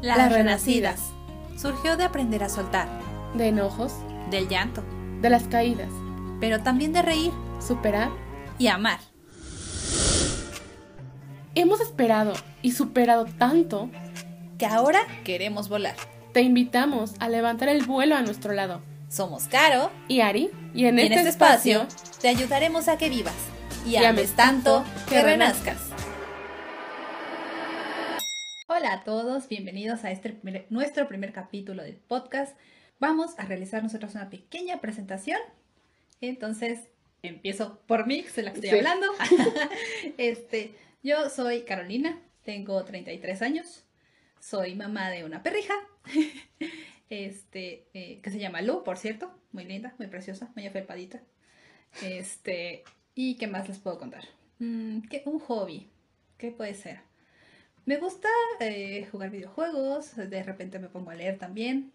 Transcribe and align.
Las 0.00 0.32
renacidas. 0.32 1.12
Surgió 1.56 1.96
de 1.96 2.04
aprender 2.04 2.44
a 2.44 2.48
soltar, 2.48 2.88
de 3.34 3.48
enojos, 3.48 3.92
del 4.30 4.48
llanto, 4.48 4.84
de 5.20 5.30
las 5.30 5.44
caídas, 5.44 5.90
pero 6.40 6.62
también 6.62 6.92
de 6.92 7.02
reír 7.02 7.32
superar 7.60 8.10
y 8.58 8.68
amar. 8.68 9.00
Hemos 11.54 11.80
esperado 11.80 12.34
y 12.62 12.72
superado 12.72 13.24
tanto 13.24 13.90
que 14.58 14.66
ahora 14.66 15.00
queremos 15.24 15.68
volar. 15.68 15.96
Te 16.32 16.42
invitamos 16.42 17.14
a 17.18 17.28
levantar 17.28 17.68
el 17.68 17.84
vuelo 17.84 18.14
a 18.14 18.22
nuestro 18.22 18.52
lado. 18.52 18.80
Somos 19.08 19.48
Caro 19.48 19.90
y 20.06 20.20
Ari 20.20 20.50
y 20.74 20.84
en, 20.84 20.98
y 20.98 21.02
este, 21.02 21.14
en 21.14 21.18
este 21.18 21.30
espacio 21.30 21.86
te 22.20 22.28
ayudaremos 22.28 22.88
a 22.88 22.98
que 22.98 23.08
vivas 23.08 23.34
y, 23.86 23.96
ames 23.96 24.32
tanto 24.32 24.84
que 25.08 25.22
renazcas. 25.22 25.78
Hola 28.78 28.92
a 28.92 29.02
todos, 29.04 29.48
bienvenidos 29.48 30.04
a 30.04 30.10
este 30.12 30.30
primer- 30.30 30.66
nuestro 30.70 31.08
primer 31.08 31.32
capítulo 31.32 31.82
del 31.82 31.96
podcast. 31.96 32.56
Vamos 33.00 33.36
a 33.38 33.44
realizar 33.44 33.82
nosotros 33.82 34.14
una 34.14 34.30
pequeña 34.30 34.80
presentación. 34.80 35.40
Entonces, 36.20 36.88
empiezo 37.22 37.80
por 37.86 38.06
mí, 38.06 38.22
que 38.22 38.30
soy 38.30 38.44
la 38.44 38.52
que 38.52 38.60
estoy 38.60 38.70
Sí. 38.70 38.76
hablando. 38.76 39.06
este, 40.18 40.74
yo 41.02 41.28
soy 41.30 41.62
Carolina, 41.62 42.20
tengo 42.44 42.84
33 42.84 43.42
años, 43.42 43.84
soy 44.40 44.74
mamá 44.74 45.10
de 45.10 45.24
una 45.24 45.42
perrija, 45.42 45.74
este, 47.10 47.86
eh, 47.94 48.20
que 48.22 48.30
se 48.30 48.38
llama 48.38 48.62
Lu, 48.62 48.84
por 48.84 48.96
cierto, 48.98 49.32
muy 49.52 49.64
linda, 49.64 49.94
muy 49.98 50.06
preciosa, 50.06 50.50
muy 50.54 50.66
afelpadita. 50.66 51.20
Este, 52.02 52.84
¿y 53.14 53.34
qué 53.36 53.46
más 53.48 53.68
les 53.68 53.78
puedo 53.78 53.98
contar? 53.98 54.24
Mm, 54.60 55.00
¿qué- 55.08 55.22
un 55.26 55.38
hobby, 55.40 55.88
¿qué 56.36 56.50
puede 56.52 56.74
ser? 56.74 57.07
Me 57.88 57.96
gusta 57.96 58.28
eh, 58.60 59.08
jugar 59.10 59.30
videojuegos, 59.30 60.14
de 60.14 60.42
repente 60.42 60.78
me 60.78 60.90
pongo 60.90 61.08
a 61.08 61.14
leer 61.14 61.38
también. 61.38 61.90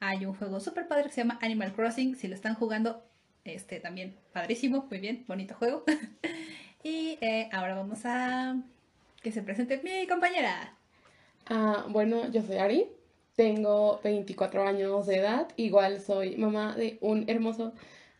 Hay 0.00 0.24
un 0.24 0.32
juego 0.34 0.60
súper 0.60 0.88
padre 0.88 1.04
que 1.04 1.10
se 1.10 1.20
llama 1.20 1.38
Animal 1.42 1.74
Crossing, 1.74 2.16
si 2.16 2.26
lo 2.26 2.34
están 2.34 2.54
jugando, 2.54 3.04
este 3.44 3.78
también 3.78 4.16
padrísimo, 4.32 4.86
muy 4.88 4.98
bien, 4.98 5.26
bonito 5.28 5.54
juego. 5.54 5.84
y 6.82 7.18
eh, 7.20 7.50
ahora 7.52 7.74
vamos 7.74 8.00
a 8.06 8.56
que 9.22 9.30
se 9.30 9.42
presente 9.42 9.78
mi 9.84 10.06
compañera. 10.06 10.74
Ah, 11.50 11.84
bueno, 11.90 12.32
yo 12.32 12.40
soy 12.40 12.56
Ari, 12.56 12.86
tengo 13.34 14.00
24 14.02 14.66
años 14.66 15.06
de 15.06 15.16
edad, 15.16 15.48
igual 15.58 16.00
soy 16.00 16.38
mamá 16.38 16.74
de 16.76 16.96
un 17.02 17.28
hermoso 17.28 17.74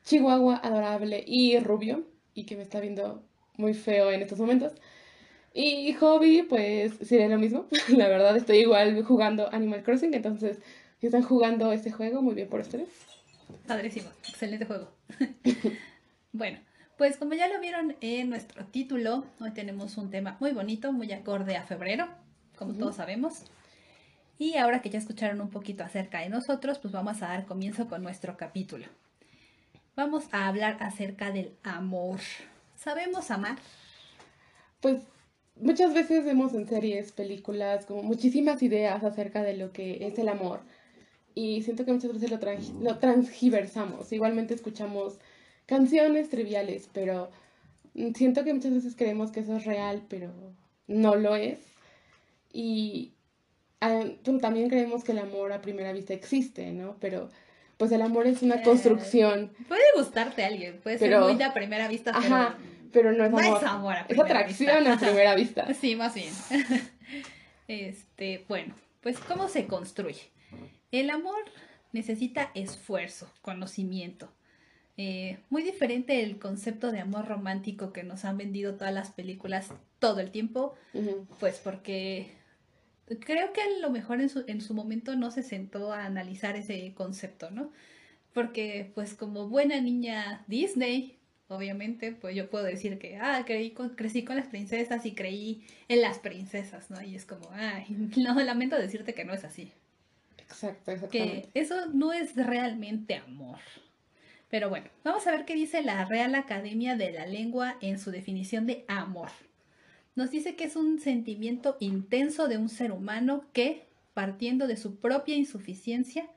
chihuahua 0.04 0.60
adorable 0.62 1.24
y 1.26 1.58
rubio 1.60 2.04
y 2.34 2.44
que 2.44 2.56
me 2.56 2.62
está 2.62 2.78
viendo 2.78 3.22
muy 3.56 3.72
feo 3.72 4.10
en 4.12 4.20
estos 4.20 4.38
momentos. 4.38 4.74
Y 5.58 5.94
hobby, 5.94 6.42
pues 6.42 6.98
sería 7.02 7.28
lo 7.28 7.38
mismo. 7.38 7.64
La 7.88 8.08
verdad, 8.08 8.36
estoy 8.36 8.58
igual 8.58 9.02
jugando 9.04 9.50
Animal 9.54 9.82
Crossing, 9.82 10.12
entonces 10.12 10.58
si 11.00 11.06
están 11.06 11.22
jugando 11.22 11.72
este 11.72 11.90
juego, 11.90 12.20
muy 12.20 12.34
bien 12.34 12.50
por 12.50 12.60
ustedes. 12.60 12.90
Padrísimo, 13.66 14.10
excelente 14.28 14.66
juego. 14.66 14.92
bueno, 16.32 16.58
pues 16.98 17.16
como 17.16 17.32
ya 17.32 17.48
lo 17.48 17.58
vieron 17.58 17.96
en 18.02 18.28
nuestro 18.28 18.66
título, 18.66 19.24
hoy 19.40 19.52
tenemos 19.52 19.96
un 19.96 20.10
tema 20.10 20.36
muy 20.40 20.52
bonito, 20.52 20.92
muy 20.92 21.10
acorde 21.12 21.56
a 21.56 21.62
febrero, 21.62 22.06
como 22.58 22.74
todos 22.74 22.96
sabemos. 22.96 23.44
Y 24.38 24.58
ahora 24.58 24.82
que 24.82 24.91
ya 24.91 24.98
escucharon 24.98 25.41
un 25.41 25.48
poquito 25.48 25.84
acerca 25.84 26.20
de 26.20 26.28
nosotros, 26.28 26.78
pues 26.80 26.92
vamos 26.92 27.22
a 27.22 27.28
dar 27.28 27.46
comienzo 27.46 27.88
con 27.88 28.02
nuestro 28.02 28.36
capítulo. 28.36 28.84
Vamos 29.94 30.24
a 30.32 30.48
hablar 30.48 30.76
acerca 30.80 31.30
del 31.30 31.56
amor. 31.62 32.20
¿Sabemos 32.74 33.30
amar? 33.30 33.56
Pues 34.82 35.00
muchas 35.60 35.94
veces 35.94 36.24
vemos 36.24 36.54
en 36.54 36.68
series, 36.68 37.12
películas, 37.12 37.86
como 37.86 38.02
muchísimas 38.02 38.62
ideas 38.62 39.02
acerca 39.04 39.42
de 39.42 39.56
lo 39.56 39.72
que 39.72 40.06
es 40.06 40.18
el 40.18 40.28
amor. 40.28 40.60
Y 41.34 41.62
siento 41.62 41.84
que 41.84 41.92
muchas 41.92 42.12
veces 42.12 42.30
lo, 42.30 42.38
lo 42.82 42.98
transgiversamos. 42.98 44.12
Igualmente 44.12 44.54
escuchamos 44.54 45.19
canciones 45.66 46.31
triviales, 46.31 46.88
pero 46.92 47.31
siento 48.14 48.44
que 48.44 48.54
muchas 48.54 48.72
veces 48.75 48.94
creemos 48.97 49.32
que 49.32 49.41
eso 49.41 49.56
es 49.56 49.64
real, 49.64 50.03
pero 50.08 50.31
no 50.86 51.14
lo 51.16 51.36
es. 51.36 51.58
Y 52.52 53.12
ah, 53.81 54.04
también 54.41 54.69
creemos 54.70 55.04
que 55.04 55.12
el 55.12 55.19
amor 55.19 55.52
a 55.52 55.60
primera 55.60 55.92
vista 55.92 56.14
existe, 56.14 56.72
¿no? 56.72 56.97
Pero 57.00 57.28
pues 57.76 57.92
el 57.92 58.00
amor 58.00 58.26
es 58.26 58.42
una 58.42 58.56
Eh, 58.56 58.62
construcción. 58.62 59.52
Puede 59.69 59.82
gustarte 59.97 60.42
alguien, 60.44 60.81
puede 60.82 60.98
Pero- 60.98 61.19
ser 61.20 61.28
muy 61.28 61.36
de 61.38 61.44
a 61.44 61.52
primera 61.52 61.88
vista, 61.88 62.12
pero 62.19 62.34
Ajá, 62.34 62.58
pero 62.92 63.12
no 63.12 63.24
es 63.24 63.30
no 63.30 63.38
amor. 63.38 63.56
es 63.58 63.62
amor 63.69 63.94
a 63.94 64.00
Es 64.00 64.06
primera 64.06 64.24
atracción 64.26 64.84
vista. 64.84 64.92
a 64.92 64.98
primera 64.98 65.34
vista. 65.34 65.74
Sí, 65.80 65.97
más 65.97 66.14
bien. 66.14 66.32
Este, 67.69 68.44
bueno, 68.48 68.74
pues 69.00 69.19
¿cómo 69.19 69.48
se 69.48 69.66
construye? 69.66 70.30
El 70.92 71.10
amor 71.10 71.36
necesita 71.92 72.50
esfuerzo, 72.54 73.28
conocimiento. 73.42 74.32
Eh, 74.96 75.38
muy 75.50 75.62
diferente 75.62 76.22
el 76.22 76.38
concepto 76.38 76.91
de 76.92 77.00
amor 77.00 77.26
romántico 77.26 77.92
que 77.92 78.02
nos 78.04 78.25
han 78.25 78.38
vendido 78.38 78.76
todas 78.76 78.94
las 78.94 79.10
películas 79.10 79.72
todo 79.98 80.20
el 80.20 80.30
tiempo, 80.30 80.75
pues 81.41 81.58
porque 81.58 82.30
creo 83.20 83.52
que 83.52 83.60
a 83.60 83.78
lo 83.80 83.91
mejor 83.91 84.20
en 84.20 84.28
su, 84.28 84.44
en 84.46 84.60
su 84.60 84.72
momento 84.72 85.16
no 85.16 85.30
se 85.30 85.42
sentó 85.42 85.92
a 85.92 86.04
analizar 86.06 86.56
ese 86.56 86.94
concepto, 86.94 87.50
¿no? 87.50 87.72
Porque 88.32 88.91
pues 88.94 89.14
como 89.14 89.48
buena 89.48 89.80
niña 89.80 90.44
Disney, 90.46 91.16
obviamente, 91.48 92.12
pues 92.12 92.34
yo 92.36 92.50
puedo 92.50 92.64
decir 92.64 92.98
que, 92.98 93.16
ah, 93.16 93.44
creí 93.46 93.70
con- 93.72 93.90
crecí 93.96 94.24
con 94.24 94.36
las 94.36 94.46
princesas 94.48 95.06
y 95.06 95.14
creí 95.14 95.64
en 95.88 96.00
las 96.02 96.18
princesas, 96.18 96.90
¿no? 96.90 97.00
Y 97.02 97.14
es 97.14 97.24
como, 97.24 97.48
ay, 97.52 97.86
no, 98.16 98.34
lamento 98.42 98.76
decirte 98.76 99.14
que 99.14 99.24
no 99.24 99.34
es 99.34 99.44
así, 99.44 99.72
Exacto, 100.38 100.84
que 100.86 100.92
exactamente. 100.94 101.50
eso 101.54 101.86
no 101.92 102.12
es 102.12 102.34
realmente 102.36 103.14
amor. 103.16 103.58
Pero 104.48 104.68
bueno, 104.70 104.86
vamos 105.04 105.26
a 105.26 105.32
ver 105.32 105.44
qué 105.44 105.54
dice 105.54 105.82
la 105.82 106.04
Real 106.04 106.34
Academia 106.34 106.96
de 106.96 107.10
la 107.12 107.26
Lengua 107.26 107.76
en 107.80 107.98
su 107.98 108.10
definición 108.12 108.66
de 108.66 108.84
amor. 108.88 109.30
Nos 110.14 110.30
dice 110.30 110.56
que 110.56 110.64
es 110.64 110.76
un 110.76 111.00
sentimiento 111.00 111.76
intenso 111.80 112.48
de 112.48 112.56
un 112.58 112.68
ser 112.68 112.92
humano 112.92 113.44
que, 113.52 113.86
partiendo 114.14 114.66
de 114.66 114.76
su 114.76 114.96
propia 114.96 115.36
insuficiencia, 115.36 116.28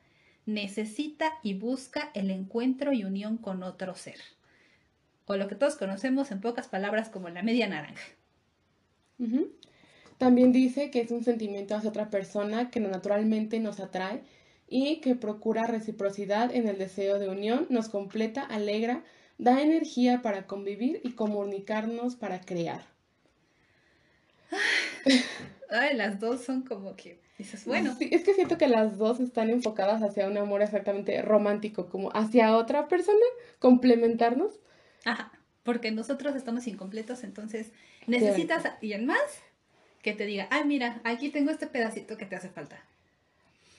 necesita 0.44 1.32
y 1.42 1.54
busca 1.54 2.10
el 2.14 2.30
encuentro 2.30 2.92
y 2.92 3.04
unión 3.04 3.38
con 3.38 3.62
otro 3.62 3.94
ser. 3.94 4.16
O 5.30 5.36
lo 5.36 5.46
que 5.46 5.54
todos 5.54 5.76
conocemos 5.76 6.32
en 6.32 6.40
pocas 6.40 6.66
palabras 6.66 7.08
como 7.08 7.28
la 7.28 7.44
media 7.44 7.68
naranja. 7.68 8.02
También 10.18 10.50
dice 10.50 10.90
que 10.90 11.00
es 11.00 11.12
un 11.12 11.22
sentimiento 11.22 11.76
hacia 11.76 11.90
otra 11.90 12.10
persona 12.10 12.68
que 12.68 12.80
naturalmente 12.80 13.60
nos 13.60 13.78
atrae 13.78 14.24
y 14.66 15.00
que 15.00 15.14
procura 15.14 15.68
reciprocidad 15.68 16.52
en 16.52 16.66
el 16.66 16.78
deseo 16.78 17.20
de 17.20 17.28
unión, 17.28 17.68
nos 17.70 17.88
completa, 17.88 18.42
alegra, 18.42 19.04
da 19.38 19.62
energía 19.62 20.20
para 20.20 20.48
convivir 20.48 21.00
y 21.04 21.12
comunicarnos 21.12 22.16
para 22.16 22.40
crear. 22.40 22.82
Ay, 25.70 25.96
las 25.96 26.18
dos 26.18 26.40
son 26.42 26.62
como 26.62 26.96
que 26.96 27.20
dices, 27.38 27.66
bueno, 27.66 27.94
Sí, 27.96 28.08
es 28.10 28.24
que 28.24 28.34
siento 28.34 28.58
que 28.58 28.66
las 28.66 28.98
dos 28.98 29.20
están 29.20 29.48
enfocadas 29.48 30.02
hacia 30.02 30.26
un 30.26 30.38
amor 30.38 30.60
exactamente 30.60 31.22
romántico, 31.22 31.88
como 31.88 32.10
hacia 32.14 32.56
otra 32.56 32.88
persona, 32.88 33.24
complementarnos. 33.60 34.58
Ajá, 35.04 35.32
porque 35.62 35.90
nosotros 35.90 36.34
estamos 36.34 36.66
incompletos, 36.66 37.24
entonces 37.24 37.72
necesitas 38.06 38.64
a 38.66 38.70
alguien 38.74 39.06
más 39.06 39.42
que 40.02 40.12
te 40.14 40.26
diga, 40.26 40.48
ay, 40.50 40.64
mira, 40.64 41.00
aquí 41.04 41.28
tengo 41.28 41.50
este 41.50 41.66
pedacito 41.66 42.16
que 42.16 42.24
te 42.24 42.36
hace 42.36 42.48
falta. 42.48 42.82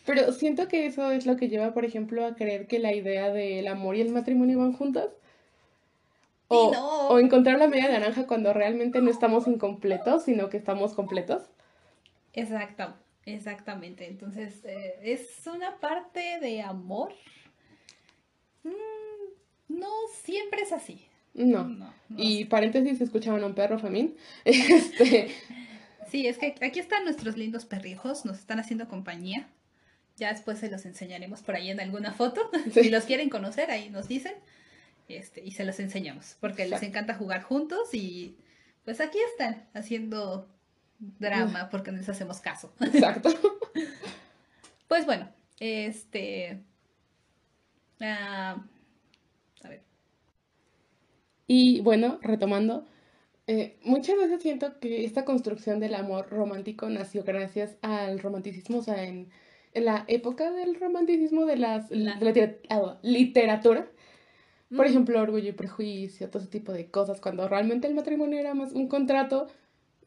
Pero 0.05 0.31
siento 0.31 0.67
que 0.67 0.85
eso 0.85 1.11
es 1.11 1.25
lo 1.25 1.37
que 1.37 1.49
lleva, 1.49 1.73
por 1.73 1.85
ejemplo, 1.85 2.25
a 2.25 2.35
creer 2.35 2.67
que 2.67 2.79
la 2.79 2.93
idea 2.93 3.31
del 3.31 3.67
amor 3.67 3.95
y 3.95 4.01
el 4.01 4.11
matrimonio 4.11 4.59
van 4.59 4.73
juntas. 4.73 5.09
O, 6.47 6.71
no. 6.73 7.07
o 7.07 7.19
encontrar 7.19 7.57
la 7.59 7.67
media 7.67 7.87
naranja 7.87 8.27
cuando 8.27 8.51
realmente 8.51 8.99
no 9.01 9.09
estamos 9.09 9.47
incompletos, 9.47 10.23
sino 10.23 10.49
que 10.49 10.57
estamos 10.57 10.93
completos. 10.93 11.43
Exacto, 12.33 12.93
exactamente. 13.25 14.05
Entonces, 14.07 14.66
eh, 14.66 14.99
es 15.01 15.47
una 15.47 15.79
parte 15.79 16.40
de 16.41 16.61
amor. 16.61 17.13
Mm, 18.63 19.79
no 19.79 19.91
siempre 20.23 20.63
es 20.63 20.73
así. 20.73 21.07
No. 21.33 21.63
No, 21.63 21.93
no 22.09 22.17
Y 22.17 22.45
paréntesis, 22.45 22.97
si 22.97 23.03
escuchaban 23.03 23.43
a 23.43 23.47
un 23.47 23.55
perro, 23.55 23.79
Famín. 23.79 24.16
Este, 24.45 25.31
Sí, 26.11 26.28
es 26.28 26.37
que 26.37 26.55
aquí 26.61 26.79
están 26.79 27.05
nuestros 27.05 27.37
lindos 27.37 27.63
perrijos, 27.63 28.25
nos 28.25 28.37
están 28.37 28.59
haciendo 28.59 28.89
compañía. 28.89 29.47
Ya 30.17 30.33
después 30.33 30.59
se 30.59 30.69
los 30.69 30.85
enseñaremos 30.85 31.41
por 31.41 31.55
ahí 31.55 31.69
en 31.69 31.79
alguna 31.79 32.11
foto. 32.11 32.51
Sí. 32.73 32.83
Si 32.83 32.89
los 32.89 33.05
quieren 33.05 33.29
conocer, 33.29 33.72
ahí 33.72 33.89
nos 33.89 34.09
dicen. 34.09 34.33
Este, 35.07 35.41
y 35.41 35.51
se 35.51 35.63
los 35.63 35.79
enseñamos, 35.79 36.37
porque 36.39 36.67
les 36.67 36.83
encanta 36.83 37.16
jugar 37.16 37.43
juntos 37.43 37.93
y 37.93 38.37
pues 38.85 39.01
aquí 39.01 39.17
están 39.31 39.67
haciendo 39.73 40.47
drama 40.99 41.69
porque 41.69 41.91
no 41.91 41.97
les 41.97 42.09
hacemos 42.09 42.39
caso. 42.39 42.73
exacto. 42.79 43.29
Pues 44.87 45.05
bueno, 45.05 45.29
este... 45.59 46.61
ah, 48.01 48.63
Y 51.53 51.81
bueno, 51.81 52.17
retomando, 52.21 52.85
Eh, 53.47 53.77
muchas 53.83 54.17
veces 54.17 54.41
siento 54.41 54.79
que 54.79 55.03
esta 55.05 55.25
construcción 55.25 55.79
del 55.79 55.95
amor 55.95 56.29
romántico 56.29 56.89
nació 56.89 57.23
gracias 57.23 57.77
al 57.81 58.19
romanticismo, 58.19 58.77
o 58.79 58.83
sea, 58.83 59.03
en, 59.03 59.29
en 59.73 59.85
la 59.85 60.05
época 60.07 60.51
del 60.51 60.75
romanticismo 60.79 61.45
de, 61.45 61.57
las, 61.57 61.89
de 61.89 61.97
la 61.97 62.19
ah, 62.69 62.99
literatura. 63.03 63.91
Por 64.75 64.85
mm. 64.87 64.89
ejemplo, 64.89 65.21
orgullo 65.21 65.49
y 65.49 65.53
prejuicio, 65.53 66.29
todo 66.29 66.41
ese 66.41 66.51
tipo 66.51 66.73
de 66.73 66.89
cosas, 66.91 67.21
cuando 67.21 67.47
realmente 67.49 67.87
el 67.87 67.95
matrimonio 67.95 68.39
era 68.39 68.53
más 68.53 68.73
un 68.73 68.87
contrato, 68.87 69.47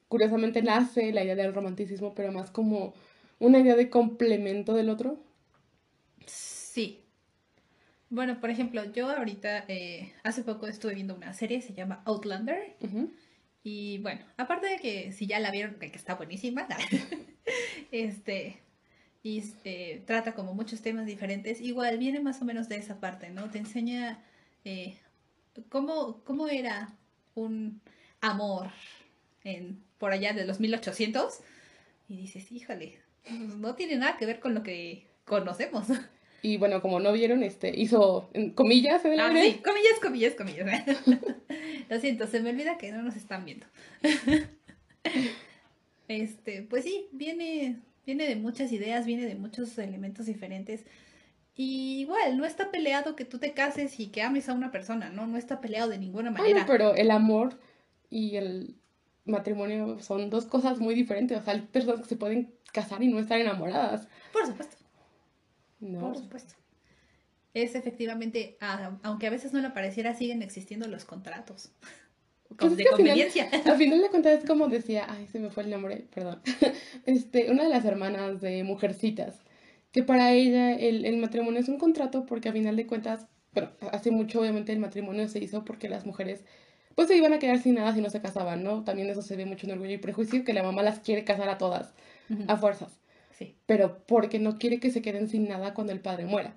curiosamente 0.09 0.63
nace 0.63 1.13
la 1.13 1.25
idea 1.25 1.37
del 1.37 1.55
romanticismo, 1.55 2.15
pero 2.15 2.33
más 2.33 2.51
como 2.51 2.95
una 3.41 3.61
idea 3.61 3.77
de 3.77 3.91
complemento 3.91 4.75
del 4.75 4.91
otro. 4.91 5.19
Sí. 6.27 7.04
Bueno, 8.15 8.39
por 8.39 8.49
ejemplo, 8.49 8.85
yo 8.93 9.11
ahorita, 9.11 9.65
eh, 9.67 10.13
hace 10.23 10.45
poco 10.45 10.69
estuve 10.69 10.95
viendo 10.95 11.17
una 11.17 11.35
serie, 11.35 11.61
se 11.61 11.75
llama 11.75 12.01
Outlander. 12.05 12.77
Y 13.65 13.99
bueno, 13.99 14.25
aparte 14.37 14.69
de 14.69 14.79
que 14.79 15.11
si 15.11 15.27
ya 15.27 15.41
la 15.41 15.51
vieron, 15.51 15.81
que 15.81 15.87
está 15.87 16.15
buenísima, 16.15 16.69
este, 17.91 18.61
y 19.25 19.39
este, 19.39 20.05
trata 20.07 20.33
como 20.35 20.55
muchos 20.55 20.81
temas 20.81 21.07
diferentes, 21.07 21.61
igual 21.61 21.99
viene 21.99 22.21
más 22.21 22.41
o 22.41 22.45
menos 22.45 22.69
de 22.69 22.77
esa 22.77 23.01
parte, 23.01 23.31
¿no? 23.31 23.51
Te 23.51 23.59
enseña 23.59 24.23
eh, 24.65 24.97
cómo, 25.69 26.23
cómo 26.23 26.47
era 26.47 26.93
un 27.35 27.81
amor 28.21 28.71
en, 29.43 29.83
por 29.99 30.13
allá 30.13 30.33
de 30.33 30.45
los 30.45 30.61
1800 30.61 31.41
y 32.09 32.17
dices, 32.19 32.53
híjole, 32.53 33.01
no 33.59 33.75
tiene 33.75 33.97
nada 33.97 34.17
que 34.19 34.27
ver 34.27 34.39
con 34.39 34.55
lo 34.55 34.63
que 34.63 35.05
conocemos. 35.25 35.89
Y 36.45 36.59
bueno, 36.59 36.83
como 36.83 37.01
no 37.01 37.11
vieron, 37.11 37.43
este, 37.43 37.73
hizo 37.75 38.29
comillas 38.55 39.03
en 39.07 39.15
el 39.15 39.21
ah, 39.21 39.33
sí, 39.33 39.63
comillas, 39.65 39.99
comillas, 40.03 40.35
comillas. 40.35 40.95
Lo 41.89 41.99
siento, 41.99 42.27
se 42.27 42.41
me 42.41 42.51
olvida 42.51 42.77
que 42.77 42.93
no 42.93 43.01
nos 43.01 43.17
están 43.17 43.47
viendo. 43.47 43.67
Este, 46.07 46.61
pues 46.61 46.85
sí, 46.85 47.09
viene, 47.13 47.81
viene 48.05 48.27
de 48.27 48.37
muchas 48.37 48.73
ideas, 48.73 49.07
viene 49.07 49.25
de 49.25 49.37
muchos 49.37 49.79
elementos 49.79 50.27
diferentes. 50.27 50.85
Y 51.57 52.01
igual, 52.01 52.37
no 52.37 52.45
está 52.45 52.71
peleado 52.71 53.17
que 53.17 53.25
tú 53.25 53.39
te 53.39 53.55
cases 53.55 53.99
y 53.99 54.09
que 54.09 54.21
ames 54.21 54.51
a 54.51 54.53
una 54.53 54.71
persona, 54.71 55.09
¿no? 55.09 55.27
No 55.27 55.39
está 55.39 55.63
peleado 55.63 55.89
de 55.89 55.97
ninguna 55.97 56.31
manera. 56.31 56.67
pero 56.67 56.95
el 56.95 57.11
amor 57.11 57.59
y 58.11 58.37
el 58.37 58.77
matrimonio 59.25 59.99
son 60.01 60.29
dos 60.29 60.45
cosas 60.45 60.79
muy 60.79 60.95
diferentes. 60.95 61.39
O 61.39 61.43
sea, 61.43 61.55
hay 61.55 61.63
personas 61.63 62.03
que 62.03 62.09
se 62.09 62.17
pueden 62.17 62.53
casar 62.71 63.03
y 63.03 63.09
no 63.09 63.19
estar 63.19 63.41
enamoradas. 63.41 64.07
Por 64.31 64.47
supuesto. 64.47 64.84
No. 65.85 66.01
Por 66.01 66.17
supuesto. 66.17 66.55
Es 67.53 67.75
efectivamente, 67.77 68.57
aunque 69.03 69.29
a 69.29 69.31
veces 69.31 69.53
no 69.53 69.61
le 69.61 69.71
pareciera, 69.71 70.15
siguen 70.15 70.43
existiendo 70.43 70.89
los 70.89 71.05
contratos. 71.05 71.71
Pues 72.57 72.77
de 72.77 72.85
conveniencia. 72.85 73.49
Al 73.65 73.77
final, 73.77 74.01
de 74.01 74.11
cuentas 74.11 74.39
es 74.39 74.45
como 74.45 74.69
decía, 74.69 75.07
ay, 75.09 75.27
se 75.27 75.41
me 75.41 75.51
fue 75.51 75.65
el 75.65 75.71
nombre, 75.71 76.07
perdón. 76.15 76.41
Este, 77.07 77.51
una 77.51 77.65
de 77.65 77.69
las 77.69 77.85
hermanas 77.85 78.41
de 78.41 78.63
Mujercitas, 78.63 79.43
que 79.91 80.05
para 80.05 80.33
ella 80.33 80.73
el, 80.73 81.05
el 81.05 81.17
matrimonio 81.17 81.59
es 81.59 81.69
un 81.69 81.79
contrato 81.79 82.27
porque 82.27 82.51
a 82.51 82.53
final 82.53 82.77
de 82.77 82.87
cuentas, 82.87 83.27
bueno, 83.55 83.71
hace 83.91 84.13
mucho 84.13 84.41
obviamente 84.41 84.73
el 84.73 84.79
matrimonio 84.79 85.27
se 85.27 85.43
hizo 85.43 85.65
porque 85.65 85.89
las 85.89 86.07
mujeres 86.07 86.45
pues 86.95 87.09
se 87.09 87.17
iban 87.17 87.33
a 87.33 87.39
quedar 87.39 87.59
sin 87.59 87.75
nada 87.75 87.93
si 87.93 88.01
no 88.01 88.11
se 88.11 88.21
casaban, 88.21 88.63
¿no? 88.63 88.85
También 88.85 89.09
eso 89.11 89.23
se 89.23 89.37
ve 89.37 89.47
mucho 89.47 89.67
en 89.67 89.73
Orgullo 89.73 89.95
y 89.95 89.99
Prejuicio, 89.99 90.45
que 90.45 90.53
la 90.53 90.63
mamá 90.63 90.83
las 90.83 91.01
quiere 91.01 91.25
casar 91.25 91.49
a 91.49 91.59
todas, 91.59 91.93
a 92.47 92.57
fuerzas. 92.57 93.01
Sí. 93.45 93.55
Pero 93.67 93.99
porque 94.07 94.39
no 94.39 94.59
quiere 94.59 94.81
que 94.81 94.91
se 94.91 95.03
queden 95.03 95.29
sin 95.29 95.49
nada 95.49 95.75
cuando 95.75 95.93
el 95.93 96.01
padre 96.01 96.27
muera. 96.27 96.55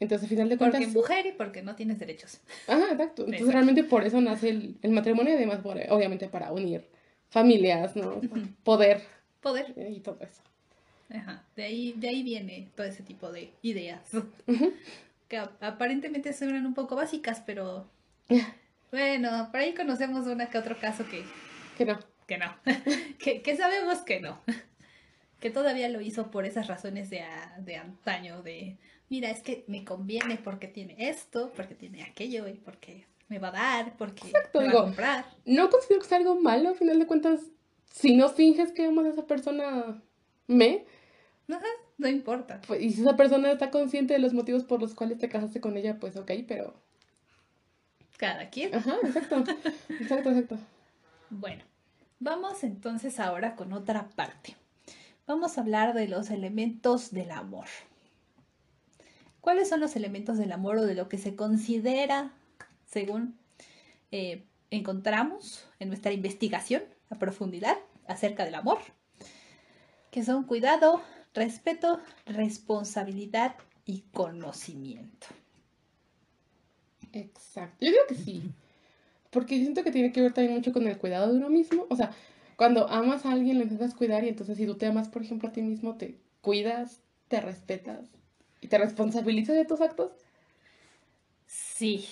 Entonces, 0.00 0.24
al 0.24 0.28
final 0.30 0.48
de 0.48 0.58
cuentas... 0.58 0.80
Porque 0.80 0.92
mujer 0.92 1.26
y 1.26 1.32
porque 1.32 1.62
no 1.62 1.76
tienes 1.76 1.98
derechos. 1.98 2.40
Ajá, 2.66 2.90
exacto. 2.90 3.24
Entonces, 3.24 3.52
realmente 3.52 3.84
por 3.84 4.04
eso 4.04 4.20
nace 4.20 4.48
el, 4.48 4.76
el 4.82 4.90
matrimonio 4.90 5.32
y 5.32 5.36
además, 5.36 5.60
obviamente, 5.64 6.28
para 6.28 6.52
unir 6.52 6.84
familias, 7.30 7.94
¿no? 7.94 8.20
Poder. 8.64 9.02
Poder. 9.40 9.74
Y 9.90 10.00
todo 10.00 10.18
eso. 10.20 10.42
Ajá. 11.14 11.44
De 11.56 11.64
ahí, 11.64 11.94
de 11.96 12.08
ahí 12.08 12.22
viene 12.22 12.68
todo 12.74 12.86
ese 12.86 13.02
tipo 13.02 13.30
de 13.30 13.52
ideas. 13.62 14.10
Que 15.28 15.38
aparentemente 15.38 16.32
suenan 16.32 16.66
un 16.66 16.74
poco 16.74 16.96
básicas, 16.96 17.42
pero... 17.44 17.86
Bueno, 18.90 19.48
por 19.50 19.60
ahí 19.60 19.72
conocemos 19.72 20.26
una 20.26 20.50
que 20.50 20.58
otro 20.58 20.78
caso 20.78 21.06
que... 21.08 21.24
Que 21.78 21.86
no. 21.86 21.98
Que 22.26 22.36
no. 22.36 22.54
que, 23.18 23.56
sabemos 23.56 24.00
que 24.00 24.20
no. 24.20 24.38
Que 25.42 25.50
todavía 25.50 25.88
lo 25.88 26.00
hizo 26.00 26.30
por 26.30 26.46
esas 26.46 26.68
razones 26.68 27.10
de, 27.10 27.24
de 27.58 27.76
antaño, 27.76 28.42
de, 28.42 28.78
mira, 29.10 29.28
es 29.28 29.42
que 29.42 29.64
me 29.66 29.84
conviene 29.84 30.36
porque 30.36 30.68
tiene 30.68 30.94
esto, 31.10 31.52
porque 31.56 31.74
tiene 31.74 32.04
aquello 32.04 32.46
y 32.46 32.54
porque 32.54 33.06
me 33.26 33.40
va 33.40 33.48
a 33.48 33.50
dar, 33.50 33.96
porque 33.96 34.30
me 34.54 34.72
va 34.72 34.80
a 34.80 34.84
comprar. 34.84 35.24
No 35.44 35.68
considero 35.68 36.00
que 36.00 36.06
sea 36.06 36.18
algo 36.18 36.40
malo, 36.40 36.68
al 36.68 36.76
final 36.76 36.96
de 37.00 37.08
cuentas, 37.08 37.40
si 37.90 38.14
no 38.14 38.28
finges 38.28 38.70
que 38.70 38.86
amas 38.86 39.06
a 39.06 39.08
esa 39.08 39.26
persona, 39.26 40.00
me... 40.46 40.84
No 41.98 42.08
importa. 42.08 42.60
Pues, 42.64 42.80
y 42.80 42.90
si 42.90 43.00
esa 43.00 43.16
persona 43.16 43.50
está 43.50 43.70
consciente 43.70 44.14
de 44.14 44.20
los 44.20 44.34
motivos 44.34 44.62
por 44.62 44.80
los 44.80 44.94
cuales 44.94 45.18
te 45.18 45.28
casaste 45.28 45.60
con 45.60 45.76
ella, 45.76 45.98
pues 45.98 46.16
ok, 46.16 46.30
pero 46.46 46.74
cada 48.16 48.48
quien. 48.48 48.72
Ajá, 48.76 48.94
exacto. 49.02 49.42
Exacto, 50.00 50.30
exacto. 50.30 50.58
Bueno, 51.30 51.64
vamos 52.20 52.62
entonces 52.62 53.18
ahora 53.18 53.56
con 53.56 53.72
otra 53.72 54.08
parte. 54.10 54.56
Vamos 55.26 55.56
a 55.56 55.60
hablar 55.60 55.94
de 55.94 56.08
los 56.08 56.30
elementos 56.30 57.12
del 57.12 57.30
amor. 57.30 57.66
¿Cuáles 59.40 59.68
son 59.68 59.80
los 59.80 59.96
elementos 59.96 60.38
del 60.38 60.52
amor 60.52 60.78
o 60.78 60.84
de 60.84 60.94
lo 60.94 61.08
que 61.08 61.18
se 61.18 61.36
considera, 61.36 62.32
según 62.86 63.36
eh, 64.10 64.44
encontramos 64.70 65.66
en 65.78 65.88
nuestra 65.88 66.12
investigación 66.12 66.82
a 67.10 67.18
profundidad 67.18 67.76
acerca 68.06 68.44
del 68.44 68.54
amor? 68.56 68.78
Que 70.10 70.24
son 70.24 70.44
cuidado, 70.44 71.02
respeto, 71.34 72.00
responsabilidad 72.26 73.56
y 73.84 74.02
conocimiento. 74.12 75.28
Exacto. 77.12 77.76
Yo 77.80 77.90
digo 77.90 78.02
que 78.08 78.14
sí. 78.14 78.42
Porque 79.30 79.56
siento 79.56 79.82
que 79.82 79.92
tiene 79.92 80.12
que 80.12 80.20
ver 80.20 80.32
también 80.32 80.56
mucho 80.56 80.72
con 80.72 80.86
el 80.86 80.98
cuidado 80.98 81.32
de 81.32 81.38
uno 81.38 81.48
mismo. 81.48 81.86
O 81.88 81.96
sea, 81.96 82.12
cuando 82.56 82.88
amas 82.88 83.26
a 83.26 83.32
alguien 83.32 83.58
lo 83.58 83.64
intentas 83.64 83.94
cuidar 83.94 84.24
y 84.24 84.28
entonces 84.28 84.56
si 84.56 84.66
tú 84.66 84.76
te 84.76 84.86
amas, 84.86 85.08
por 85.08 85.22
ejemplo, 85.22 85.48
a 85.48 85.52
ti 85.52 85.62
mismo, 85.62 85.96
te 85.96 86.18
cuidas, 86.40 87.00
te 87.28 87.40
respetas 87.40 88.08
y 88.60 88.68
te 88.68 88.78
responsabilizas 88.78 89.56
de 89.56 89.64
tus 89.64 89.80
actos. 89.80 90.12
Sí. 91.46 92.06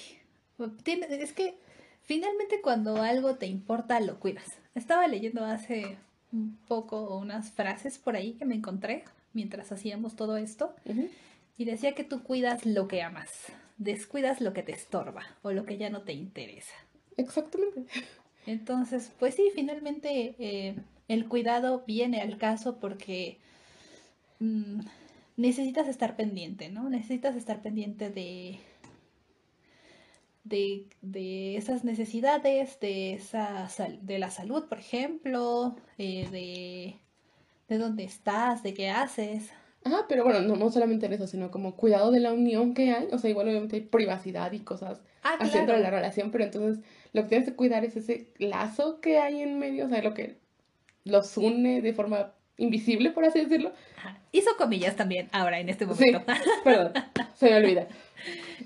Es 0.87 1.33
que 1.33 1.59
finalmente 2.03 2.61
cuando 2.61 2.97
algo 3.03 3.37
te 3.37 3.47
importa, 3.47 4.01
lo 4.01 4.21
cuidas. 4.21 4.47
Estaba 4.75 5.07
leyendo 5.07 5.45
hace 5.45 5.97
un 6.33 6.57
poco 6.69 7.17
unas 7.17 7.51
frases 7.53 7.99
por 7.99 8.17
ahí 8.17 8.35
que 8.35 8.45
me 8.45 8.55
encontré 8.55 9.05
mientras 9.33 9.73
hacíamos 9.73 10.17
todo 10.17 10.37
esto. 10.37 10.75
Y 11.57 11.65
decía 11.65 11.95
que 11.95 12.05
tú 12.05 12.23
cuidas 12.23 12.67
lo 12.67 12.89
que 12.89 13.03
amas 13.03 13.31
descuidas 13.81 14.43
lo 14.43 14.53
que 14.53 14.63
te 14.63 14.73
estorba 14.73 15.25
o 15.43 15.53
lo 15.53 15.65
que 15.65 15.79
ya 15.79 15.91
no 15.91 16.03
te 16.03 16.13
interesa. 16.13 16.75
Exactamente. 17.17 17.87
Entonces, 18.47 19.13
pues 19.19 19.35
sí, 19.35 19.51
finalmente 19.55 20.35
eh, 20.39 20.77
el 21.09 21.29
cuidado 21.29 21.85
viene 21.87 22.21
al 22.21 22.39
caso 22.39 22.79
porque 22.79 23.39
mm, 24.39 24.81
necesitas 25.37 25.89
estar 25.89 26.17
pendiente, 26.17 26.69
¿no? 26.71 26.89
Necesitas 26.89 27.37
estar 27.37 27.63
pendiente 27.63 28.11
de, 28.11 28.59
de, 30.45 31.57
esas 31.57 31.85
necesidades, 31.85 32.81
de, 32.81 33.15
esa, 33.15 33.69
de 34.03 34.19
la 34.19 34.31
salud, 34.31 34.65
por 34.69 34.79
ejemplo, 34.79 35.77
eh, 35.99 36.29
de, 36.31 36.97
de 37.69 37.79
dónde 37.79 38.05
estás, 38.05 38.63
de 38.63 38.75
qué 38.75 38.91
haces. 38.91 39.51
Ajá, 39.85 40.07
pero 40.09 40.25
bueno, 40.25 40.41
no, 40.41 40.57
no 40.57 40.71
solamente 40.71 41.07
en 41.07 41.15
eso, 41.15 41.27
sino 41.27 41.51
como 41.51 41.75
cuidado 41.75 42.11
de 42.11 42.21
la 42.21 42.33
unión 42.33 42.75
que 42.75 42.93
hay. 42.93 43.09
O 43.13 43.19
sea, 43.19 43.31
igual 43.31 43.49
obviamente 43.49 43.77
hay 43.77 43.83
privacidad 43.83 44.53
y 44.53 44.61
cosas 44.61 45.01
ah, 45.23 45.37
haciendo 45.41 45.75
la 45.77 45.91
relación, 45.91 46.31
pero 46.31 46.45
entonces 46.45 46.85
lo 47.13 47.23
que 47.23 47.29
tienes 47.29 47.49
que 47.49 47.57
cuidar 47.57 47.85
es 47.85 47.97
ese 47.97 48.29
lazo 48.39 49.01
que 49.01 49.19
hay 49.19 49.43
en 49.43 49.59
medio, 49.59 49.87
o 49.87 49.89
sea, 49.89 50.03
lo 50.03 50.15
que 50.15 50.37
los 51.05 51.37
une 51.37 51.81
de 51.81 51.93
forma 51.93 52.33
invisible, 52.57 53.11
por 53.11 53.25
así 53.25 53.41
decirlo. 53.41 53.73
Hizo 54.33 54.51
comillas 54.57 54.95
también 54.97 55.29
ahora 55.33 55.59
en 55.59 55.69
este 55.69 55.87
momento. 55.87 56.21
Sí, 56.27 56.51
perdón, 56.65 56.93
se 57.35 57.51
me 57.51 57.57
olvida. 57.57 57.89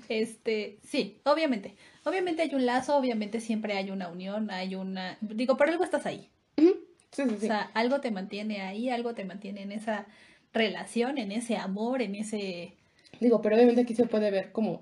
Este, 0.09 0.77
sí, 0.83 1.19
obviamente. 1.23 1.75
Obviamente 2.03 2.43
hay 2.43 2.53
un 2.53 2.65
lazo, 2.65 2.95
obviamente 2.95 3.39
siempre 3.39 3.73
hay 3.73 3.89
una 3.89 4.09
unión, 4.09 4.51
hay 4.51 4.75
una... 4.75 5.17
Digo, 5.21 5.57
por 5.57 5.69
algo 5.69 5.83
estás 5.83 6.05
ahí. 6.05 6.29
Sí, 6.55 6.71
sí, 7.11 7.23
sí. 7.29 7.33
O 7.33 7.39
sea, 7.39 7.71
algo 7.73 7.99
te 7.99 8.11
mantiene 8.11 8.61
ahí, 8.61 8.89
algo 8.89 9.15
te 9.15 9.25
mantiene 9.25 9.63
en 9.63 9.71
esa 9.71 10.05
relación, 10.53 11.17
en 11.17 11.31
ese 11.31 11.57
amor, 11.57 12.03
en 12.03 12.15
ese... 12.15 12.73
Digo, 13.19 13.41
pero 13.41 13.55
obviamente 13.55 13.81
aquí 13.81 13.95
se 13.95 14.05
puede 14.05 14.29
ver 14.29 14.51
como 14.51 14.81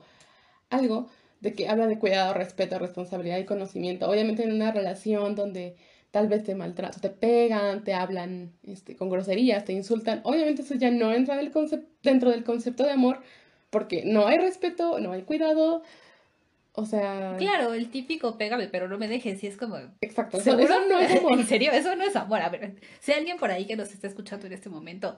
algo 0.70 1.10
de 1.43 1.53
que 1.53 1.67
habla 1.67 1.88
de 1.88 2.00
cuidado, 2.00 2.33
respeto, 2.33 2.79
responsabilidad 2.79 3.38
y 3.38 3.43
conocimiento. 3.43 4.09
Obviamente 4.09 4.43
en 4.43 4.53
una 4.53 4.71
relación 4.71 5.35
donde 5.35 5.75
tal 6.09 6.29
vez 6.29 6.45
te 6.45 6.55
maltratan, 6.55 7.01
te 7.01 7.09
pegan, 7.09 7.83
te 7.83 7.93
hablan 7.93 8.53
este, 8.65 8.95
con 8.95 9.09
groserías, 9.09 9.65
te 9.65 9.73
insultan. 9.73 10.21
Obviamente 10.23 10.62
eso 10.62 10.75
ya 10.75 10.89
no 10.89 11.13
entra 11.13 11.35
del 11.35 11.51
dentro 12.01 12.31
del 12.31 12.45
concepto 12.45 12.83
de 12.85 12.91
amor 12.91 13.19
porque 13.69 14.03
no 14.05 14.25
hay 14.25 14.38
respeto, 14.38 15.00
no 15.00 15.12
hay 15.12 15.23
cuidado 15.23 15.83
O 16.75 16.85
sea. 16.85 17.35
Claro, 17.38 17.73
el 17.73 17.89
típico 17.89 18.38
pégame, 18.38 18.69
pero 18.69 18.88
no 18.88 18.97
me 18.97 19.09
dejes. 19.09 19.43
Y 19.43 19.47
es 19.47 19.57
como. 19.57 19.77
Exacto. 20.00 20.38
Eso 20.38 20.55
no 20.55 20.97
es 21.00 21.12
amor. 21.12 21.33
¿En 21.39 21.45
serio? 21.45 21.73
Eso 21.73 21.93
no 21.97 22.05
es 22.05 22.15
amor. 22.15 22.39
A 22.39 22.47
ver, 22.47 22.75
si 23.01 23.12
hay 23.12 23.19
alguien 23.19 23.38
por 23.38 23.51
ahí 23.51 23.65
que 23.65 23.75
nos 23.75 23.91
está 23.91 24.07
escuchando 24.07 24.47
en 24.47 24.53
este 24.53 24.69
momento, 24.69 25.17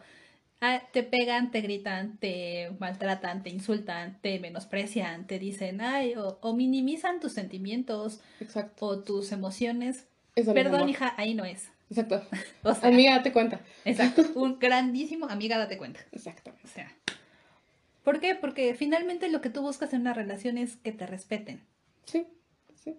ah, 0.61 0.81
te 0.93 1.03
pegan, 1.03 1.51
te 1.51 1.61
gritan, 1.61 2.17
te 2.17 2.71
maltratan, 2.79 3.43
te 3.43 3.49
insultan, 3.49 4.17
te 4.21 4.39
menosprecian, 4.39 5.27
te 5.27 5.39
dicen, 5.39 5.81
ay, 5.81 6.15
o, 6.15 6.37
o 6.41 6.55
minimizan 6.55 7.19
tus 7.19 7.33
sentimientos 7.33 8.19
Exacto. 8.39 8.85
o 8.85 8.99
tus 8.99 9.31
emociones. 9.31 10.05
Eso 10.35 10.53
Perdón, 10.53 10.89
hija, 10.89 11.13
ahí 11.17 11.33
no 11.33 11.45
es. 11.45 11.69
Exacto. 11.89 12.21
O 12.63 12.73
sea, 12.73 12.89
Amiga, 12.89 13.15
date 13.17 13.31
cuenta. 13.31 13.59
exacto. 13.85 14.23
Un 14.35 14.57
grandísimo 14.59 15.27
amiga, 15.27 15.57
date 15.57 15.77
cuenta. 15.77 15.99
Exacto. 16.11 16.51
O 16.63 16.67
sea. 16.67 16.91
¿Por 18.03 18.19
qué? 18.19 18.35
Porque 18.35 18.73
finalmente 18.75 19.29
lo 19.29 19.41
que 19.41 19.49
tú 19.49 19.61
buscas 19.61 19.93
en 19.93 20.01
una 20.01 20.13
relación 20.13 20.57
es 20.57 20.75
que 20.77 20.91
te 20.91 21.07
respeten. 21.07 21.61
Sí. 22.05 22.25
Sí. 22.83 22.95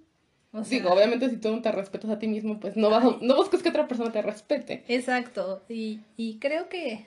O 0.52 0.64
sea, 0.64 0.78
Digo, 0.78 0.92
obviamente 0.92 1.28
si 1.30 1.36
tú 1.36 1.50
no 1.50 1.62
te 1.62 1.70
respetas 1.70 2.10
a 2.10 2.18
ti 2.18 2.26
mismo, 2.26 2.58
pues 2.58 2.76
no 2.76 2.90
vas 2.90 3.04
a- 3.04 3.18
no 3.20 3.36
busques 3.36 3.62
que 3.62 3.68
otra 3.68 3.86
persona 3.86 4.10
te 4.10 4.22
respete. 4.22 4.84
Exacto. 4.88 5.62
Y, 5.68 6.00
y 6.16 6.38
creo 6.38 6.68
que 6.68 7.06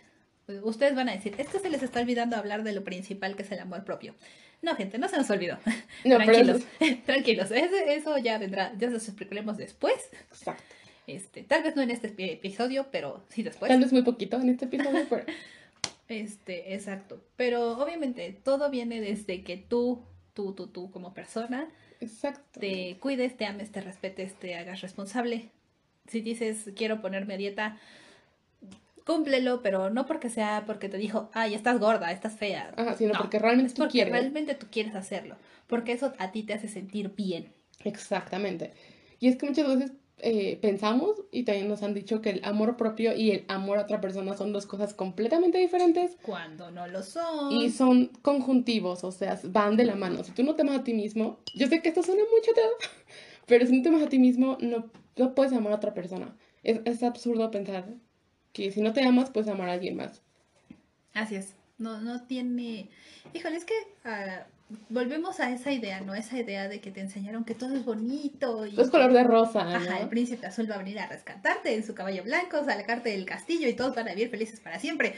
ustedes 0.64 0.96
van 0.96 1.10
a 1.10 1.14
decir, 1.14 1.36
esto 1.38 1.60
se 1.60 1.70
les 1.70 1.84
está 1.84 2.02
olvidando 2.02 2.36
hablar 2.36 2.64
de 2.64 2.74
lo 2.74 2.84
principal 2.84 3.36
que 3.36 3.44
es 3.44 3.52
el 3.52 3.60
amor 3.60 3.84
propio. 3.84 4.16
No, 4.62 4.76
gente, 4.76 4.98
no 4.98 5.08
se 5.08 5.18
nos 5.18 5.30
olvidó. 5.30 5.58
No, 6.06 6.18
pero 6.18 6.32
tranquilos, 6.34 6.64
eso- 6.80 6.98
tranquilos. 7.06 7.52
Eso 7.52 8.18
ya 8.18 8.38
vendrá, 8.38 8.74
ya 8.78 8.88
se 8.88 8.94
los 8.94 9.08
explicaremos 9.08 9.58
después. 9.58 9.96
Exacto. 10.32 10.64
Este, 11.08 11.44
tal 11.44 11.64
vez 11.64 11.76
no 11.76 11.82
en 11.82 11.90
este 11.92 12.16
epi- 12.16 12.32
episodio, 12.34 12.88
pero 12.92 13.24
sí 13.30 13.42
después. 13.42 13.70
Tal 13.70 13.80
vez 13.82 13.92
muy 13.92 14.04
poquito 14.04 14.40
en 14.40 14.50
este 14.50 14.66
episodio, 14.66 15.06
pero 15.10 15.24
Este, 16.08 16.74
exacto. 16.74 17.22
Pero 17.36 17.78
obviamente 17.78 18.36
todo 18.44 18.70
viene 18.70 19.00
desde 19.00 19.44
que 19.44 19.58
tú, 19.58 20.04
tú, 20.34 20.54
tú, 20.54 20.68
tú 20.68 20.90
como 20.92 21.14
persona, 21.14 21.68
exacto. 22.02 22.60
te 22.60 22.98
cuides, 23.00 23.38
te 23.38 23.46
ames, 23.46 23.72
te 23.72 23.82
respetes, 23.82 24.34
te 24.36 24.56
hagas 24.56 24.82
responsable. 24.82 25.50
Si 26.08 26.22
dices 26.22 26.72
quiero 26.76 27.02
ponerme 27.02 27.36
a 27.36 27.38
dieta, 27.38 27.78
cúmplelo, 29.10 29.62
pero 29.64 29.90
no 29.90 30.06
porque 30.06 30.30
sea 30.30 30.64
porque 30.68 30.88
te 30.90 30.98
dijo, 30.98 31.30
ay, 31.34 31.56
estás 31.56 31.80
gorda, 31.80 32.12
estás 32.12 32.34
fea. 32.38 32.72
Ajá, 32.78 32.96
sino 32.96 33.14
No, 33.14 33.20
porque 33.20 33.40
realmente 33.40 33.68
es 33.70 33.74
tú 33.74 33.82
porque 33.82 33.94
quieres. 33.94 34.14
realmente 34.14 34.54
tú 34.56 34.68
quieres 34.72 34.94
hacerlo, 34.96 35.36
porque 35.68 35.94
eso 35.94 36.14
a 36.20 36.32
ti 36.32 36.44
te 36.44 36.54
hace 36.54 36.68
sentir 36.68 37.16
bien. 37.16 37.52
Exactamente. 37.84 38.74
Y 39.20 39.28
es 39.28 39.36
que 39.38 39.48
muchas 39.48 39.68
veces 39.68 39.92
eh, 40.20 40.58
pensamos 40.62 41.16
y 41.32 41.44
también 41.44 41.68
nos 41.70 41.82
han 41.82 41.94
dicho 41.94 42.22
que 42.22 42.30
el 42.30 42.42
amor 42.44 42.76
propio 42.78 43.16
y 43.16 43.32
el 43.32 43.46
amor 43.48 43.78
a 43.80 43.84
otra 43.84 44.00
persona 44.02 44.36
son 44.38 44.52
dos 44.54 44.66
cosas 44.66 44.94
completamente 44.94 45.58
diferentes 45.58 46.18
Cuando 46.22 46.72
no 46.72 46.88
lo 46.88 47.02
son. 47.04 47.52
y 47.54 47.70
son 47.72 48.08
conjuntivos, 48.22 49.04
o 49.04 49.12
sea, 49.12 49.40
van 49.46 49.76
de 49.78 49.86
la 49.86 49.96
mano. 49.96 50.24
Si 50.24 50.32
tú 50.34 50.44
no 50.44 50.56
te 50.56 50.62
amas 50.64 50.80
a 50.80 50.84
ti 50.84 50.94
mismo, 50.94 51.40
yo 51.56 51.68
sé 51.68 51.82
que 51.82 51.90
esto 51.90 52.04
suena 52.04 52.24
mucho, 52.36 52.52
pero 53.48 53.66
si 53.66 53.76
no 53.76 53.82
te 53.82 53.90
amas 53.90 54.04
a 54.04 54.10
ti 54.10 54.20
mismo, 54.20 54.58
no, 54.62 54.92
no 55.16 55.34
puedes 55.36 55.54
amar 55.54 55.74
a 55.74 55.78
otra 55.78 55.94
persona. 55.94 56.36
Es, 56.64 56.82
es 56.86 57.02
absurdo 57.02 57.50
pensar 57.50 57.86
que 58.54 58.72
si 58.72 58.82
no 58.82 58.94
te 58.94 59.04
amas, 59.04 59.30
puedes 59.30 59.50
amar 59.50 59.70
a 59.70 59.74
alguien 59.74 59.96
más. 59.96 60.22
Así 61.14 61.36
es. 61.36 61.54
No, 61.78 62.02
no 62.02 62.24
tiene. 62.24 62.90
Híjole, 63.34 63.56
es 63.56 63.66
que 63.66 63.74
ah, 64.06 64.46
volvemos 64.90 65.40
a 65.40 65.52
esa 65.52 65.72
idea, 65.72 66.02
¿no? 66.02 66.14
Esa 66.14 66.38
idea 66.38 66.68
de 66.68 66.82
que 66.82 66.92
te 66.92 67.00
enseñaron 67.00 67.46
que 67.46 67.56
todo 67.56 67.76
es 67.76 67.86
bonito 67.86 68.66
y. 68.66 68.80
Es 68.80 68.90
color 68.90 69.14
de 69.14 69.24
rosa, 69.24 69.64
¿no? 69.64 69.76
Ajá, 69.76 70.00
el 70.00 70.10
príncipe 70.10 70.46
azul 70.46 70.70
va 70.70 70.76
a 70.76 70.80
venir 70.80 71.00
a 71.00 71.08
rescatarte 71.08 71.74
en 71.74 71.84
su 71.86 71.96
caballo 71.96 72.24
blanco, 72.24 72.64
sacarte 72.64 73.10
del 73.10 73.26
castillo 73.26 73.68
y 73.68 73.74
todos 73.74 73.96
van 73.96 74.10
a 74.10 74.14
vivir 74.14 74.30
felices 74.30 74.60
para 74.60 74.80
siempre. 74.80 75.16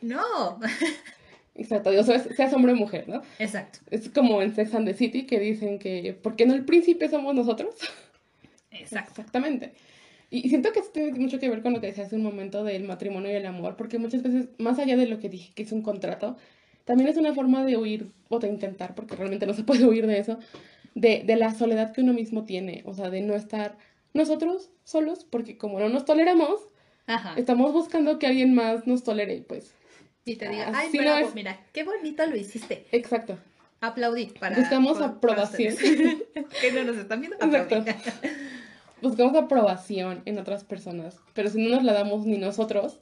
No. 0.00 0.60
Exacto, 1.56 1.90
o 1.90 2.02
sea, 2.02 2.18
seas 2.18 2.52
hombre 2.52 2.72
o 2.72 2.76
mujer, 2.76 3.08
¿no? 3.08 3.22
Exacto. 3.38 3.78
Es 3.90 4.08
como 4.08 4.42
en 4.42 4.54
Sex 4.54 4.74
and 4.74 4.86
the 4.86 4.94
City 4.94 5.24
que 5.24 5.38
dicen 5.38 5.78
que, 5.78 6.18
¿por 6.20 6.34
qué 6.34 6.46
no 6.46 6.54
el 6.54 6.64
príncipe 6.64 7.08
somos 7.08 7.34
nosotros? 7.34 7.74
Exacto. 8.72 9.12
Exactamente. 9.20 9.72
Y 10.42 10.48
siento 10.48 10.72
que 10.72 10.80
esto 10.80 10.92
tiene 10.92 11.12
mucho 11.12 11.38
que 11.38 11.48
ver 11.48 11.62
con 11.62 11.72
lo 11.72 11.80
que 11.80 11.86
decía 11.88 12.04
hace 12.04 12.16
un 12.16 12.22
momento 12.22 12.64
del 12.64 12.84
matrimonio 12.84 13.30
y 13.30 13.34
el 13.34 13.46
amor, 13.46 13.76
porque 13.76 13.98
muchas 13.98 14.22
veces, 14.22 14.48
más 14.58 14.78
allá 14.78 14.96
de 14.96 15.06
lo 15.06 15.18
que 15.20 15.28
dije 15.28 15.52
que 15.54 15.62
es 15.62 15.72
un 15.72 15.82
contrato, 15.82 16.36
también 16.84 17.08
es 17.08 17.16
una 17.16 17.32
forma 17.34 17.64
de 17.64 17.76
huir 17.76 18.10
o 18.28 18.38
de 18.40 18.48
intentar, 18.48 18.94
porque 18.94 19.16
realmente 19.16 19.46
no 19.46 19.54
se 19.54 19.62
puede 19.64 19.84
huir 19.86 20.06
de 20.06 20.18
eso, 20.18 20.38
de, 20.94 21.22
de 21.24 21.36
la 21.36 21.54
soledad 21.54 21.92
que 21.92 22.00
uno 22.00 22.12
mismo 22.12 22.44
tiene, 22.44 22.82
o 22.86 22.94
sea, 22.94 23.10
de 23.10 23.20
no 23.20 23.34
estar 23.34 23.76
nosotros 24.12 24.70
solos, 24.84 25.24
porque 25.24 25.56
como 25.56 25.78
no 25.78 25.88
nos 25.88 26.04
toleramos, 26.04 26.68
Ajá. 27.06 27.34
estamos 27.36 27.72
buscando 27.72 28.18
que 28.18 28.26
alguien 28.26 28.54
más 28.54 28.86
nos 28.86 29.04
tolere, 29.04 29.44
pues, 29.48 29.72
Y 30.24 30.36
te 30.36 30.48
diga, 30.48 30.72
ay, 30.74 30.88
Así 30.88 30.96
no 30.98 31.04
bravo, 31.04 31.28
es. 31.28 31.34
mira, 31.34 31.60
qué 31.72 31.84
bonito 31.84 32.26
lo 32.26 32.36
hiciste. 32.36 32.86
exacto. 32.92 33.38
Aplaudí 33.80 34.26
para. 34.40 34.56
Buscamos 34.58 34.94
para- 34.94 35.06
aprobación. 35.12 35.74
que 36.60 36.72
no 36.72 36.84
nos 36.84 36.96
están 36.96 37.20
viendo. 37.20 37.36
Exacto. 37.44 37.84
Buscamos 39.04 39.36
aprobación 39.36 40.22
en 40.24 40.38
otras 40.38 40.64
personas, 40.64 41.20
pero 41.34 41.50
si 41.50 41.62
no 41.62 41.76
nos 41.76 41.84
la 41.84 41.92
damos 41.92 42.24
ni 42.24 42.38
nosotros, 42.38 43.00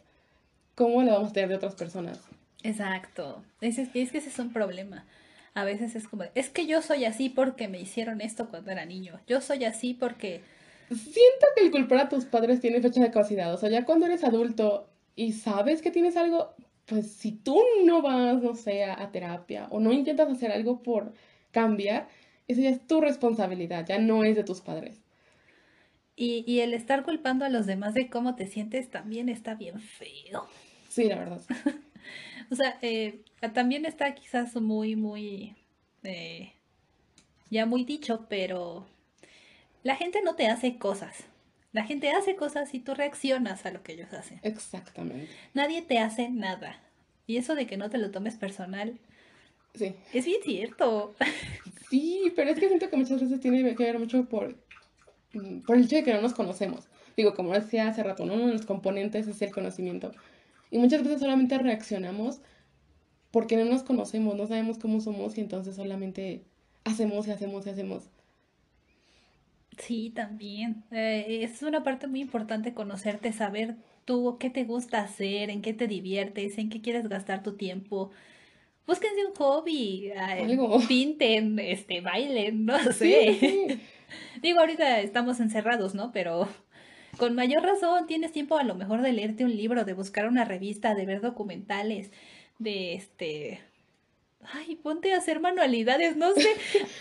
¿cómo 0.74 1.00
la 1.04 1.12
vamos 1.12 1.30
a 1.30 1.32
tener 1.32 1.48
de 1.48 1.54
otras 1.54 1.76
personas? 1.76 2.18
Exacto. 2.64 3.40
Es, 3.60 3.78
es 3.78 3.90
que 3.92 4.00
ese 4.00 4.18
es 4.18 4.38
un 4.40 4.52
problema. 4.52 5.06
A 5.54 5.62
veces 5.62 5.94
es 5.94 6.08
como, 6.08 6.24
es 6.34 6.50
que 6.50 6.66
yo 6.66 6.82
soy 6.82 7.04
así 7.04 7.28
porque 7.28 7.68
me 7.68 7.80
hicieron 7.80 8.20
esto 8.20 8.48
cuando 8.48 8.72
era 8.72 8.84
niño. 8.84 9.20
Yo 9.28 9.40
soy 9.40 9.64
así 9.64 9.94
porque... 9.94 10.40
Siento 10.88 11.46
que 11.54 11.66
el 11.66 11.70
culpar 11.70 11.98
a 11.98 12.08
tus 12.08 12.24
padres 12.24 12.58
tiene 12.58 12.80
fecha 12.80 13.00
de 13.00 13.12
caducidad. 13.12 13.54
O 13.54 13.56
sea, 13.56 13.70
ya 13.70 13.84
cuando 13.84 14.06
eres 14.06 14.24
adulto 14.24 14.88
y 15.14 15.34
sabes 15.34 15.82
que 15.82 15.92
tienes 15.92 16.16
algo, 16.16 16.56
pues 16.86 17.12
si 17.12 17.30
tú 17.30 17.62
no 17.84 18.02
vas, 18.02 18.42
no 18.42 18.56
sé, 18.56 18.82
a, 18.82 19.00
a 19.00 19.12
terapia 19.12 19.68
o 19.70 19.78
no 19.78 19.92
intentas 19.92 20.28
hacer 20.28 20.50
algo 20.50 20.82
por 20.82 21.12
cambiar, 21.52 22.08
eso 22.48 22.60
ya 22.60 22.70
es 22.70 22.84
tu 22.88 23.00
responsabilidad, 23.00 23.86
ya 23.86 24.00
no 24.00 24.24
es 24.24 24.34
de 24.34 24.42
tus 24.42 24.60
padres. 24.60 25.01
Y, 26.14 26.44
y 26.46 26.60
el 26.60 26.74
estar 26.74 27.04
culpando 27.04 27.44
a 27.44 27.48
los 27.48 27.66
demás 27.66 27.94
de 27.94 28.08
cómo 28.10 28.34
te 28.34 28.46
sientes 28.46 28.90
también 28.90 29.28
está 29.28 29.54
bien 29.54 29.80
feo. 29.80 30.46
Sí, 30.88 31.04
la 31.04 31.16
verdad. 31.18 31.40
O 32.50 32.54
sea, 32.54 32.76
eh, 32.82 33.20
también 33.54 33.86
está 33.86 34.14
quizás 34.14 34.54
muy, 34.56 34.94
muy... 34.94 35.54
eh, 36.02 36.52
ya 37.48 37.64
muy 37.64 37.84
dicho, 37.84 38.26
pero 38.28 38.86
la 39.84 39.96
gente 39.96 40.20
no 40.22 40.34
te 40.34 40.48
hace 40.48 40.76
cosas. 40.76 41.24
La 41.72 41.84
gente 41.84 42.10
hace 42.10 42.36
cosas 42.36 42.74
y 42.74 42.80
tú 42.80 42.94
reaccionas 42.94 43.64
a 43.64 43.70
lo 43.70 43.82
que 43.82 43.92
ellos 43.92 44.12
hacen. 44.12 44.38
Exactamente. 44.42 45.28
Nadie 45.54 45.80
te 45.80 45.98
hace 45.98 46.28
nada. 46.28 46.78
Y 47.26 47.38
eso 47.38 47.54
de 47.54 47.66
que 47.66 47.78
no 47.78 47.88
te 47.88 47.96
lo 47.96 48.10
tomes 48.10 48.36
personal 48.36 48.98
Sí. 49.74 49.94
es 50.12 50.26
bien 50.26 50.42
cierto. 50.42 51.14
Sí, 51.88 52.30
pero 52.36 52.50
es 52.50 52.58
que 52.58 52.68
siento 52.68 52.90
que 52.90 52.96
muchas 52.98 53.22
veces 53.22 53.40
tiene 53.40 53.74
que 53.74 53.84
ver 53.84 53.98
mucho 53.98 54.26
por, 54.28 54.54
por 55.66 55.76
el 55.76 55.84
hecho 55.84 55.96
de 55.96 56.04
que 56.04 56.12
no 56.12 56.20
nos 56.20 56.34
conocemos. 56.34 56.88
Digo, 57.16 57.34
como 57.34 57.52
decía 57.52 57.88
hace 57.88 58.02
rato, 58.02 58.24
¿no? 58.24 58.34
uno 58.34 58.46
de 58.46 58.52
los 58.54 58.66
componentes 58.66 59.26
es 59.26 59.40
el 59.42 59.52
conocimiento. 59.52 60.12
Y 60.70 60.78
muchas 60.78 61.02
veces 61.02 61.20
solamente 61.20 61.58
reaccionamos 61.58 62.40
porque 63.30 63.56
no 63.56 63.64
nos 63.64 63.82
conocemos, 63.82 64.36
no 64.36 64.46
sabemos 64.46 64.78
cómo 64.78 65.00
somos 65.00 65.36
y 65.38 65.40
entonces 65.40 65.76
solamente 65.76 66.42
hacemos 66.84 67.26
y 67.28 67.30
hacemos 67.30 67.66
y 67.66 67.70
hacemos. 67.70 68.04
Sí, 69.78 70.10
también. 70.14 70.84
Eh, 70.90 71.40
es 71.42 71.62
una 71.62 71.82
parte 71.82 72.06
muy 72.06 72.20
importante 72.20 72.74
conocerte, 72.74 73.32
saber 73.32 73.76
tú 74.04 74.36
qué 74.38 74.50
te 74.50 74.64
gusta 74.64 75.00
hacer, 75.02 75.50
en 75.50 75.62
qué 75.62 75.72
te 75.72 75.86
diviertes, 75.88 76.58
en 76.58 76.68
qué 76.68 76.80
quieres 76.82 77.08
gastar 77.08 77.42
tu 77.42 77.56
tiempo. 77.56 78.10
Búsquense 78.86 79.24
un 79.26 79.34
hobby, 79.34 80.10
eh, 80.14 80.58
pinten, 80.88 81.58
este, 81.58 82.00
bailen, 82.00 82.66
no 82.66 82.78
Sí, 82.92 82.92
sé. 82.92 83.36
sí. 83.40 83.80
Digo, 84.40 84.60
ahorita 84.60 85.00
estamos 85.00 85.40
encerrados, 85.40 85.94
¿no? 85.94 86.12
Pero 86.12 86.48
con 87.18 87.34
mayor 87.34 87.62
razón 87.62 88.06
tienes 88.06 88.32
tiempo 88.32 88.56
a 88.58 88.64
lo 88.64 88.74
mejor 88.74 89.02
de 89.02 89.12
leerte 89.12 89.44
un 89.44 89.56
libro, 89.56 89.84
de 89.84 89.92
buscar 89.92 90.26
una 90.28 90.44
revista, 90.44 90.94
de 90.94 91.06
ver 91.06 91.20
documentales, 91.20 92.10
de 92.58 92.94
este... 92.94 93.60
Ay, 94.44 94.74
ponte 94.76 95.12
a 95.12 95.18
hacer 95.18 95.38
manualidades, 95.40 96.16
no 96.16 96.32
sé. 96.34 96.48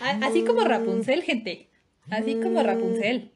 Así 0.22 0.42
como 0.44 0.60
Rapunzel, 0.62 1.22
gente. 1.22 1.68
Así 2.10 2.36
como 2.36 2.62
Rapunzel. 2.62 3.30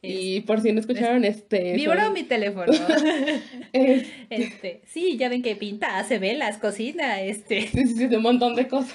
Y 0.00 0.40
por 0.42 0.60
si 0.60 0.72
no 0.72 0.78
escucharon, 0.80 1.24
este... 1.24 1.72
Vibró 1.74 2.10
mi 2.12 2.22
teléfono. 2.22 2.72
es- 3.72 4.06
Este, 4.30 4.82
sí, 4.86 5.16
ya 5.16 5.28
ven 5.28 5.42
que 5.42 5.56
pinta, 5.56 5.98
hace 5.98 6.18
velas, 6.18 6.58
cocina, 6.58 7.20
este. 7.20 7.62
sí, 7.68 7.86
sí, 7.86 7.94
sí, 7.96 8.06
de 8.06 8.16
un 8.16 8.22
montón 8.22 8.54
de 8.54 8.68
cosas. 8.68 8.94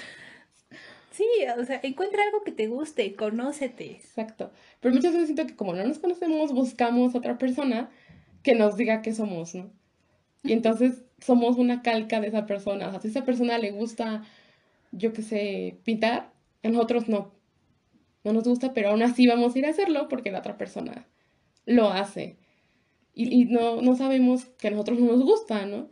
Sí, 1.14 1.24
o 1.56 1.64
sea, 1.64 1.78
encuentra 1.84 2.24
algo 2.24 2.42
que 2.42 2.50
te 2.50 2.66
guste, 2.66 3.14
conócete. 3.14 3.92
Exacto. 3.92 4.50
Pero 4.80 4.94
muchas 4.96 5.12
veces 5.12 5.28
siento 5.28 5.46
que 5.46 5.54
como 5.54 5.72
no 5.72 5.84
nos 5.84 6.00
conocemos, 6.00 6.52
buscamos 6.52 7.14
otra 7.14 7.38
persona 7.38 7.88
que 8.42 8.56
nos 8.56 8.76
diga 8.76 9.00
qué 9.00 9.14
somos, 9.14 9.54
¿no? 9.54 9.70
Y 10.42 10.52
entonces 10.52 11.04
somos 11.20 11.56
una 11.56 11.82
calca 11.82 12.20
de 12.20 12.26
esa 12.28 12.46
persona. 12.46 12.88
O 12.88 12.90
sea, 12.90 13.00
si 13.00 13.08
a 13.08 13.10
esa 13.12 13.24
persona 13.24 13.58
le 13.58 13.70
gusta, 13.70 14.24
yo 14.90 15.12
qué 15.12 15.22
sé, 15.22 15.78
pintar, 15.84 16.32
a 16.64 16.68
nosotros 16.68 17.08
no. 17.08 17.32
No 18.24 18.32
nos 18.32 18.44
gusta, 18.44 18.74
pero 18.74 18.90
aún 18.90 19.02
así 19.02 19.28
vamos 19.28 19.54
a 19.54 19.58
ir 19.60 19.66
a 19.66 19.70
hacerlo 19.70 20.08
porque 20.08 20.32
la 20.32 20.40
otra 20.40 20.58
persona 20.58 21.06
lo 21.64 21.90
hace. 21.90 22.38
Y, 23.14 23.42
y 23.42 23.44
no, 23.44 23.82
no 23.82 23.94
sabemos 23.94 24.46
que 24.58 24.68
a 24.68 24.70
nosotros 24.72 24.98
no 24.98 25.12
nos 25.12 25.22
gusta, 25.22 25.64
¿no? 25.66 25.90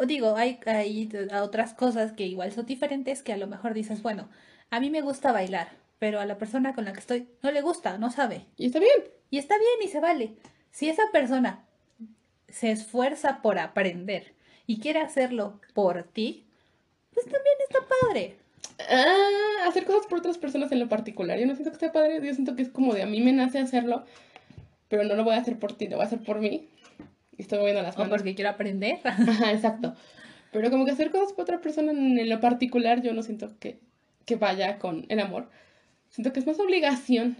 O 0.00 0.06
digo, 0.06 0.34
hay, 0.36 0.58
hay 0.64 1.10
otras 1.42 1.74
cosas 1.74 2.12
que 2.12 2.26
igual 2.26 2.52
son 2.52 2.64
diferentes 2.64 3.22
que 3.22 3.34
a 3.34 3.36
lo 3.36 3.46
mejor 3.46 3.74
dices, 3.74 4.00
bueno, 4.00 4.30
a 4.70 4.80
mí 4.80 4.88
me 4.88 5.02
gusta 5.02 5.30
bailar, 5.30 5.68
pero 5.98 6.20
a 6.20 6.24
la 6.24 6.38
persona 6.38 6.74
con 6.74 6.86
la 6.86 6.94
que 6.94 7.00
estoy 7.00 7.28
no 7.42 7.50
le 7.50 7.60
gusta, 7.60 7.98
no 7.98 8.10
sabe. 8.10 8.46
Y 8.56 8.64
está 8.64 8.78
bien. 8.78 9.04
Y 9.28 9.36
está 9.36 9.58
bien 9.58 9.86
y 9.86 9.88
se 9.88 10.00
vale. 10.00 10.32
Si 10.70 10.88
esa 10.88 11.02
persona 11.12 11.66
se 12.48 12.70
esfuerza 12.70 13.42
por 13.42 13.58
aprender 13.58 14.32
y 14.66 14.80
quiere 14.80 15.00
hacerlo 15.00 15.60
por 15.74 16.02
ti, 16.04 16.46
pues 17.12 17.26
también 17.26 17.56
está 17.68 17.80
padre. 18.00 18.36
Ah, 18.88 19.68
hacer 19.68 19.84
cosas 19.84 20.06
por 20.06 20.20
otras 20.20 20.38
personas 20.38 20.72
en 20.72 20.80
lo 20.80 20.88
particular. 20.88 21.38
Yo 21.38 21.44
no 21.44 21.54
siento 21.54 21.72
que 21.72 21.84
esté 21.84 21.90
padre, 21.90 22.26
yo 22.26 22.32
siento 22.32 22.56
que 22.56 22.62
es 22.62 22.70
como 22.70 22.94
de 22.94 23.02
a 23.02 23.06
mí 23.06 23.20
me 23.20 23.32
nace 23.32 23.58
hacerlo, 23.58 24.06
pero 24.88 25.04
no 25.04 25.14
lo 25.14 25.24
voy 25.24 25.34
a 25.34 25.40
hacer 25.40 25.58
por 25.58 25.76
ti, 25.76 25.88
lo 25.88 25.96
voy 25.96 26.04
a 26.04 26.06
hacer 26.06 26.20
por 26.20 26.40
mí. 26.40 26.70
Y 27.40 27.42
estoy 27.42 27.58
moviendo 27.58 27.80
las 27.80 27.96
O 27.96 28.00
manos. 28.00 28.18
porque 28.18 28.34
quiero 28.34 28.50
aprender. 28.50 28.98
Ajá, 29.04 29.50
exacto. 29.50 29.94
Pero 30.52 30.70
como 30.70 30.84
que 30.84 30.90
hacer 30.90 31.10
cosas 31.10 31.32
por 31.32 31.44
otra 31.44 31.62
persona 31.62 31.90
en 31.92 32.28
lo 32.28 32.38
particular, 32.38 33.00
yo 33.00 33.14
no 33.14 33.22
siento 33.22 33.48
que, 33.58 33.80
que 34.26 34.36
vaya 34.36 34.78
con 34.78 35.06
el 35.08 35.20
amor. 35.20 35.48
Siento 36.10 36.34
que 36.34 36.40
es 36.40 36.46
más 36.46 36.60
obligación. 36.60 37.38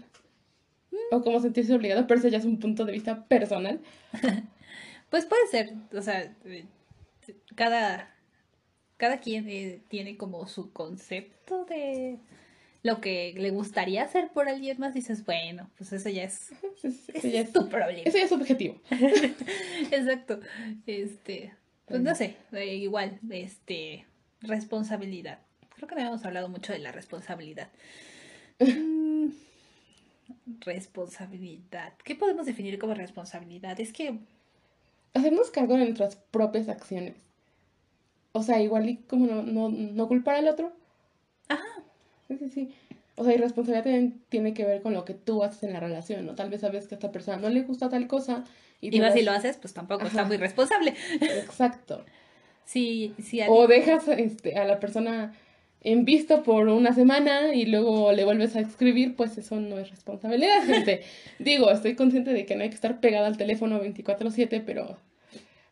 O 1.11 1.21
como 1.21 1.39
sentirse 1.39 1.75
obligado, 1.75 2.07
pero 2.07 2.19
ese 2.19 2.31
ya 2.31 2.39
es 2.39 2.45
un 2.45 2.57
punto 2.57 2.83
de 2.85 2.93
vista 2.93 3.25
personal. 3.25 3.79
Pues 5.11 5.25
puede 5.25 5.45
ser, 5.47 5.73
o 5.93 6.01
sea, 6.01 6.33
cada, 7.55 8.15
cada 8.95 9.19
quien 9.19 9.49
eh, 9.49 9.81
tiene 9.89 10.15
como 10.15 10.47
su 10.47 10.71
concepto 10.71 11.65
de 11.65 12.17
lo 12.83 12.99
que 13.01 13.33
le 13.37 13.51
gustaría 13.51 14.03
hacer 14.03 14.29
por 14.29 14.49
alguien 14.49 14.79
más. 14.79 14.93
Dices, 14.93 15.25
bueno, 15.25 15.69
pues 15.77 15.93
eso 15.93 16.09
ya 16.09 16.23
es, 16.23 16.51
ya 17.23 17.41
es 17.41 17.51
tu 17.51 17.69
problema. 17.69 18.03
ese 18.05 18.19
ya 18.19 18.23
es 18.25 18.29
subjetivo. 18.29 18.79
Exacto. 19.91 20.39
Este, 20.85 21.53
pues 21.85 22.01
no 22.01 22.15
sé, 22.15 22.35
eh, 22.53 22.75
igual, 22.75 23.19
este, 23.29 24.05
responsabilidad. 24.41 25.39
Creo 25.75 25.87
que 25.87 25.95
no 25.95 26.01
habíamos 26.01 26.25
hablado 26.25 26.49
mucho 26.49 26.73
de 26.73 26.79
la 26.79 26.91
responsabilidad. 26.91 27.69
Mm, 28.59 29.29
responsabilidad. 30.61 31.93
¿Qué 32.03 32.15
podemos 32.15 32.45
definir 32.45 32.77
como 32.77 32.93
responsabilidad? 32.93 33.79
Es 33.79 33.91
que 33.93 34.19
Hacernos 35.13 35.51
cargo 35.51 35.73
de 35.73 35.85
nuestras 35.85 36.15
propias 36.15 36.69
acciones. 36.69 37.15
O 38.31 38.43
sea, 38.43 38.61
igual 38.61 38.89
y 38.89 38.97
como 38.97 39.27
no, 39.27 39.43
no, 39.43 39.69
no 39.69 40.07
culpar 40.07 40.35
al 40.35 40.47
otro. 40.47 40.71
Ajá. 41.49 41.65
Sí, 42.31 42.37
sí, 42.37 42.49
sí. 42.49 42.69
O 43.17 43.25
sea, 43.25 43.33
y 43.33 43.37
responsabilidad 43.37 43.83
también 43.83 44.21
tiene 44.29 44.53
que 44.53 44.65
ver 44.65 44.81
con 44.81 44.93
lo 44.93 45.03
que 45.05 45.13
tú 45.13 45.43
haces 45.43 45.63
en 45.63 45.73
la 45.73 45.79
relación, 45.81 46.25
¿no? 46.25 46.33
Tal 46.35 46.49
vez 46.49 46.61
sabes 46.61 46.87
que 46.87 46.95
a 46.95 46.97
esta 46.97 47.11
persona 47.11 47.37
no 47.37 47.49
le 47.49 47.61
gusta 47.61 47.89
tal 47.89 48.07
cosa. 48.07 48.45
Y, 48.79 48.87
Y 48.87 48.91
si 48.93 48.99
das- 48.99 49.21
lo 49.23 49.31
haces, 49.31 49.57
pues 49.57 49.73
tampoco 49.73 50.05
está 50.05 50.23
muy 50.23 50.37
responsable. 50.37 50.93
Exacto. 51.21 52.05
Si, 52.63 53.13
si 53.21 53.41
O 53.49 53.67
dejas 53.67 54.07
este, 54.07 54.57
a 54.57 54.63
la 54.63 54.79
persona 54.79 55.33
en 55.81 56.05
visto 56.05 56.41
por 56.43 56.69
una 56.69 56.93
semana 56.93 57.53
y 57.53 57.65
luego 57.65 58.13
le 58.13 58.23
vuelves 58.23 58.55
a 58.55 58.61
escribir, 58.61 59.15
pues 59.17 59.37
eso 59.37 59.59
no 59.59 59.77
es 59.77 59.89
responsabilidad, 59.89 60.63
gente. 60.65 61.01
Digo, 61.39 61.69
estoy 61.69 61.95
consciente 61.95 62.31
de 62.31 62.45
que 62.45 62.55
no 62.55 62.63
hay 62.63 62.69
que 62.69 62.75
estar 62.75 63.01
pegada 63.01 63.27
al 63.27 63.35
teléfono 63.35 63.81
24/7, 63.83 64.61
pero 64.65 64.97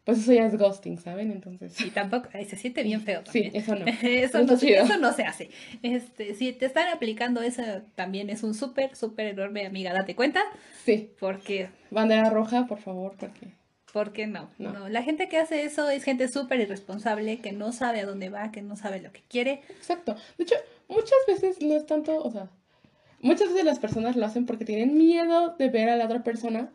pues 0.10 0.24
eso 0.24 0.34
ya 0.34 0.46
es 0.46 0.58
ghosting, 0.58 0.98
¿saben? 1.00 1.32
Entonces, 1.32 1.80
y 1.82 1.90
tampoco, 1.92 2.30
se 2.32 2.56
siente 2.56 2.84
bien 2.84 3.02
feo 3.02 3.22
sí, 3.32 3.44
también. 3.44 3.56
eso 3.56 3.76
no. 3.76 3.86
Eso 4.02 4.44
No 4.44 4.54
eso 4.54 4.98
no 4.98 5.14
se 5.14 5.24
hace. 5.24 5.50
Este, 5.84 6.34
si 6.36 6.54
te 6.54 6.66
están 6.66 6.88
aplicando 6.90 7.42
eso, 7.42 7.62
también 7.96 8.30
es 8.30 8.44
un 8.44 8.54
súper, 8.54 8.96
súper 8.96 9.28
enorme, 9.28 9.66
amiga, 9.66 9.94
date 9.94 10.16
cuenta, 10.16 10.42
Sí, 10.86 11.12
porque, 11.20 11.70
bandera 11.92 12.30
roja, 12.30 12.68
por 12.68 12.80
favor, 12.80 13.16
porque 13.20 13.48
porque 13.92 14.28
no, 14.28 14.50
No. 14.60 14.72
no. 14.72 14.88
La 14.90 15.02
gente 15.02 15.28
que 15.30 15.38
hace 15.38 15.64
eso 15.64 15.90
es 15.90 16.04
gente 16.04 16.28
súper 16.28 16.60
irresponsable, 16.60 17.40
que 17.40 17.52
no 17.52 17.72
sabe 17.72 18.02
a 18.02 18.06
dónde 18.06 18.30
va, 18.30 18.52
que 18.52 18.62
no 18.62 18.76
sabe 18.76 19.02
lo 19.02 19.12
que 19.12 19.22
quiere. 19.28 19.62
Exacto. 19.70 20.16
De 20.38 20.44
hecho, 20.44 20.56
muchas 20.88 21.18
veces 21.28 21.60
no 21.62 21.76
es 21.76 21.88
tanto, 21.88 22.22
o 22.24 22.32
sea, 22.32 22.50
muchas 23.22 23.50
veces 23.50 23.66
las 23.66 23.80
personas 23.80 24.16
lo 24.16 24.26
hacen 24.28 24.46
porque 24.46 24.64
tienen 24.64 24.96
miedo 24.96 25.56
de 25.58 25.70
ver 25.70 25.90
a 25.90 25.96
la 25.96 26.06
otra 26.06 26.24
persona 26.24 26.70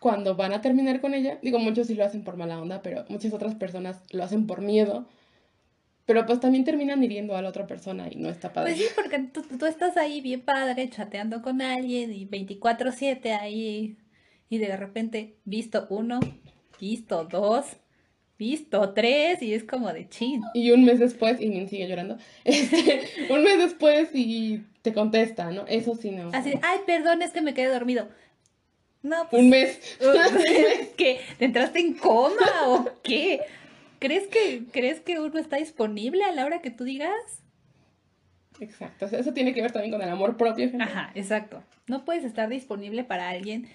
cuando 0.00 0.36
van 0.36 0.52
a 0.52 0.60
terminar 0.60 1.00
con 1.00 1.14
ella. 1.14 1.38
Digo, 1.42 1.58
muchos 1.58 1.86
sí 1.86 1.94
lo 1.94 2.04
hacen 2.04 2.24
por 2.24 2.36
mala 2.36 2.60
onda, 2.60 2.82
pero 2.82 3.04
muchas 3.08 3.32
otras 3.32 3.54
personas 3.54 4.02
lo 4.10 4.24
hacen 4.24 4.46
por 4.46 4.60
miedo. 4.60 5.06
Pero 6.04 6.24
pues 6.24 6.38
también 6.38 6.64
terminan 6.64 7.02
hiriendo 7.02 7.36
a 7.36 7.42
la 7.42 7.48
otra 7.48 7.66
persona 7.66 8.08
y 8.10 8.16
no 8.16 8.28
está 8.28 8.52
padre. 8.52 8.74
Pues 8.74 8.86
sí, 8.86 8.94
porque 8.94 9.18
tú, 9.18 9.42
tú 9.42 9.66
estás 9.66 9.96
ahí 9.96 10.20
bien 10.20 10.42
padre, 10.42 10.88
chateando 10.88 11.42
con 11.42 11.60
alguien 11.60 12.12
y 12.12 12.26
24/7 12.26 13.32
ahí 13.32 13.96
y 14.48 14.58
de 14.58 14.76
repente 14.76 15.36
visto 15.44 15.86
uno, 15.90 16.20
visto 16.80 17.24
dos, 17.24 17.64
visto 18.38 18.92
tres 18.92 19.42
y 19.42 19.54
es 19.54 19.64
como 19.64 19.92
de 19.92 20.08
chin. 20.08 20.42
Y 20.54 20.70
un 20.70 20.84
mes 20.84 21.00
después, 21.00 21.40
y 21.40 21.48
Min 21.48 21.68
sigue 21.68 21.88
llorando, 21.88 22.18
este, 22.44 23.02
un 23.30 23.42
mes 23.42 23.58
después 23.58 24.10
y 24.14 24.62
te 24.82 24.92
contesta, 24.92 25.50
¿no? 25.50 25.66
Eso 25.66 25.96
sí 25.96 26.10
no. 26.10 26.30
Así, 26.32 26.52
ay, 26.62 26.78
perdón, 26.86 27.22
es 27.22 27.32
que 27.32 27.42
me 27.42 27.54
quedé 27.54 27.68
dormido. 27.68 28.08
No, 29.06 29.28
pues, 29.30 29.42
Un 29.44 29.50
mes. 29.50 29.78
¿qué? 30.96 31.20
¿Te 31.38 31.44
entraste 31.44 31.78
en 31.78 31.94
coma 31.94 32.66
o 32.66 32.90
qué? 33.04 33.40
¿Crees 34.00 34.26
que, 34.26 34.64
¿Crees 34.72 35.00
que 35.00 35.20
uno 35.20 35.38
está 35.38 35.56
disponible 35.56 36.24
a 36.24 36.32
la 36.32 36.44
hora 36.44 36.60
que 36.60 36.70
tú 36.70 36.84
digas? 36.84 37.14
Exacto. 38.60 39.06
Eso 39.06 39.32
tiene 39.32 39.54
que 39.54 39.62
ver 39.62 39.70
también 39.70 39.92
con 39.92 40.02
el 40.02 40.08
amor 40.08 40.36
propio. 40.36 40.68
gente. 40.68 40.82
Ajá, 40.82 41.12
exacto. 41.14 41.62
No 41.86 42.04
puedes 42.04 42.24
estar 42.24 42.48
disponible 42.48 43.04
para 43.04 43.28
alguien 43.28 43.68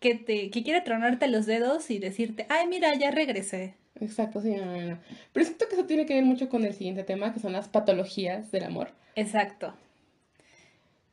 que 0.00 0.16
te 0.16 0.50
que 0.50 0.62
quiere 0.62 0.80
tronarte 0.82 1.28
los 1.28 1.46
dedos 1.46 1.90
y 1.90 1.98
decirte, 1.98 2.44
ay, 2.50 2.66
mira, 2.68 2.94
ya 2.94 3.10
regresé. 3.10 3.74
Exacto, 4.00 4.40
sí, 4.42 4.50
no, 4.50 4.66
no, 4.66 4.80
no. 4.82 4.98
Pero 5.32 5.46
siento 5.46 5.66
que 5.68 5.74
eso 5.76 5.86
tiene 5.86 6.06
que 6.06 6.14
ver 6.14 6.24
mucho 6.24 6.48
con 6.48 6.64
el 6.64 6.74
siguiente 6.74 7.04
tema, 7.04 7.32
que 7.32 7.40
son 7.40 7.52
las 7.52 7.68
patologías 7.68 8.50
del 8.50 8.64
amor. 8.64 8.90
Exacto. 9.14 9.74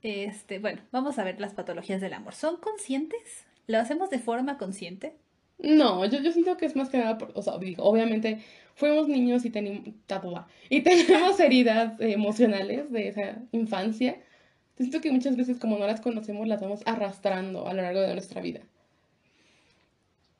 Este, 0.01 0.59
bueno, 0.59 0.81
vamos 0.91 1.19
a 1.19 1.23
ver 1.23 1.39
las 1.39 1.53
patologías 1.53 2.01
del 2.01 2.13
amor. 2.13 2.33
¿Son 2.35 2.57
conscientes? 2.57 3.45
¿Lo 3.67 3.77
hacemos 3.79 4.09
de 4.09 4.19
forma 4.19 4.57
consciente? 4.57 5.15
No, 5.59 6.05
yo, 6.05 6.19
yo 6.21 6.31
siento 6.31 6.55
que 6.57 6.65
es 6.65 6.75
más 6.75 6.89
que 6.89 6.97
nada, 6.97 7.17
por- 7.17 7.31
o 7.35 7.41
sea, 7.41 7.57
digo, 7.57 7.83
obviamente 7.83 8.39
fuimos 8.75 9.07
niños 9.09 9.43
y, 9.45 9.49
tatua, 10.07 10.47
y 10.69 10.81
tenemos 10.83 11.39
heridas 11.39 11.99
eh, 11.99 12.13
emocionales 12.13 12.91
de 12.91 13.07
esa 13.09 13.37
infancia. 13.51 14.21
Siento 14.77 15.01
que 15.01 15.11
muchas 15.11 15.35
veces 15.37 15.59
como 15.59 15.77
no 15.77 15.85
las 15.87 16.01
conocemos, 16.01 16.47
las 16.47 16.61
vamos 16.61 16.81
arrastrando 16.85 17.67
a 17.67 17.73
lo 17.73 17.81
largo 17.81 18.01
de 18.01 18.13
nuestra 18.13 18.41
vida. 18.41 18.61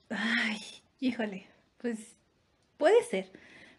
Ay, 0.09 0.59
híjole, 0.99 1.45
pues 1.77 1.99
puede 2.77 3.03
ser, 3.03 3.31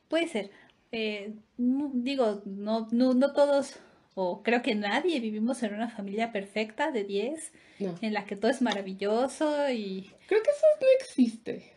puede 0.08 0.28
ser. 0.28 0.50
Eh, 0.92 1.34
digo, 1.58 2.42
no, 2.46 2.88
no, 2.92 3.14
no 3.14 3.32
todos, 3.32 3.76
o 4.14 4.42
creo 4.42 4.62
que 4.62 4.74
nadie 4.74 5.20
vivimos 5.20 5.62
en 5.62 5.74
una 5.74 5.88
familia 5.88 6.32
perfecta 6.32 6.90
de 6.90 7.04
10, 7.04 7.52
No, 7.78 7.98
en 8.00 8.12
la 8.12 8.24
que 8.24 8.36
todo 8.36 8.50
es 8.50 8.62
maravilloso 8.62 9.70
y... 9.70 10.10
creo 10.26 10.42
que 10.42 10.50
eso 10.50 10.66
no 10.80 10.86
existe. 11.00 11.72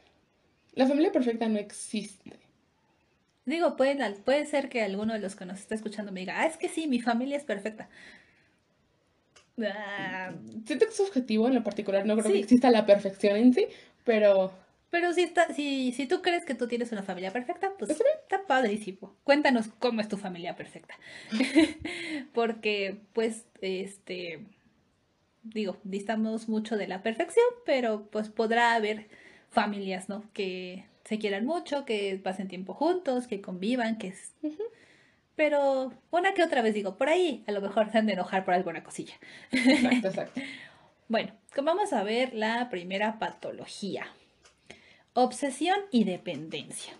La 0.73 0.87
familia 0.87 1.11
perfecta 1.11 1.47
no 1.47 1.59
existe. 1.59 2.31
Digo, 3.45 3.75
puede, 3.75 3.97
puede 4.21 4.45
ser 4.45 4.69
que 4.69 4.81
alguno 4.81 5.13
de 5.13 5.19
los 5.19 5.35
que 5.35 5.45
nos 5.45 5.59
está 5.59 5.75
escuchando 5.75 6.11
me 6.11 6.21
diga, 6.21 6.41
ah, 6.41 6.45
es 6.47 6.57
que 6.57 6.69
sí, 6.69 6.87
mi 6.87 7.01
familia 7.01 7.37
es 7.37 7.43
perfecta. 7.43 7.89
Ah, 9.61 10.31
Siento 10.65 10.85
que 10.85 10.91
es 10.91 10.97
subjetivo 10.97 11.47
en 11.47 11.55
lo 11.55 11.63
particular, 11.63 12.05
no 12.05 12.17
creo 12.17 12.31
que 12.31 12.39
exista 12.39 12.71
la 12.71 12.85
perfección 12.85 13.35
en 13.37 13.53
sí, 13.53 13.67
pero 14.03 14.51
pero 14.93 15.11
si, 15.11 15.23
está, 15.23 15.51
si, 15.51 15.91
si 15.91 16.05
tú 16.05 16.21
crees 16.21 16.45
que 16.45 16.53
tú 16.53 16.67
tienes 16.67 16.91
una 16.91 17.01
familia 17.01 17.33
perfecta, 17.33 17.71
pues 17.79 17.89
está 17.89 18.45
padrísimo. 18.45 19.15
Cuéntanos 19.23 19.67
cómo 19.79 20.01
es 20.01 20.07
tu 20.07 20.17
familia 20.17 20.55
perfecta. 20.55 20.93
Porque, 22.33 22.97
pues, 23.13 23.45
este, 23.61 24.45
digo, 25.43 25.77
distamos 25.83 26.49
mucho 26.49 26.77
de 26.77 26.87
la 26.87 27.03
perfección, 27.03 27.45
pero 27.65 28.07
pues 28.09 28.29
podrá 28.29 28.73
haber 28.75 29.07
familias, 29.49 30.09
¿no? 30.09 30.23
Que 30.33 30.85
se 31.03 31.19
quieran 31.19 31.45
mucho, 31.45 31.85
que 31.85 32.19
pasen 32.23 32.47
tiempo 32.47 32.73
juntos, 32.73 33.27
que 33.27 33.41
convivan, 33.41 33.97
que... 33.97 34.07
es-. 34.07 34.33
Pero 35.35 35.93
una 36.11 36.33
que 36.33 36.43
otra 36.43 36.61
vez 36.61 36.73
digo, 36.73 36.97
por 36.97 37.09
ahí 37.09 37.43
a 37.47 37.51
lo 37.51 37.61
mejor 37.61 37.91
se 37.91 37.97
han 37.97 38.05
de 38.05 38.13
enojar 38.13 38.45
por 38.45 38.53
alguna 38.53 38.83
cosilla. 38.83 39.13
exacto, 39.51 40.07
exacto. 40.07 40.41
Bueno, 41.09 41.33
vamos 41.61 41.91
a 41.91 42.01
ver 42.01 42.33
la 42.33 42.69
primera 42.69 43.19
patología. 43.19 44.07
Obsesión 45.13 45.77
y 45.91 46.05
dependencia. 46.05 46.93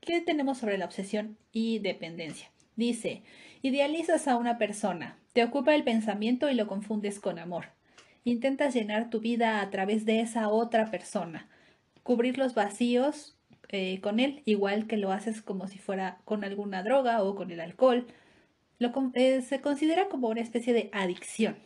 ¿Qué 0.00 0.22
tenemos 0.22 0.58
sobre 0.58 0.78
la 0.78 0.86
obsesión 0.86 1.36
y 1.52 1.80
dependencia? 1.80 2.50
Dice, 2.76 3.24
idealizas 3.62 4.28
a 4.28 4.36
una 4.36 4.58
persona, 4.58 5.16
te 5.32 5.44
ocupa 5.44 5.74
el 5.74 5.84
pensamiento 5.84 6.50
y 6.50 6.54
lo 6.54 6.66
confundes 6.66 7.20
con 7.20 7.38
amor. 7.38 7.66
Intentas 8.24 8.74
llenar 8.74 9.10
tu 9.10 9.20
vida 9.20 9.60
a 9.60 9.70
través 9.70 10.04
de 10.04 10.20
esa 10.20 10.48
otra 10.48 10.90
persona, 10.90 11.48
cubrir 12.02 12.38
los 12.38 12.54
vacíos 12.54 13.36
eh, 13.70 14.00
con 14.00 14.18
él, 14.20 14.42
igual 14.44 14.86
que 14.86 14.96
lo 14.96 15.12
haces 15.12 15.42
como 15.42 15.68
si 15.68 15.78
fuera 15.78 16.18
con 16.24 16.42
alguna 16.44 16.82
droga 16.82 17.22
o 17.22 17.34
con 17.34 17.50
el 17.50 17.60
alcohol. 17.60 18.06
Lo 18.78 18.92
con- 18.92 19.12
eh, 19.14 19.42
se 19.42 19.60
considera 19.60 20.08
como 20.08 20.28
una 20.28 20.40
especie 20.40 20.72
de 20.72 20.88
adicción 20.92 21.56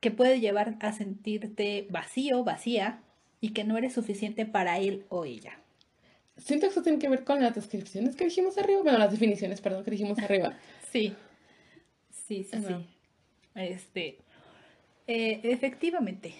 que 0.00 0.10
puede 0.10 0.40
llevar 0.40 0.76
a 0.80 0.92
sentirte 0.92 1.86
vacío, 1.90 2.42
vacía 2.42 3.00
y 3.40 3.50
que 3.52 3.64
no 3.64 3.76
eres 3.76 3.92
suficiente 3.92 4.46
para 4.46 4.78
él 4.78 5.04
o 5.10 5.24
ella. 5.26 5.58
Siento 6.38 6.66
que 6.66 6.70
eso 6.72 6.82
tiene 6.82 6.98
que 6.98 7.08
ver 7.10 7.24
con 7.24 7.42
las 7.42 7.54
descripciones 7.54 8.16
que 8.16 8.24
dijimos 8.24 8.56
arriba, 8.56 8.80
bueno, 8.82 8.98
las 8.98 9.10
definiciones, 9.10 9.60
perdón, 9.60 9.84
que 9.84 9.90
dijimos 9.90 10.18
arriba. 10.18 10.56
Sí. 10.90 11.14
Sí, 12.10 12.44
sí. 12.44 12.58
Este, 13.54 14.18
eh, 15.06 15.40
efectivamente, 15.42 16.34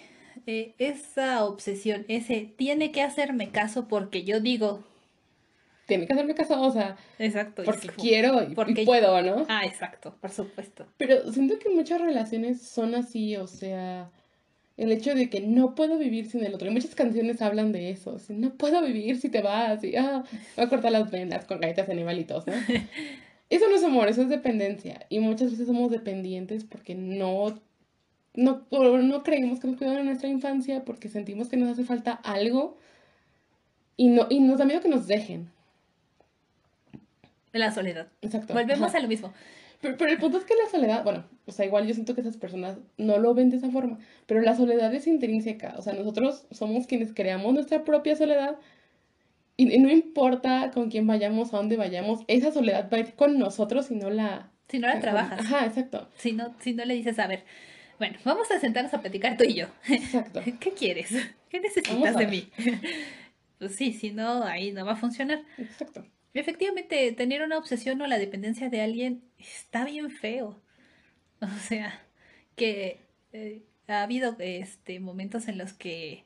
eh, 0.47 0.73
esa 0.77 1.43
obsesión, 1.45 2.05
ese 2.07 2.49
tiene 2.55 2.91
que 2.91 3.01
hacerme 3.01 3.49
caso 3.51 3.87
porque 3.87 4.23
yo 4.23 4.39
digo, 4.39 4.83
Tiene 5.87 6.07
que 6.07 6.13
hacerme 6.13 6.33
caso, 6.35 6.61
o 6.61 6.71
sea, 6.71 6.95
exacto, 7.19 7.63
porque 7.65 7.87
es 7.87 7.93
quiero 7.93 8.41
y, 8.43 8.53
y 8.53 8.55
porque- 8.55 8.85
puedo, 8.85 9.21
¿no? 9.21 9.45
Ah, 9.49 9.65
exacto, 9.65 10.15
por 10.21 10.29
supuesto. 10.31 10.87
Pero 10.97 11.29
siento 11.33 11.59
que 11.59 11.69
muchas 11.69 11.99
relaciones 11.99 12.61
son 12.61 12.95
así, 12.95 13.35
o 13.35 13.47
sea, 13.47 14.09
el 14.77 14.91
hecho 14.93 15.13
de 15.13 15.29
que 15.29 15.41
no 15.41 15.75
puedo 15.75 15.97
vivir 15.97 16.27
sin 16.27 16.45
el 16.45 16.53
otro. 16.53 16.69
Y 16.69 16.71
muchas 16.71 16.95
canciones 16.95 17.41
hablan 17.41 17.73
de 17.73 17.89
eso, 17.89 18.15
así, 18.15 18.33
no 18.33 18.53
puedo 18.55 18.81
vivir 18.81 19.19
si 19.19 19.27
te 19.29 19.41
vas, 19.41 19.83
y 19.83 19.97
ah, 19.97 20.23
voy 20.55 20.65
a 20.65 20.69
cortar 20.69 20.93
las 20.93 21.11
venas 21.11 21.43
con 21.45 21.59
galletas 21.59 21.87
de 21.87 21.93
animalitos, 21.93 22.47
¿no? 22.47 22.53
Eso 23.51 23.67
no 23.67 23.75
es 23.75 23.83
amor, 23.83 24.07
eso 24.07 24.21
es 24.21 24.29
dependencia. 24.29 25.05
Y 25.09 25.19
muchas 25.19 25.51
veces 25.51 25.67
somos 25.67 25.91
dependientes 25.91 26.63
porque 26.63 26.95
no, 26.95 27.59
no, 28.33 28.65
no 28.71 29.23
creímos 29.23 29.59
que 29.59 29.67
nos 29.67 29.75
cuidaron 29.75 29.99
en 29.99 30.05
nuestra 30.05 30.29
infancia, 30.29 30.85
porque 30.85 31.09
sentimos 31.09 31.49
que 31.49 31.57
nos 31.57 31.69
hace 31.69 31.83
falta 31.83 32.13
algo 32.13 32.77
y, 33.97 34.07
no, 34.07 34.27
y 34.29 34.39
nos 34.39 34.57
da 34.57 34.63
miedo 34.63 34.79
que 34.79 34.87
nos 34.87 35.05
dejen. 35.05 35.51
La 37.51 37.71
soledad. 37.71 38.07
Exacto. 38.21 38.53
Volvemos 38.53 38.87
ajá. 38.87 38.99
a 38.99 39.01
lo 39.01 39.09
mismo. 39.09 39.33
Pero, 39.81 39.97
pero 39.97 40.11
el 40.11 40.17
punto 40.17 40.37
es 40.37 40.45
que 40.45 40.55
la 40.55 40.69
soledad, 40.69 41.03
bueno, 41.03 41.25
o 41.45 41.51
sea, 41.51 41.65
igual 41.65 41.85
yo 41.85 41.93
siento 41.93 42.15
que 42.15 42.21
esas 42.21 42.37
personas 42.37 42.77
no 42.97 43.17
lo 43.17 43.33
ven 43.33 43.49
de 43.49 43.57
esa 43.57 43.69
forma, 43.69 43.99
pero 44.27 44.39
la 44.39 44.55
soledad 44.55 44.93
es 44.93 45.07
intrínseca, 45.07 45.73
o 45.77 45.81
sea, 45.81 45.93
nosotros 45.93 46.45
somos 46.51 46.87
quienes 46.87 47.13
creamos 47.13 47.53
nuestra 47.53 47.83
propia 47.83 48.15
soledad 48.15 48.57
y, 49.63 49.73
y 49.73 49.79
no 49.79 49.89
importa 49.89 50.71
con 50.71 50.89
quién 50.89 51.07
vayamos, 51.07 51.53
a 51.53 51.57
dónde 51.57 51.77
vayamos, 51.77 52.21
esa 52.27 52.51
soledad 52.51 52.89
va 52.91 52.97
a 52.97 52.99
ir 53.01 53.13
con 53.15 53.37
nosotros 53.39 53.87
si 53.87 53.95
no 53.95 54.09
la... 54.09 54.51
Si 54.69 54.79
no 54.79 54.87
la 54.87 54.99
trabajas, 54.99 55.39
Ajá, 55.39 55.65
exacto, 55.65 56.07
si 56.15 56.31
no, 56.31 56.55
si 56.59 56.73
no 56.73 56.85
le 56.85 56.93
dices, 56.93 57.19
a 57.19 57.27
ver, 57.27 57.43
bueno, 57.99 58.17
vamos 58.23 58.49
a 58.51 58.59
sentarnos 58.59 58.93
a 58.93 59.01
platicar 59.01 59.37
tú 59.37 59.43
y 59.43 59.53
yo. 59.53 59.67
exacto. 59.87 60.41
¿Qué 60.59 60.71
quieres? 60.71 61.09
¿Qué 61.49 61.59
necesitas 61.59 62.15
de 62.17 62.27
mí? 62.27 62.49
Pues 63.59 63.75
sí, 63.75 63.93
si 63.93 64.09
no, 64.09 64.43
ahí 64.43 64.71
no 64.71 64.83
va 64.87 64.93
a 64.93 64.95
funcionar. 64.95 65.43
Exacto. 65.59 66.03
Efectivamente, 66.33 67.11
tener 67.11 67.43
una 67.43 67.59
obsesión 67.59 68.01
o 68.01 68.07
la 68.07 68.17
dependencia 68.17 68.69
de 68.69 68.81
alguien 68.81 69.21
está 69.37 69.85
bien 69.85 70.09
feo. 70.09 70.59
O 71.41 71.59
sea, 71.67 71.99
que 72.55 73.01
eh, 73.33 73.61
ha 73.87 74.01
habido 74.01 74.35
este 74.39 74.99
momentos 74.99 75.47
en 75.47 75.57
los 75.59 75.73
que 75.73 76.25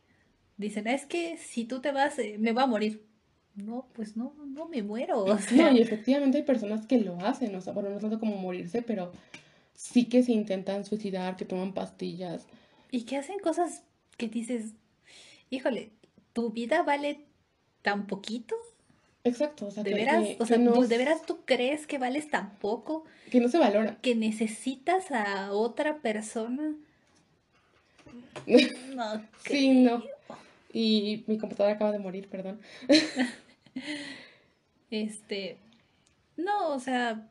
dicen, 0.58 0.88
"Ah, 0.88 0.93
es 0.93 1.06
que 1.06 1.38
si 1.38 1.65
tú 1.65 1.82
te 1.82 1.91
vas, 1.91 2.19
eh, 2.19 2.38
me 2.39 2.54
va 2.54 2.63
a 2.63 2.67
morir. 2.67 3.05
No, 3.56 3.88
pues 3.94 4.18
no, 4.18 4.34
no 4.46 4.68
me 4.68 4.84
muero. 4.84 5.20
O 5.24 5.38
sea, 5.39 5.72
No, 5.72 5.78
y 5.78 5.82
efectivamente 5.82 6.38
hay 6.39 6.44
personas 6.44 6.86
que 6.88 7.00
lo 7.00 7.20
hacen, 7.22 7.56
o 7.56 7.62
sea, 7.62 7.74
bueno, 7.74 7.89
no 7.89 8.00
tanto 8.00 8.20
como 8.20 8.36
morirse, 8.38 8.82
pero 8.82 9.12
sí 9.76 10.06
que 10.06 10.24
se 10.24 10.32
intentan 10.34 10.86
suicidar, 10.86 11.36
que 11.38 11.46
toman 11.46 11.74
pastillas. 11.74 12.46
y 12.91 13.04
que 13.04 13.18
hacen 13.18 13.39
cosas 13.39 13.84
que 14.18 14.28
dices, 14.28 14.74
híjole, 15.50 15.91
tu 16.34 16.52
vida 16.52 16.84
vale 16.84 17.20
tan 17.82 18.08
poquito. 18.08 18.56
Exacto, 19.24 19.68
o 19.68 19.72
sea, 19.72 19.84
¿De 19.84 19.89
que, 19.91 19.96
veras? 19.96 20.24
que- 20.24 20.38
O 20.39 20.46
sea, 20.46 20.58
que 20.58 20.63
no, 20.63 20.74
¿tú- 20.74 20.88
¿de 20.88 20.98
veras 20.98 21.22
tú 21.26 21.39
crees 21.46 21.88
que 21.88 21.98
vales 21.98 22.30
tan 22.30 22.56
poco? 22.58 23.06
que 23.32 23.39
no 23.39 23.50
se 23.50 23.58
valora. 23.58 23.98
¿Que 24.02 24.15
necesitas 24.15 25.12
a 25.12 25.52
otra 25.52 25.98
persona? 25.98 26.74
No 28.96 29.22
Sí, 29.46 29.70
no. 29.82 30.04
Y 30.72 31.24
mi 31.28 31.38
computadora 31.38 31.76
acaba 31.76 31.91
de 31.91 32.00
morir, 32.00 32.28
perdón. 32.30 32.60
Este, 34.91 35.57
no, 36.38 36.69
o 36.73 36.79
sea, 36.79 37.27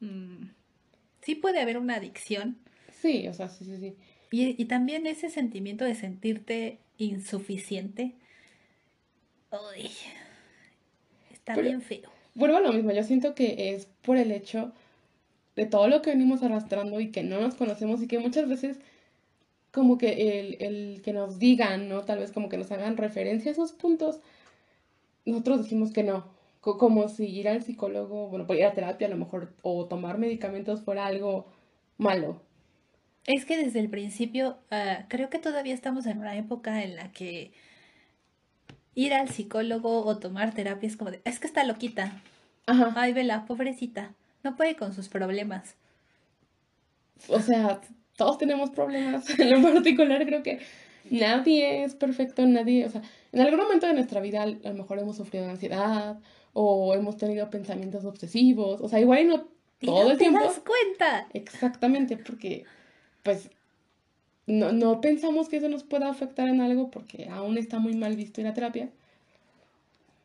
mm, 0.00 0.48
sí 1.22 1.34
puede 1.34 1.60
haber 1.60 1.78
una 1.78 1.96
adicción 1.96 2.58
Sí, 3.00 3.26
o 3.28 3.34
sea, 3.34 3.48
sí, 3.48 3.64
sí, 3.64 3.76
sí. 3.78 3.96
y, 4.30 4.60
y 4.62 4.66
también 4.66 5.06
ese 5.06 5.28
sentimiento 5.30 5.84
de 5.84 5.94
sentirte 5.94 6.78
insuficiente. 6.98 8.14
Uy, 9.50 9.90
está 11.32 11.54
Pero- 11.54 11.66
bien 11.68 11.82
feo. 11.82 12.10
Vuelvo 12.34 12.56
a 12.56 12.60
lo 12.60 12.72
mismo, 12.72 12.90
yo 12.92 13.02
siento 13.04 13.34
que 13.34 13.74
es 13.74 13.86
por 14.02 14.16
el 14.16 14.32
hecho 14.32 14.72
de 15.54 15.66
todo 15.66 15.86
lo 15.88 16.02
que 16.02 16.10
venimos 16.10 16.42
arrastrando 16.42 16.98
y 17.00 17.12
que 17.12 17.22
no 17.22 17.40
nos 17.40 17.54
conocemos 17.54 18.02
y 18.02 18.08
que 18.08 18.18
muchas 18.18 18.48
veces 18.48 18.78
como 19.70 19.98
que 19.98 20.40
el, 20.40 20.56
el 20.60 21.02
que 21.02 21.12
nos 21.12 21.38
digan, 21.38 21.88
¿no? 21.88 22.04
Tal 22.04 22.18
vez 22.18 22.32
como 22.32 22.48
que 22.48 22.56
nos 22.56 22.72
hagan 22.72 22.96
referencia 22.96 23.50
a 23.50 23.52
esos 23.52 23.72
puntos, 23.72 24.20
nosotros 25.24 25.62
decimos 25.62 25.92
que 25.92 26.02
no. 26.02 26.32
Co- 26.60 26.78
Como 26.78 27.08
si 27.08 27.26
ir 27.26 27.48
al 27.48 27.62
psicólogo, 27.62 28.28
bueno, 28.28 28.46
pues 28.46 28.58
ir 28.58 28.64
a 28.66 28.72
terapia 28.74 29.06
a 29.06 29.10
lo 29.10 29.16
mejor, 29.16 29.52
o 29.62 29.86
tomar 29.86 30.18
medicamentos 30.18 30.82
fuera 30.82 31.06
algo 31.06 31.46
malo. 31.98 32.40
Es 33.26 33.44
que 33.44 33.56
desde 33.56 33.80
el 33.80 33.88
principio, 33.90 34.58
ah, 34.70 35.06
creo 35.08 35.30
que 35.30 35.38
todavía 35.38 35.74
estamos 35.74 36.06
en 36.06 36.18
una 36.18 36.36
época 36.36 36.82
en 36.82 36.96
la 36.96 37.10
que 37.12 37.52
ir 38.94 39.12
al 39.14 39.28
psicólogo 39.28 40.04
o 40.04 40.18
tomar 40.18 40.54
terapia 40.54 40.86
es 40.86 40.96
como 40.96 41.10
de, 41.10 41.20
es 41.24 41.38
que 41.40 41.46
está 41.46 41.64
loquita. 41.64 42.20
Ajá. 42.66 42.92
Ay, 42.96 43.12
vela, 43.12 43.44
pobrecita. 43.46 44.14
No 44.42 44.56
puede 44.56 44.76
con 44.76 44.92
sus 44.92 45.08
problemas. 45.08 45.76
O 47.28 47.40
sea, 47.40 47.80
todos 48.16 48.38
tenemos 48.38 48.70
problemas. 48.70 49.26
En 49.38 49.50
lo 49.50 49.62
particular, 49.72 50.24
creo 50.26 50.42
que 50.42 50.60
nadie 51.10 51.84
es 51.84 51.94
perfecto, 51.94 52.46
nadie, 52.46 52.86
o 52.86 52.90
sea, 52.90 53.02
en 53.32 53.40
algún 53.40 53.60
momento 53.60 53.86
de 53.86 53.94
nuestra 53.94 54.20
vida 54.20 54.42
a 54.42 54.46
lo 54.46 54.74
mejor 54.74 54.98
hemos 54.98 55.16
sufrido 55.16 55.48
ansiedad 55.48 56.18
o 56.52 56.94
hemos 56.94 57.16
tenido 57.16 57.50
pensamientos 57.50 58.04
obsesivos, 58.04 58.80
o 58.80 58.88
sea, 58.88 59.00
igual 59.00 59.20
y 59.20 59.24
no 59.26 59.48
Y 59.80 59.86
todo 59.86 60.04
no 60.04 60.10
el 60.12 60.18
te 60.18 60.24
tiempo. 60.24 60.40
das 60.40 60.60
cuenta. 60.60 61.28
Exactamente, 61.32 62.16
porque 62.16 62.64
pues 63.22 63.50
no, 64.46 64.72
no 64.72 65.00
pensamos 65.00 65.48
que 65.48 65.56
eso 65.58 65.68
nos 65.68 65.84
pueda 65.84 66.08
afectar 66.10 66.48
en 66.48 66.60
algo 66.60 66.90
porque 66.90 67.28
aún 67.30 67.58
está 67.58 67.78
muy 67.78 67.94
mal 67.94 68.16
visto 68.16 68.40
ir 68.40 68.46
a 68.46 68.54
terapia. 68.54 68.90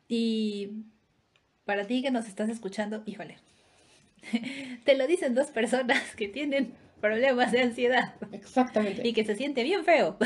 Y 0.08 0.70
para 1.64 1.86
ti 1.86 2.02
que 2.02 2.10
nos 2.10 2.26
estás 2.26 2.48
escuchando, 2.50 3.02
híjole, 3.06 3.38
te 4.84 4.96
lo 4.96 5.06
dicen 5.06 5.34
dos 5.34 5.48
personas 5.48 6.14
que 6.16 6.28
tienen 6.28 6.74
problemas 7.00 7.52
de 7.52 7.62
ansiedad 7.62 8.14
Exactamente. 8.32 9.06
y 9.06 9.12
que 9.12 9.24
se 9.24 9.36
siente 9.36 9.62
bien 9.62 9.84
feo. 9.84 10.16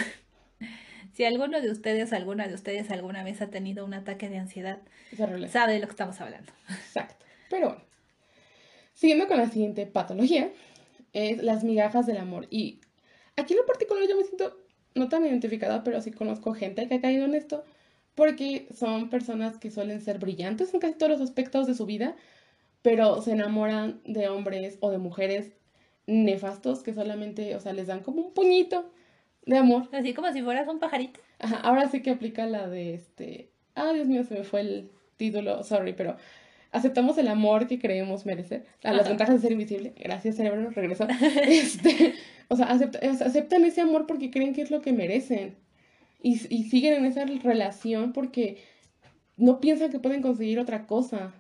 Si 1.14 1.24
alguno 1.24 1.61
de 1.61 1.70
ustedes, 1.70 2.12
alguna 2.12 2.48
de 2.48 2.55
ustedes 2.55 2.90
alguna 2.90 3.22
vez 3.22 3.40
ha 3.40 3.48
tenido 3.48 3.85
un 3.85 3.94
ataque 3.94 4.29
de 4.29 4.38
ansiedad, 4.38 4.81
sabe 5.48 5.74
de 5.74 5.79
lo 5.79 5.87
que 5.87 5.92
estamos 5.92 6.20
hablando. 6.20 6.53
Exacto. 6.68 7.24
Pero 7.48 7.68
bueno, 7.68 7.83
siguiendo 8.94 9.29
con 9.29 9.38
la 9.38 9.48
siguiente 9.48 9.87
patología, 9.87 10.50
es 11.12 11.40
las 11.40 11.62
migajas 11.62 12.07
del 12.07 12.16
amor. 12.16 12.48
Y 12.50 12.81
aquí 13.37 13.53
en 13.53 13.61
lo 13.61 13.66
particular 13.66 14.03
yo 14.09 14.16
me 14.16 14.24
siento 14.24 14.59
no 14.96 15.09
tan 15.09 15.24
identificada, 15.24 15.85
pero 15.85 16.00
sí 16.00 16.11
conozco 16.11 16.53
gente 16.53 16.88
que 16.88 16.94
ha 16.94 17.00
caído 17.00 17.24
en 17.24 17.35
esto, 17.35 17.64
porque 18.16 18.66
son 18.77 19.09
personas 19.09 19.57
que 19.59 19.70
suelen 19.70 20.00
ser 20.00 20.18
brillantes 20.18 20.74
en 20.74 20.81
casi 20.81 20.94
todos 20.94 21.12
los 21.12 21.20
aspectos 21.20 21.68
de 21.68 21.74
su 21.74 21.87
vida, 21.87 22.16
pero 22.83 23.22
se 23.22 23.33
enamoran 23.33 24.00
de 24.05 24.29
hombres 24.29 24.79
o 24.81 24.90
de 24.90 24.98
mujeres 24.98 25.53
nefastos 26.09 26.83
que 26.83 26.92
solamente, 26.92 27.55
o 27.55 27.61
sea, 27.61 27.72
les 27.72 27.87
dan 27.87 28.00
como 28.00 28.20
un 28.20 28.35
puñito 28.35 28.90
de 29.46 29.59
amor. 29.59 29.88
Así 29.92 30.14
como 30.14 30.33
si 30.33 30.42
fueras 30.42 30.68
un 30.68 30.78
pajarito. 30.78 31.20
Ajá, 31.38 31.57
ahora 31.57 31.88
sí 31.88 32.00
que 32.02 32.11
aplica 32.11 32.46
la 32.46 32.68
de 32.68 32.94
este. 32.94 33.50
Ah, 33.74 33.92
Dios 33.92 34.07
mío, 34.09 34.24
se 34.24 34.35
me 34.35 34.44
fue 34.44 34.61
el 34.61 34.90
título, 35.16 35.62
sorry, 35.64 35.92
pero 35.92 36.16
aceptamos 36.72 37.18
el 37.18 37.28
amor 37.28 37.66
que 37.66 37.78
creemos 37.78 38.24
merecer. 38.26 38.66
A 38.83 38.92
las 38.92 39.02
Ajá. 39.02 39.11
ventajas 39.11 39.35
de 39.37 39.40
ser 39.42 39.52
invisible. 39.52 39.94
Gracias, 39.98 40.37
cerebro, 40.37 40.70
regresó. 40.70 41.07
Este, 41.46 42.14
o 42.48 42.57
sea, 42.57 42.66
acepta- 42.66 43.00
aceptan 43.24 43.64
ese 43.64 43.80
amor 43.80 44.07
porque 44.07 44.30
creen 44.30 44.54
que 44.54 44.62
es 44.62 44.70
lo 44.70 44.80
que 44.80 44.92
merecen. 44.92 45.57
Y, 46.22 46.33
y 46.54 46.64
siguen 46.64 46.94
en 46.94 47.04
esa 47.04 47.24
relación 47.26 48.12
porque 48.12 48.59
no 49.37 49.61
piensan 49.61 49.90
que 49.90 49.98
pueden 49.98 50.22
conseguir 50.22 50.59
otra 50.59 50.87
cosa. 50.87 51.35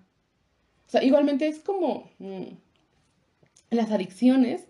O 0.86 0.90
sea, 0.90 1.02
igualmente 1.02 1.48
es 1.48 1.58
como 1.60 2.10
mm, 2.18 2.44
las 3.70 3.90
adicciones. 3.90 4.66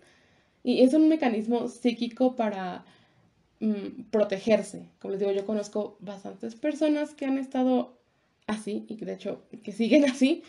Y 0.63 0.81
es 0.81 0.93
un 0.93 1.09
mecanismo 1.09 1.67
psíquico 1.67 2.35
para 2.35 2.85
mm, 3.65 4.03
protegerse. 4.11 4.89
Como 4.99 5.11
les 5.11 5.19
digo, 5.19 5.31
yo 5.31 5.45
conozco 5.45 5.97
bastantes 5.99 6.55
personas 6.55 7.13
que 7.13 7.25
han 7.25 7.37
estado 7.37 7.97
así 8.47 8.85
y 8.87 8.95
que 8.97 9.05
de 9.05 9.13
hecho 9.13 9.43
que 9.63 9.71
siguen 9.71 10.05
así. 10.09 10.43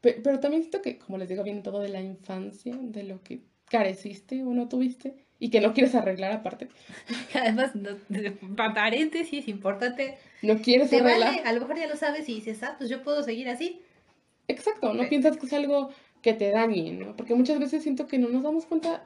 Pe- 0.00 0.20
Pero, 0.22 0.40
también 0.40 0.62
siento 0.62 0.82
que, 0.82 0.98
como 0.98 1.18
les 1.18 1.28
digo, 1.28 1.44
viene 1.44 1.60
todo 1.62 1.80
de 1.80 1.88
la 1.88 2.00
infancia, 2.00 2.76
de 2.80 3.04
lo 3.04 3.22
que 3.22 3.40
careciste 3.70 4.42
o 4.42 4.52
no 4.52 4.68
tuviste 4.68 5.14
y 5.38 5.50
que 5.50 5.60
no 5.60 5.72
quieres 5.74 5.94
arreglar 5.94 6.32
aparte. 6.32 6.68
Además, 7.34 7.74
no, 7.74 7.90
pa- 8.56 8.74
paréntesis, 8.74 9.48
importante. 9.48 10.16
No 10.42 10.58
quieres 10.60 10.90
Te 10.90 10.96
arreglar. 11.00 11.30
vale, 11.36 11.42
a 11.44 11.52
lo 11.52 11.60
mejor 11.60 11.78
ya 11.78 11.86
lo 11.86 11.96
sabes 11.96 12.28
y 12.28 12.34
dices, 12.34 12.62
ah, 12.62 12.74
pues 12.78 12.90
yo 12.90 13.02
puedo 13.02 13.22
seguir 13.22 13.48
así. 13.48 13.80
Exacto, 14.48 14.92
no 14.92 15.02
Sí. 15.04 15.08
piensas 15.08 15.36
que 15.36 15.46
es 15.46 15.52
algo 15.52 15.90
que 16.20 16.32
te 16.34 16.50
dañe, 16.50 16.92
¿no? 16.92 17.16
Porque 17.16 17.34
muchas 17.34 17.58
veces 17.58 17.82
siento 17.82 18.06
que 18.06 18.18
no 18.18 18.28
nos 18.28 18.42
damos 18.42 18.66
cuenta 18.66 19.04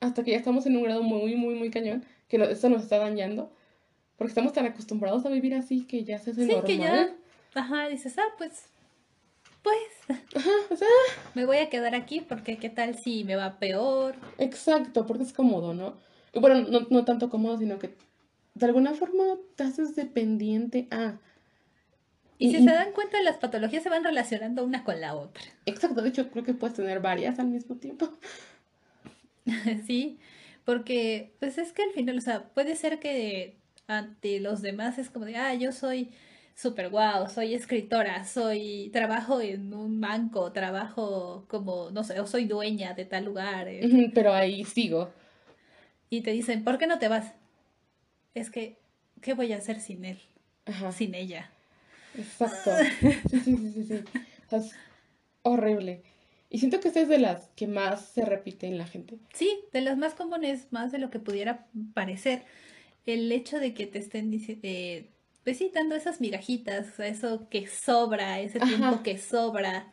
hasta 0.00 0.22
que 0.24 0.32
ya 0.32 0.36
estamos 0.36 0.66
en 0.66 0.76
un 0.76 0.82
grado 0.84 1.02
muy, 1.02 1.34
muy, 1.36 1.54
muy 1.54 1.70
cañón, 1.70 2.04
que 2.28 2.36
esto 2.50 2.68
nos 2.68 2.82
está 2.82 2.98
dañando. 2.98 3.52
Porque 4.16 4.30
estamos 4.30 4.52
tan 4.52 4.64
acostumbrados 4.66 5.26
a 5.26 5.28
vivir 5.28 5.54
así 5.54 5.84
que 5.86 6.02
ya 6.04 6.18
se 6.18 6.30
hace 6.30 6.42
Sí, 6.46 6.48
normal. 6.52 6.64
que 6.66 6.78
ya, 6.78 7.14
ajá, 7.54 7.88
dices, 7.88 8.16
ah, 8.18 8.32
pues, 8.38 8.64
pues. 9.62 10.20
Ajá, 10.34 10.50
o 10.70 10.76
sea, 10.76 10.88
Me 11.34 11.44
voy 11.44 11.58
a 11.58 11.68
quedar 11.68 11.94
aquí 11.94 12.20
porque 12.22 12.56
qué 12.56 12.70
tal 12.70 12.96
si 12.96 13.24
me 13.24 13.36
va 13.36 13.58
peor. 13.58 14.14
exacto, 14.38 15.06
porque 15.06 15.24
es 15.24 15.32
cómodo, 15.32 15.74
¿no? 15.74 15.94
Bueno, 16.34 16.66
no, 16.68 16.86
no 16.90 17.04
tanto 17.04 17.28
cómodo, 17.30 17.58
sino 17.58 17.78
que 17.78 17.94
de 18.54 18.66
alguna 18.66 18.94
forma 18.94 19.24
te 19.54 19.64
haces 19.64 19.94
dependiente 19.96 20.88
a... 20.90 21.18
Y 22.38 22.50
si 22.50 22.58
Y- 22.58 22.64
se 22.64 22.70
dan 22.70 22.92
cuenta, 22.92 23.20
las 23.22 23.36
patologías 23.36 23.82
se 23.82 23.88
van 23.90 24.04
relacionando 24.04 24.64
una 24.64 24.82
con 24.84 24.98
la 25.00 25.14
otra. 25.14 25.42
Exacto, 25.66 26.00
de 26.02 26.08
hecho 26.10 26.30
creo 26.30 26.44
que 26.44 26.54
puedes 26.54 26.76
tener 26.76 27.00
varias 27.00 27.38
al 27.38 27.48
mismo 27.48 27.76
tiempo. 27.76 28.08
Sí, 29.86 30.18
porque 30.66 31.36
pues 31.40 31.58
es 31.58 31.72
que 31.74 31.84
al 31.84 31.92
final, 31.92 32.18
o 32.18 32.22
sea, 32.22 32.50
puede 32.54 32.76
ser 32.76 33.00
que 33.00 33.58
ante 33.88 34.40
los 34.40 34.62
demás 34.62 34.98
es 34.98 35.10
como 35.10 35.26
de, 35.26 35.36
ah, 35.38 35.54
yo 35.54 35.72
soy 35.72 36.12
súper 36.56 36.90
guau, 36.90 37.28
soy 37.30 37.54
escritora, 37.54 38.24
soy, 38.26 38.90
trabajo 38.92 39.40
en 39.42 39.74
un 39.74 40.00
banco, 40.02 40.52
trabajo 40.52 41.46
como, 41.48 41.90
no 41.92 42.04
sé, 42.04 42.20
o 42.20 42.28
soy 42.28 42.46
dueña 42.46 42.94
de 42.94 43.06
tal 43.06 43.26
lugar. 43.26 43.68
eh, 43.68 43.92
Pero 44.14 44.32
ahí 44.34 44.64
sigo. 44.64 45.10
Y 46.10 46.22
te 46.22 46.32
dicen, 46.32 46.64
¿por 46.64 46.78
qué 46.78 46.88
no 46.88 46.98
te 46.98 47.08
vas? 47.08 47.32
Es 48.34 48.50
que, 48.50 48.76
¿qué 49.20 49.34
voy 49.34 49.52
a 49.52 49.56
hacer 49.58 49.80
sin 49.80 50.04
él, 50.04 50.20
Ajá, 50.66 50.92
sin 50.92 51.14
ella? 51.16 51.50
exacto. 52.14 52.70
Sí, 53.44 53.56
sí, 53.56 53.72
sí, 53.72 53.84
sí, 53.84 54.04
es 54.50 54.74
horrible. 55.42 56.02
Y 56.56 56.58
siento 56.58 56.80
que 56.80 56.88
esta 56.88 57.02
es 57.02 57.08
de 57.10 57.18
las 57.18 57.50
que 57.54 57.66
más 57.66 58.00
se 58.00 58.24
repite 58.24 58.66
en 58.66 58.78
la 58.78 58.86
gente. 58.86 59.18
Sí, 59.34 59.60
de 59.74 59.82
las 59.82 59.98
más 59.98 60.14
comunes, 60.14 60.68
más 60.70 60.90
de 60.90 60.96
lo 60.96 61.10
que 61.10 61.18
pudiera 61.18 61.66
parecer, 61.92 62.44
el 63.04 63.30
hecho 63.30 63.58
de 63.60 63.74
que 63.74 63.86
te 63.86 63.98
estén 63.98 64.30
diciendo, 64.30 64.66
pues 65.44 65.58
sí, 65.58 65.70
dando 65.74 65.94
esas 65.94 66.18
migajitas, 66.22 66.98
eso 66.98 67.46
que 67.50 67.66
sobra, 67.66 68.40
ese 68.40 68.56
Ajá. 68.56 68.68
tiempo 68.68 69.02
que 69.02 69.18
sobra. 69.18 69.92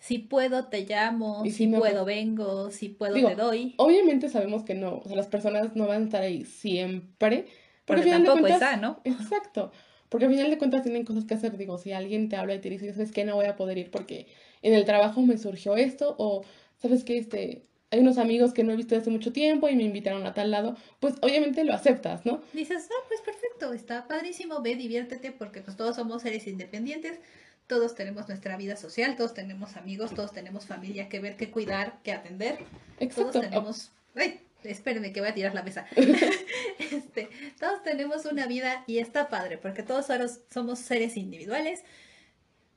Si 0.00 0.18
puedo, 0.18 0.66
te 0.66 0.84
llamo, 0.84 1.46
Y 1.46 1.50
si 1.50 1.56
si 1.56 1.66
no, 1.68 1.78
puedo, 1.78 2.04
vengo, 2.04 2.70
si 2.70 2.90
puedo, 2.90 3.14
Digo, 3.14 3.30
te 3.30 3.36
doy. 3.36 3.74
Obviamente 3.78 4.28
sabemos 4.28 4.64
que 4.64 4.74
no, 4.74 4.98
o 4.98 5.04
sea, 5.06 5.16
las 5.16 5.28
personas 5.28 5.74
no 5.76 5.86
van 5.86 6.02
a 6.02 6.04
estar 6.04 6.22
ahí 6.22 6.44
siempre. 6.44 7.46
Porque 7.86 8.02
Porque 8.02 8.10
tampoco 8.10 8.36
es 8.36 8.40
cuentas, 8.42 8.60
sano. 8.60 9.00
Exacto. 9.04 9.72
Porque 10.12 10.26
al 10.26 10.30
final 10.30 10.50
de 10.50 10.58
cuentas 10.58 10.82
tienen 10.82 11.06
cosas 11.06 11.24
que 11.24 11.32
hacer. 11.32 11.56
Digo, 11.56 11.78
si 11.78 11.92
alguien 11.92 12.28
te 12.28 12.36
habla 12.36 12.54
y 12.54 12.58
te 12.58 12.68
dice, 12.68 12.92
¿sabes 12.92 13.12
qué? 13.12 13.24
No 13.24 13.34
voy 13.34 13.46
a 13.46 13.56
poder 13.56 13.78
ir 13.78 13.90
porque 13.90 14.26
en 14.60 14.74
el 14.74 14.84
trabajo 14.84 15.22
me 15.22 15.38
surgió 15.38 15.74
esto. 15.74 16.14
O, 16.18 16.44
¿sabes 16.76 17.02
qué? 17.02 17.16
Este, 17.16 17.62
hay 17.90 18.00
unos 18.00 18.18
amigos 18.18 18.52
que 18.52 18.62
no 18.62 18.74
he 18.74 18.76
visto 18.76 18.94
hace 18.94 19.08
mucho 19.08 19.32
tiempo 19.32 19.70
y 19.70 19.74
me 19.74 19.84
invitaron 19.84 20.26
a 20.26 20.34
tal 20.34 20.50
lado. 20.50 20.76
Pues 21.00 21.14
obviamente 21.22 21.64
lo 21.64 21.72
aceptas, 21.72 22.26
¿no? 22.26 22.42
Dices, 22.52 22.88
ah, 22.90 23.04
pues 23.08 23.22
perfecto, 23.22 23.72
está 23.72 24.06
padrísimo, 24.06 24.60
ve, 24.60 24.76
diviértete, 24.76 25.32
porque 25.32 25.62
pues 25.62 25.78
todos 25.78 25.96
somos 25.96 26.20
seres 26.20 26.46
independientes, 26.46 27.18
todos 27.66 27.94
tenemos 27.94 28.28
nuestra 28.28 28.58
vida 28.58 28.76
social, 28.76 29.16
todos 29.16 29.32
tenemos 29.32 29.78
amigos, 29.78 30.14
todos 30.14 30.32
tenemos 30.32 30.66
familia 30.66 31.08
que 31.08 31.20
ver, 31.20 31.36
que 31.38 31.50
cuidar, 31.50 32.02
que 32.02 32.12
atender. 32.12 32.58
Todos 32.58 32.66
Exacto. 33.00 33.40
tenemos. 33.40 33.92
Ay, 34.14 34.40
espérenme 34.64 35.12
que 35.12 35.20
voy 35.20 35.30
a 35.30 35.34
tirar 35.34 35.54
la 35.54 35.62
mesa. 35.62 35.86
este, 36.78 37.28
todos 37.58 37.82
tenemos 37.82 38.24
una 38.26 38.46
vida 38.46 38.84
y 38.86 38.98
está 38.98 39.28
padre, 39.28 39.58
porque 39.58 39.82
todos 39.82 40.10
ahora 40.10 40.26
somos 40.50 40.78
seres 40.78 41.16
individuales, 41.16 41.84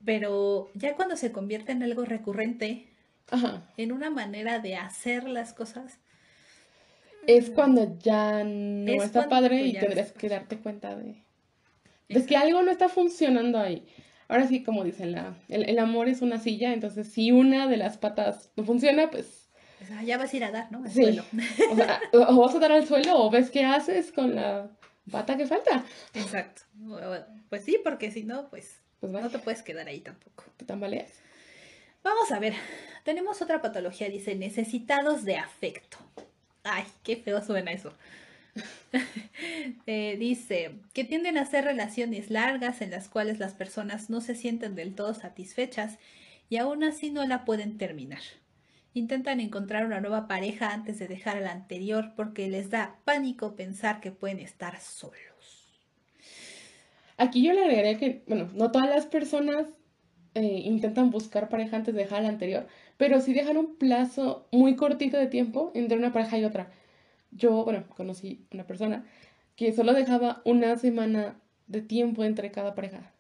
pero 0.03 0.71
ya 0.73 0.95
cuando 0.95 1.15
se 1.17 1.31
convierte 1.31 1.71
en 1.71 1.83
algo 1.83 2.05
recurrente, 2.05 2.87
Ajá. 3.31 3.63
en 3.77 3.91
una 3.91 4.09
manera 4.09 4.59
de 4.59 4.75
hacer 4.75 5.23
las 5.27 5.53
cosas, 5.53 5.99
Es 7.27 7.49
cuando 7.49 7.97
ya 7.99 8.43
no 8.43 8.91
Es 8.91 9.03
está 9.05 9.27
padre 9.29 9.63
y 9.63 9.73
ya 9.73 9.81
no 9.83 10.13
que 10.17 10.29
darte 10.29 10.59
cuenta 10.59 10.95
de, 10.95 11.23
de 12.09 12.25
que 12.25 12.37
algo 12.37 12.61
no 12.61 12.71
está 12.71 12.89
funcionando 12.89 13.59
ahí. 13.59 13.85
Ahora 14.27 14.47
sí, 14.47 14.63
como 14.63 14.83
dicen, 14.83 15.11
la, 15.11 15.35
el, 15.49 15.69
el 15.69 15.79
amor 15.79 16.07
es 16.07 16.21
una 16.21 16.39
silla, 16.39 16.73
entonces 16.73 17.11
si 17.11 17.31
una 17.31 17.67
de 17.67 17.77
las 17.77 17.97
patas 17.97 18.51
no 18.55 18.63
funciona, 18.63 19.09
pues 19.11 19.44
ya 20.05 20.17
vas 20.17 20.33
a 20.33 20.37
ir 20.37 20.43
a 20.43 20.51
dar, 20.51 20.71
¿no? 20.71 20.83
Al 20.83 20.89
Sí. 20.91 21.03
suelo. 21.03 21.23
O 21.71 21.75
sea, 21.75 21.99
o 22.13 22.35
vas 22.41 22.55
a 22.55 22.59
dar 22.59 22.71
al 22.71 22.87
suelo 22.87 23.17
o 23.17 23.29
ves 23.29 23.49
qué 23.51 23.63
haces 23.65 24.11
con 24.11 24.35
la 24.35 24.69
pata 25.11 25.37
que 25.37 25.45
falta. 25.47 25.83
Exacto. 26.13 26.63
Pues 27.49 27.63
sí, 27.63 27.79
porque 27.83 28.11
si 28.11 28.23
no, 28.23 28.49
pues 28.49 28.79
Pues 28.99 29.11
no 29.11 29.29
te 29.29 29.39
puedes 29.39 29.61
quedar 29.61 29.87
ahí 29.87 29.99
tampoco. 30.01 30.45
te 30.57 30.65
tambaleas. 30.65 31.11
Vamos 32.03 32.31
a 32.31 32.39
ver, 32.39 32.53
tenemos 33.03 33.41
otra 33.41 33.61
patología, 33.61 34.09
dice 34.09 34.35
necesitados 34.35 35.23
de 35.25 35.37
afecto. 35.37 35.97
Ay, 36.63 36.83
qué 37.03 37.15
feo 37.17 37.43
suena 37.43 37.71
eso. 37.71 37.93
Eh, 39.87 40.15
dice 40.17 40.71
que 40.93 41.03
tienden 41.03 41.37
a 41.37 41.45
ser 41.45 41.65
relaciones 41.65 42.29
largas 42.29 42.81
en 42.81 42.91
las 42.91 43.09
cuales 43.09 43.37
las 43.39 43.53
personas 43.53 44.09
no 44.09 44.21
se 44.21 44.33
sienten 44.35 44.75
del 44.75 44.95
todo 44.95 45.13
satisfechas 45.13 45.97
y 46.49 46.57
aún 46.57 46.83
así 46.83 47.09
no 47.11 47.25
la 47.25 47.43
pueden 47.45 47.77
terminar. 47.77 48.21
Intentan 48.95 49.41
encontrar 49.41 49.85
una 49.85 49.99
nueva 49.99 50.25
pareja 50.25 50.71
antes 50.71 50.99
de 50.99 51.09
dejar 51.09 51.35
a 51.35 51.41
la 51.41 51.51
anterior 51.51 52.13
porque 52.15 52.47
les 52.47 52.69
da 52.69 52.95
pánico 53.03 53.57
pensar 53.57 53.99
que 53.99 54.11
pueden 54.11 54.39
estar 54.39 54.79
solos. 54.79 55.83
Aquí 57.17 57.43
yo 57.43 57.51
le 57.51 57.65
agregaría 57.65 57.97
que, 57.97 58.23
bueno, 58.25 58.49
no 58.55 58.71
todas 58.71 58.89
las 58.89 59.05
personas 59.05 59.67
eh, 60.33 60.61
intentan 60.63 61.09
buscar 61.09 61.49
pareja 61.49 61.75
antes 61.75 61.93
de 61.93 62.03
dejar 62.03 62.19
a 62.19 62.21
la 62.21 62.29
anterior, 62.29 62.67
pero 62.95 63.19
sí 63.19 63.33
dejan 63.33 63.57
un 63.57 63.75
plazo 63.75 64.47
muy 64.53 64.77
cortito 64.77 65.17
de 65.17 65.27
tiempo 65.27 65.73
entre 65.75 65.97
una 65.97 66.13
pareja 66.13 66.37
y 66.37 66.45
otra. 66.45 66.71
Yo, 67.31 67.65
bueno, 67.65 67.83
conocí 67.97 68.47
una 68.53 68.65
persona 68.65 69.03
que 69.57 69.73
solo 69.73 69.91
dejaba 69.91 70.41
una 70.45 70.77
semana 70.77 71.41
de 71.67 71.81
tiempo 71.81 72.23
entre 72.23 72.49
cada 72.49 72.75
pareja. 72.75 73.11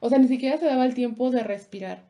O 0.00 0.08
sea, 0.08 0.18
ni 0.18 0.26
siquiera 0.26 0.58
se 0.58 0.66
daba 0.66 0.84
el 0.84 0.94
tiempo 0.94 1.30
de 1.30 1.44
respirar. 1.44 2.09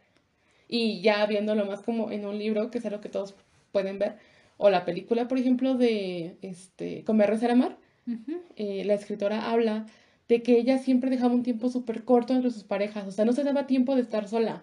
Y 0.72 1.00
ya 1.02 1.26
viéndolo 1.26 1.66
más 1.66 1.82
como 1.82 2.12
en 2.12 2.24
un 2.24 2.38
libro, 2.38 2.70
que 2.70 2.78
es 2.78 2.86
algo 2.86 3.00
que 3.00 3.08
todos 3.08 3.34
pueden 3.72 3.98
ver, 3.98 4.18
o 4.56 4.70
la 4.70 4.84
película, 4.84 5.26
por 5.26 5.36
ejemplo, 5.38 5.74
de 5.74 6.36
este, 6.42 7.02
Comer, 7.04 7.28
Rezar, 7.28 7.50
Amar, 7.50 7.76
Ujú. 8.06 8.40
eh, 8.54 8.84
la 8.84 8.94
escritora 8.94 9.50
habla 9.50 9.86
de 10.28 10.42
que 10.42 10.56
ella 10.58 10.78
siempre 10.78 11.10
dejaba 11.10 11.34
un 11.34 11.42
tiempo 11.42 11.68
súper 11.70 12.04
corto 12.04 12.34
entre 12.34 12.52
sus 12.52 12.62
parejas, 12.62 13.04
o 13.08 13.10
sea, 13.10 13.24
no 13.24 13.32
se 13.32 13.42
daba 13.42 13.66
tiempo 13.66 13.96
de 13.96 14.02
estar 14.02 14.28
sola. 14.28 14.62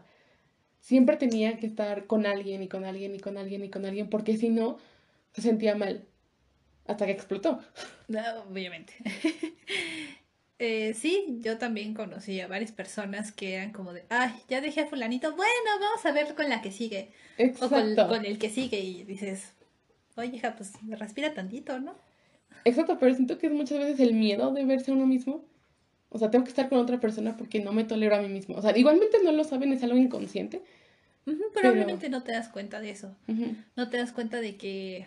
Siempre 0.79 1.17
tenía 1.17 1.57
que 1.57 1.65
estar 1.65 2.05
con 2.07 2.25
alguien 2.25 2.63
y 2.63 2.69
con 2.69 2.85
alguien 2.85 3.13
y 3.13 3.19
con 3.19 3.37
alguien 3.37 3.65
y 3.65 3.69
con 3.69 3.85
alguien, 3.85 4.09
porque 4.09 4.37
si 4.37 4.49
no, 4.49 4.77
se 5.33 5.41
sentía 5.41 5.75
mal. 5.75 6.05
Hasta 6.85 7.05
que 7.05 7.11
explotó. 7.11 7.59
No, 8.07 8.21
obviamente. 8.49 8.93
Eh, 10.59 10.95
sí, 10.95 11.37
yo 11.41 11.57
también 11.59 11.93
conocí 11.93 12.41
a 12.41 12.47
varias 12.47 12.71
personas 12.71 13.31
que 13.31 13.53
eran 13.55 13.71
como 13.71 13.93
de, 13.93 14.03
ay, 14.09 14.33
ya 14.49 14.59
dejé 14.59 14.81
a 14.81 14.87
fulanito, 14.87 15.35
bueno, 15.35 15.51
vamos 15.79 16.03
a 16.05 16.11
ver 16.11 16.33
con 16.33 16.49
la 16.49 16.61
que 16.61 16.71
sigue. 16.71 17.11
O 17.61 17.69
con, 17.69 17.89
Exacto. 17.89 18.07
con 18.07 18.25
el 18.25 18.39
que 18.39 18.49
sigue 18.49 18.79
y 18.79 19.03
dices, 19.03 19.51
oye, 20.15 20.35
hija, 20.37 20.55
pues 20.55 20.73
respira 20.89 21.33
tantito, 21.35 21.79
¿no? 21.79 21.93
Exacto, 22.65 22.97
pero 22.99 23.13
siento 23.13 23.37
que 23.37 23.47
es 23.47 23.53
muchas 23.53 23.77
veces 23.77 23.99
el 23.99 24.13
miedo 24.15 24.51
de 24.51 24.65
verse 24.65 24.89
a 24.89 24.95
uno 24.95 25.05
mismo. 25.05 25.45
O 26.09 26.17
sea, 26.17 26.31
tengo 26.31 26.43
que 26.43 26.49
estar 26.49 26.69
con 26.69 26.79
otra 26.79 26.99
persona 26.99 27.37
porque 27.37 27.59
no 27.59 27.71
me 27.71 27.83
tolero 27.83 28.15
a 28.15 28.21
mí 28.21 28.29
mismo. 28.29 28.55
O 28.55 28.61
sea, 28.61 28.75
igualmente 28.75 29.17
no 29.23 29.31
lo 29.33 29.43
saben, 29.43 29.71
es 29.73 29.83
algo 29.83 29.97
inconsciente. 29.97 30.63
Ujú, 31.27 31.37
Pero- 31.37 31.51
probablemente 31.53 32.09
no 32.09 32.23
te 32.23 32.31
das 32.31 32.49
cuenta 32.49 32.79
de 32.79 32.89
eso. 32.89 33.15
No 33.75 33.89
te 33.89 33.97
das 33.97 34.11
cuenta 34.11 34.39
de 34.41 34.55
que 34.55 35.05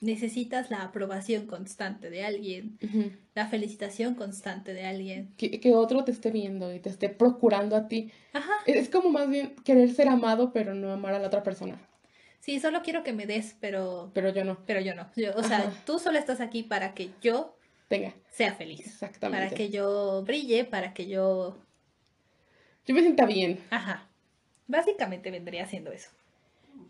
necesitas 0.00 0.70
la 0.70 0.82
aprobación 0.82 1.46
constante 1.46 2.08
de 2.10 2.24
alguien, 2.24 2.78
ujú. 2.82 3.12
la 3.34 3.46
felicitación 3.48 4.14
constante 4.14 4.72
de 4.74 4.84
alguien. 4.86 5.34
Que, 5.36 5.60
que 5.60 5.74
otro 5.74 6.04
te 6.04 6.10
esté 6.12 6.30
viendo 6.30 6.72
y 6.74 6.80
te 6.80 6.88
esté 6.88 7.08
procurando 7.10 7.76
a 7.76 7.86
ti. 7.88 8.10
Ajá, 8.32 8.52
Es 8.66 8.88
como 8.88 9.10
más 9.10 9.28
bien 9.28 9.54
querer 9.64 9.90
ser 9.92 10.08
amado, 10.08 10.52
pero 10.52 10.74
no 10.74 10.92
amar 10.92 11.14
a 11.14 11.18
la 11.18 11.26
otra 11.28 11.42
persona. 11.42 11.78
sí, 12.40 12.58
solo 12.60 12.80
quiero 12.82 13.02
que 13.02 13.12
me 13.12 13.26
des, 13.26 13.56
pero, 13.60 14.10
Pero 14.14 14.30
yo 14.30 14.44
no. 14.44 14.58
pero 14.66 14.80
yo 14.80 14.94
no. 14.94 15.10
Yo- 15.16 15.32
o 15.36 15.42
sea, 15.42 15.70
tú 15.84 15.98
solo 15.98 16.18
estás 16.18 16.40
aquí 16.40 16.62
para 16.62 16.94
que 16.94 17.10
yo 17.20 17.56
Venga, 17.90 18.14
sea 18.30 18.54
feliz. 18.54 18.86
exactamente. 18.86 19.44
Para 19.46 19.54
que 19.56 19.68
yo 19.68 20.22
brille, 20.24 20.64
para 20.64 20.94
que 20.94 21.06
yo... 21.08 21.58
Yo 22.86 22.94
me 22.94 23.02
sienta 23.02 23.26
bien. 23.26 23.58
Ajá. 23.70 24.08
Básicamente 24.66 25.30
vendría 25.30 25.66
siendo 25.66 25.92
eso. 25.92 26.08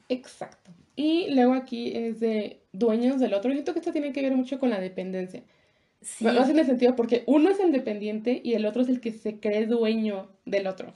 Exacto. 0.09 0.71
Y 0.97 1.33
luego 1.35 1.55
aquí 1.55 1.93
es 1.97 2.21
de 2.21 2.61
dueños 2.73 3.21
del 3.21 3.35
otro. 3.35 3.51
Yo 3.51 3.55
siento 3.55 3.73
que 3.73 3.79
esto 3.79 3.93
tiene 3.93 4.13
que 4.13 4.23
ver 4.23 4.35
mucho 4.37 4.59
con 4.59 4.71
la 4.71 4.81
dependencia. 4.81 5.43
Sí. 6.03 6.27
En 6.27 6.59
el 6.59 6.67
sentido 6.67 6.97
porque 6.97 7.25
uno 7.27 7.51
es 7.51 7.61
el 7.61 7.73
dependiente 7.73 8.41
y 8.43 8.55
el 8.55 8.67
otro 8.67 8.83
es 8.83 8.89
el 8.89 9.01
que 9.01 9.13
se 9.13 9.39
cree 9.39 9.67
dueño 9.67 10.31
del 10.47 10.67
otro. 10.67 10.95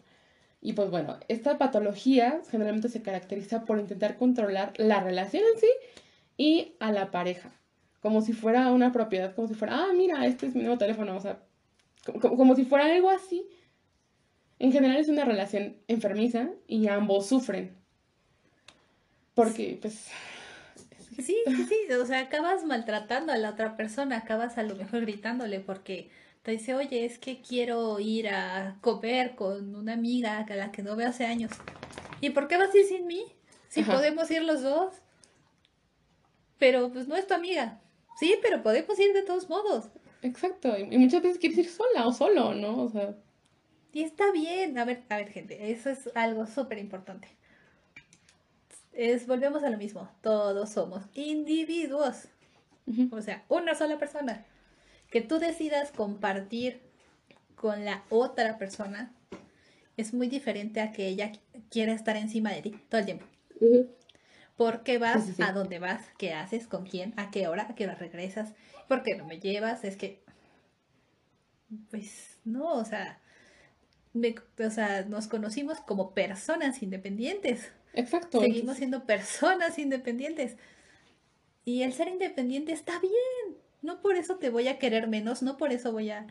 Y 0.60 0.72
pues 0.72 0.90
bueno, 0.90 1.18
esta 1.28 1.58
patología 1.58 2.40
generalmente 2.50 2.88
se 2.88 3.02
caracteriza 3.02 3.64
por 3.66 3.78
intentar 3.78 4.16
controlar 4.16 4.72
la 4.78 5.00
relación 5.00 5.42
en 5.54 5.60
sí 5.60 5.68
y 6.38 6.72
a 6.80 6.90
la 6.90 7.10
pareja. 7.10 7.52
Como 8.00 8.22
si 8.22 8.32
fuera 8.32 8.72
una 8.72 8.90
propiedad, 8.92 9.34
como 9.34 9.46
si 9.46 9.54
fuera, 9.54 9.76
ah, 9.76 9.92
mira, 9.94 10.26
este 10.26 10.46
es 10.46 10.54
mi 10.54 10.62
nuevo 10.62 10.78
teléfono. 10.78 11.16
O 11.16 11.20
sea, 11.20 11.42
como- 12.20 12.36
como 12.36 12.56
si 12.56 12.64
fuera 12.64 12.86
algo 12.86 13.10
así. 13.10 13.46
En 14.58 14.72
general 14.72 14.96
es 14.96 15.08
una 15.08 15.24
relación 15.24 15.76
enfermiza 15.88 16.48
y 16.66 16.86
ambos 16.88 17.26
sufren. 17.26 17.76
Porque, 19.34 19.78
pues, 19.80 20.10
Sí, 21.16 21.36
sí, 21.46 21.66
sí, 21.68 21.92
o 21.92 22.06
sea, 22.06 22.20
acabas 22.20 22.64
maltratando 22.64 23.32
a 23.32 23.36
la 23.36 23.50
otra 23.50 23.76
persona, 23.76 24.16
acabas 24.16 24.58
a 24.58 24.62
lo 24.62 24.74
mejor 24.74 25.02
gritándole 25.02 25.60
porque 25.60 26.10
te 26.42 26.50
dice, 26.52 26.74
oye, 26.74 27.04
es 27.04 27.18
que 27.18 27.40
quiero 27.40 28.00
ir 28.00 28.28
a 28.28 28.76
comer 28.80 29.34
con 29.34 29.74
una 29.76 29.92
amiga 29.92 30.38
a 30.38 30.56
la 30.56 30.72
que 30.72 30.82
no 30.82 30.96
veo 30.96 31.08
hace 31.08 31.24
años. 31.24 31.52
¿Y 32.20 32.30
por 32.30 32.48
qué 32.48 32.56
vas 32.56 32.74
a 32.74 32.78
ir 32.78 32.86
sin 32.86 33.06
mí? 33.06 33.24
Si 33.68 33.82
podemos 33.82 34.30
ir 34.30 34.42
los 34.42 34.62
dos. 34.62 34.94
Pero 36.58 36.92
pues 36.92 37.08
no 37.08 37.16
es 37.16 37.26
tu 37.26 37.34
amiga. 37.34 37.80
Sí, 38.18 38.36
pero 38.42 38.62
podemos 38.62 38.98
ir 38.98 39.12
de 39.12 39.22
todos 39.22 39.48
modos. 39.48 39.88
Exacto. 40.22 40.76
Y 40.78 40.98
muchas 40.98 41.22
veces 41.22 41.38
quieres 41.38 41.58
ir 41.58 41.68
sola 41.68 42.06
o 42.06 42.12
solo, 42.12 42.54
¿no? 42.54 42.82
O 42.82 42.88
sea. 42.88 43.16
Y 43.92 44.02
está 44.02 44.30
bien. 44.32 44.78
A 44.78 44.84
ver, 44.84 45.02
a 45.08 45.16
ver, 45.16 45.30
gente, 45.30 45.70
eso 45.70 45.90
es 45.90 46.10
algo 46.14 46.46
súper 46.46 46.78
importante. 46.78 47.28
Es, 48.94 49.26
volvemos 49.26 49.62
a 49.64 49.70
lo 49.70 49.76
mismo. 49.76 50.08
Todos 50.22 50.70
somos 50.70 51.02
individuos. 51.14 52.28
O 53.10 53.20
sea, 53.20 53.44
una 53.48 53.74
sola 53.74 53.98
persona. 53.98 54.44
Que 55.10 55.20
tú 55.20 55.38
decidas 55.38 55.90
compartir 55.90 56.80
con 57.56 57.84
la 57.84 58.04
otra 58.10 58.58
persona 58.58 59.12
es 59.96 60.12
muy 60.12 60.28
diferente 60.28 60.80
a 60.80 60.92
que 60.92 61.08
ella 61.08 61.32
quiera 61.70 61.92
estar 61.92 62.16
encima 62.16 62.50
de 62.52 62.62
ti 62.62 62.70
todo 62.88 63.00
el 63.00 63.04
tiempo. 63.06 63.26
¿Por 64.56 64.82
qué 64.82 64.98
vas? 64.98 65.40
¿A 65.40 65.52
dónde 65.52 65.78
vas? 65.78 66.02
¿Qué 66.18 66.32
haces? 66.32 66.66
¿Con 66.66 66.86
quién? 66.86 67.14
¿A 67.16 67.30
qué 67.30 67.48
hora? 67.48 67.66
¿A 67.70 67.74
qué 67.74 67.84
hora 67.84 67.94
regresas? 67.94 68.54
¿Por 68.88 69.02
qué 69.02 69.16
no 69.16 69.24
me 69.24 69.40
llevas? 69.40 69.84
Es 69.84 69.96
que, 69.96 70.22
pues 71.90 72.38
no, 72.44 72.74
o 72.74 72.84
sea, 72.84 73.20
o 74.14 74.70
sea, 74.70 75.04
nos 75.06 75.26
conocimos 75.26 75.80
como 75.80 76.14
personas 76.14 76.82
independientes. 76.82 77.72
Exacto. 77.94 78.40
Seguimos 78.40 78.76
siendo 78.76 79.04
personas 79.04 79.78
independientes. 79.78 80.56
Y 81.64 81.82
el 81.82 81.92
ser 81.92 82.08
independiente 82.08 82.72
está 82.72 82.98
bien. 83.00 83.56
No 83.82 84.00
por 84.00 84.16
eso 84.16 84.36
te 84.36 84.50
voy 84.50 84.68
a 84.68 84.78
querer 84.78 85.08
menos, 85.08 85.42
no 85.42 85.56
por 85.56 85.72
eso 85.72 85.92
voy 85.92 86.10
a... 86.10 86.26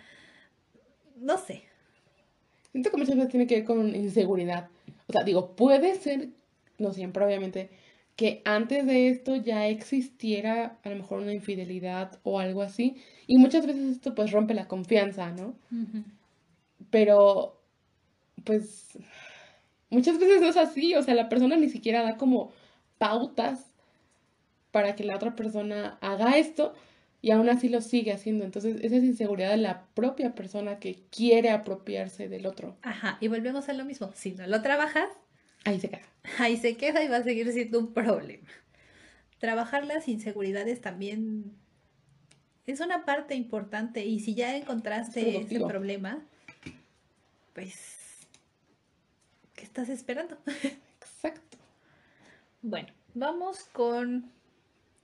No 1.17 1.37
sé. 1.37 1.63
Siento 2.71 2.89
que 2.89 2.97
muchas 2.97 3.15
veces 3.15 3.29
tiene 3.29 3.47
que 3.47 3.55
ver 3.55 3.65
con 3.65 3.95
inseguridad. 3.95 4.69
O 5.07 5.13
sea, 5.13 5.23
digo, 5.23 5.55
puede 5.55 5.95
ser, 5.95 6.29
no 6.79 6.91
siempre 6.93 7.23
obviamente, 7.23 7.69
que 8.15 8.41
antes 8.45 8.85
de 8.85 9.09
esto 9.09 9.35
ya 9.35 9.67
existiera 9.67 10.77
a 10.83 10.89
lo 10.89 10.95
mejor 10.95 11.19
una 11.19 11.33
infidelidad 11.33 12.19
o 12.23 12.39
algo 12.39 12.61
así. 12.61 12.97
Y 13.27 13.37
muchas 13.37 13.65
veces 13.65 13.97
esto 13.97 14.15
pues 14.15 14.31
rompe 14.31 14.53
la 14.53 14.67
confianza, 14.67 15.31
¿no? 15.31 15.55
Pero, 16.89 17.61
pues, 18.43 18.97
muchas 19.93 20.19
veces 20.19 20.41
no 20.41 20.47
es 20.47 20.57
así. 20.57 20.95
O 20.95 21.03
sea, 21.03 21.15
la 21.15 21.29
persona 21.29 21.55
ni 21.55 21.69
siquiera 21.69 22.03
da 22.03 22.17
como 22.17 22.51
pautas 22.97 23.73
para 24.71 24.95
que 24.95 25.03
la 25.03 25.15
otra 25.15 25.35
persona 25.35 25.97
haga 26.01 26.37
esto 26.37 26.73
y 27.21 27.31
aún 27.31 27.47
así 27.47 27.69
lo 27.69 27.79
sigue 27.79 28.11
haciendo. 28.11 28.43
Entonces, 28.43 28.77
esa 28.81 28.97
es 28.97 29.03
inseguridad 29.03 29.51
de 29.51 29.57
la 29.57 29.85
propia 29.93 30.35
persona 30.35 30.79
que 30.79 30.99
quiere 31.09 31.51
apropiarse 31.51 32.27
del 32.27 32.45
otro. 32.45 32.75
Ajá, 32.81 33.17
y 33.21 33.29
volvemos 33.29 33.69
a 33.69 33.73
lo 33.73 33.85
mismo. 33.85 34.11
Si 34.13 34.31
no 34.31 34.45
lo 34.45 34.61
trabajas, 34.61 35.09
ahí 35.63 35.79
se 35.79 35.89
queda. 35.89 36.01
Ahí 36.37 36.57
se 36.57 36.75
queda 36.75 37.03
y 37.03 37.07
va 37.07 37.17
a 37.17 37.23
seguir 37.23 37.51
siendo 37.53 37.79
un 37.79 37.93
problema. 37.93 38.49
Trabajar 39.39 39.85
las 39.85 40.07
inseguridades 40.09 40.81
también 40.81 41.53
es 42.65 42.79
una 42.79 43.05
parte 43.05 43.35
importante 43.35 44.05
y 44.05 44.19
si 44.19 44.35
ya 44.35 44.55
encontraste 44.55 45.37
ese 45.37 45.59
problema, 45.59 46.25
pues, 47.53 47.75
¿qué 49.63 49.67
estás 49.67 49.87
esperando? 49.87 50.37
Exacto. 51.01 51.57
Bueno, 52.61 52.89
vamos 53.13 53.63
con 53.71 54.29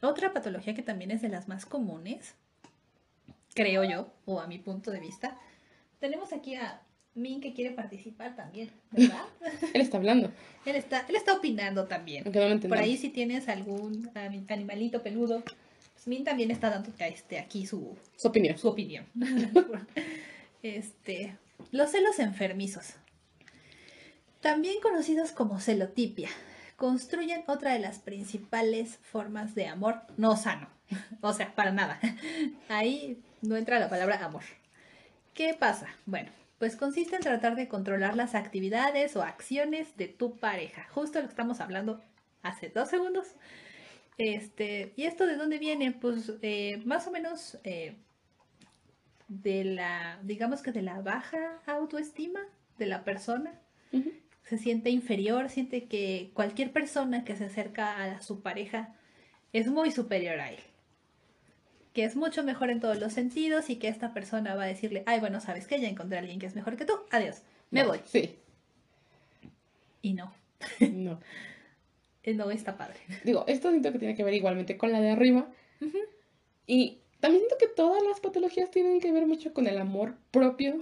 otra 0.02 0.34
patología 0.34 0.74
que 0.74 0.82
también 0.82 1.12
es 1.12 1.22
de 1.22 1.30
las 1.30 1.48
más 1.48 1.66
comunes, 1.66 2.36
creo 3.54 3.86
yo, 3.86 4.12
o 4.26 4.42
a 4.42 4.48
mi 4.48 4.58
punto 4.58 4.92
de 4.92 5.00
vista. 5.00 5.38
Tenemos 6.02 6.34
aquí 6.34 6.56
a 6.56 6.82
Min 7.16 7.40
que 7.40 7.54
quiere 7.54 7.72
participar 7.72 8.36
también, 8.36 8.70
¿verdad? 8.92 9.24
él 9.74 9.80
está 9.80 9.96
hablando. 9.96 10.30
él, 10.66 10.76
está, 10.76 11.06
él 11.08 11.16
está 11.16 11.36
opinando 11.36 11.88
también. 11.88 12.26
Por 12.26 12.78
ahí 12.78 12.98
si 12.98 13.08
tienes 13.08 13.48
algún 13.48 14.12
animalito 14.50 15.02
peludo, 15.02 15.42
pues 15.94 16.06
Min 16.06 16.26
también 16.26 16.52
está 16.52 16.70
dando 16.70 16.92
este, 17.00 17.40
aquí 17.40 17.66
su, 17.66 17.96
su 18.18 18.28
opinión. 18.28 18.58
Su 18.58 18.68
opinión. 18.68 19.06
este, 20.64 21.38
los 21.72 21.92
celos 21.92 22.20
enfermizos, 22.20 22.96
también 24.42 24.80
conocidos 24.82 25.32
como 25.32 25.60
celotipia 25.60 26.30
construyen 26.80 27.44
otra 27.48 27.74
de 27.74 27.80
las 27.80 28.00
principales 28.00 28.98
formas 29.04 29.54
de 29.54 29.68
amor 29.68 30.02
no 30.18 30.36
sano. 30.36 30.68
O 31.22 31.34
sea, 31.34 31.54
para 31.54 31.72
nada. 31.72 32.00
Ahí 32.70 33.22
no 33.42 33.58
entra 33.58 33.80
la 33.80 33.90
palabra 33.90 34.24
amor. 34.26 34.44
¿Qué 35.34 35.54
pasa? 35.54 35.88
Bueno, 36.06 36.32
pues 36.58 36.76
consiste 36.76 37.16
en 37.16 37.22
tratar 37.22 37.56
de 37.56 37.68
controlar 37.68 38.16
las 38.16 38.34
actividades 38.34 39.16
o 39.16 39.22
acciones 39.22 39.96
de 39.98 40.08
tu 40.08 40.38
pareja. 40.38 40.88
Justo 40.90 41.20
lo 41.20 41.26
que 41.26 41.32
estamos 41.32 41.60
hablando 41.60 42.02
hace 42.42 42.70
dos 42.70 42.90
segundos. 42.90 43.28
Este, 44.18 44.94
¿Y 44.96 45.04
esto 45.04 45.28
de 45.28 45.36
dónde 45.36 45.60
viene? 45.60 45.92
Pues 45.92 46.34
eh, 46.42 46.82
más 46.86 47.06
o 47.08 47.12
menos 47.12 47.58
eh, 47.64 47.96
de 49.28 49.64
la, 49.64 50.20
digamos 50.24 50.62
que 50.62 50.72
de 50.72 50.82
la 50.82 51.02
baja 51.02 51.60
autoestima 51.68 52.40
de 52.78 52.86
la 52.86 53.04
persona 53.04 53.60
se 54.50 54.58
siente 54.58 54.90
inferior, 54.90 55.50
siente 55.50 55.86
que 55.86 56.32
cualquier 56.34 56.72
persona 56.72 57.24
que 57.24 57.36
se 57.36 57.46
acerca 57.46 58.04
a 58.04 58.22
su 58.22 58.42
pareja 58.42 58.96
es 59.54 59.68
muy 59.68 59.92
superior 59.92 60.40
a 60.40 60.50
él. 60.50 60.60
Que 61.94 62.04
es 62.04 62.16
mucho 62.16 62.44
mejor 62.44 62.72
en 62.72 62.80
todos 62.80 63.00
los 63.00 63.14
sentidos 63.14 63.70
y 63.70 63.76
que 63.76 63.90
esta 63.90 64.12
persona 64.12 64.56
va 64.56 64.64
a 64.64 64.68
decirle, 64.68 65.04
ay, 65.06 65.20
bueno, 65.20 65.40
sabes 65.40 65.68
que 65.68 65.80
ya 65.80 65.88
encontré 65.88 66.18
a 66.18 66.22
alguien 66.22 66.40
que 66.40 66.48
es 66.48 66.56
mejor 66.56 66.78
que 66.78 66.86
tú, 66.86 66.94
adiós, 67.12 67.44
me 67.70 67.84
voy. 67.84 68.00
Sí. 68.06 68.38
Y 70.02 70.14
no. 70.14 70.34
No. 70.80 71.20
no 72.26 72.52
está 72.52 72.76
padre. 72.76 72.98
Digo, 73.24 73.46
esto 73.48 73.70
siento 73.70 73.92
que 73.92 74.00
tiene 74.00 74.16
que 74.16 74.24
ver 74.24 74.34
igualmente 74.34 74.78
con 74.78 74.92
la 74.92 75.00
de 75.00 75.12
arriba. 75.12 75.48
Y 76.66 77.02
también 77.20 77.42
siento 77.42 77.58
que 77.60 77.68
todas 77.68 78.02
las 78.02 78.20
patologías 78.20 78.72
tienen 78.72 79.00
que 79.00 79.12
ver 79.12 79.28
mucho 79.28 79.54
con 79.54 79.68
el 79.68 79.78
amor 79.78 80.16
propio. 80.32 80.80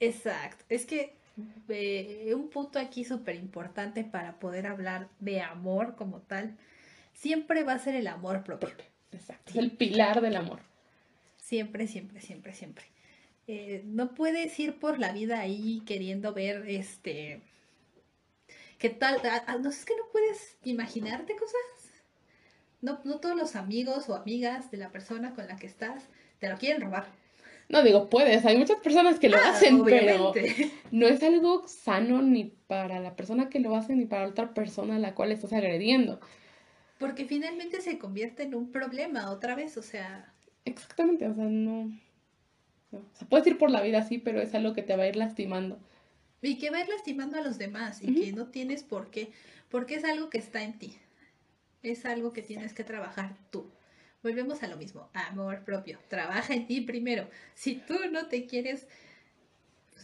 Exacto. 0.00 0.64
Es 0.70 0.86
que 0.86 1.16
un 1.36 2.48
punto 2.50 2.78
aquí 2.78 3.04
súper 3.04 3.36
importante 3.36 4.04
para 4.04 4.38
poder 4.38 4.66
hablar 4.66 5.08
de 5.20 5.42
amor 5.42 5.94
como 5.96 6.20
tal, 6.20 6.56
siempre 7.12 7.62
va 7.64 7.74
a 7.74 7.78
ser 7.78 7.94
el 7.94 8.06
amor 8.06 8.44
propio. 8.44 8.70
Exacto. 9.12 9.50
Es 9.50 9.56
el 9.56 9.70
pilar 9.72 10.20
del 10.20 10.36
amor. 10.36 10.60
Siempre, 11.36 11.86
siempre, 11.86 12.20
siempre, 12.20 12.54
siempre. 12.54 12.84
Eh, 13.46 13.82
no 13.84 14.14
puedes 14.14 14.58
ir 14.58 14.78
por 14.78 14.98
la 14.98 15.12
vida 15.12 15.40
ahí 15.40 15.82
queriendo 15.86 16.32
ver 16.32 16.68
este. 16.68 17.40
¿Qué 18.78 18.90
tal? 18.90 19.20
no 19.62 19.70
es 19.70 19.84
que 19.84 19.96
no 19.96 20.02
puedes 20.10 20.58
imaginarte 20.64 21.36
cosas. 21.36 21.54
No, 22.82 23.00
no 23.04 23.20
todos 23.20 23.36
los 23.36 23.56
amigos 23.56 24.08
o 24.08 24.14
amigas 24.14 24.70
de 24.70 24.78
la 24.78 24.90
persona 24.90 25.34
con 25.34 25.46
la 25.46 25.56
que 25.56 25.66
estás 25.66 26.08
te 26.38 26.48
lo 26.48 26.58
quieren 26.58 26.82
robar. 26.82 27.06
No 27.68 27.82
digo, 27.82 28.08
puedes, 28.08 28.44
hay 28.44 28.56
muchas 28.56 28.78
personas 28.80 29.18
que 29.18 29.28
lo 29.28 29.38
ah, 29.38 29.50
hacen, 29.50 29.84
pero 29.84 30.32
no 30.92 31.06
es 31.06 31.22
algo 31.22 31.66
sano 31.66 32.22
ni 32.22 32.44
para 32.44 33.00
la 33.00 33.16
persona 33.16 33.48
que 33.48 33.58
lo 33.58 33.74
hace 33.74 33.96
ni 33.96 34.06
para 34.06 34.28
otra 34.28 34.54
persona 34.54 34.96
a 34.96 35.00
la 35.00 35.14
cual 35.14 35.32
estás 35.32 35.52
agrediendo. 35.52 36.20
Porque 36.98 37.24
finalmente 37.24 37.80
se 37.80 37.98
convierte 37.98 38.44
en 38.44 38.54
un 38.54 38.70
problema 38.70 39.30
otra 39.30 39.54
vez, 39.54 39.76
o 39.76 39.82
sea... 39.82 40.32
Exactamente, 40.64 41.28
o 41.28 41.34
sea, 41.34 41.44
no... 41.44 41.92
O 42.92 43.02
sea, 43.14 43.28
puedes 43.28 43.46
ir 43.48 43.58
por 43.58 43.70
la 43.70 43.82
vida 43.82 43.98
así, 43.98 44.18
pero 44.18 44.40
es 44.40 44.54
algo 44.54 44.72
que 44.72 44.82
te 44.82 44.96
va 44.96 45.02
a 45.02 45.08
ir 45.08 45.16
lastimando. 45.16 45.78
Y 46.42 46.58
que 46.58 46.70
va 46.70 46.78
a 46.78 46.80
ir 46.82 46.88
lastimando 46.88 47.36
a 47.36 47.42
los 47.42 47.58
demás 47.58 48.00
y 48.02 48.14
que 48.14 48.32
no 48.32 48.46
tienes 48.46 48.84
por 48.84 49.10
qué, 49.10 49.32
porque 49.68 49.96
es 49.96 50.04
algo 50.04 50.30
que 50.30 50.38
está 50.38 50.62
en 50.62 50.78
ti. 50.78 50.96
Es 51.82 52.06
algo 52.06 52.32
que 52.32 52.42
tienes 52.42 52.72
que 52.72 52.84
trabajar 52.84 53.36
tú. 53.50 53.66
Volvemos 54.26 54.60
a 54.64 54.66
lo 54.66 54.76
mismo, 54.76 55.08
amor 55.12 55.62
propio. 55.62 56.00
Trabaja 56.08 56.52
en 56.52 56.66
ti 56.66 56.80
primero. 56.80 57.28
Si 57.54 57.76
tú 57.76 57.94
no 58.10 58.26
te 58.26 58.46
quieres, 58.46 58.88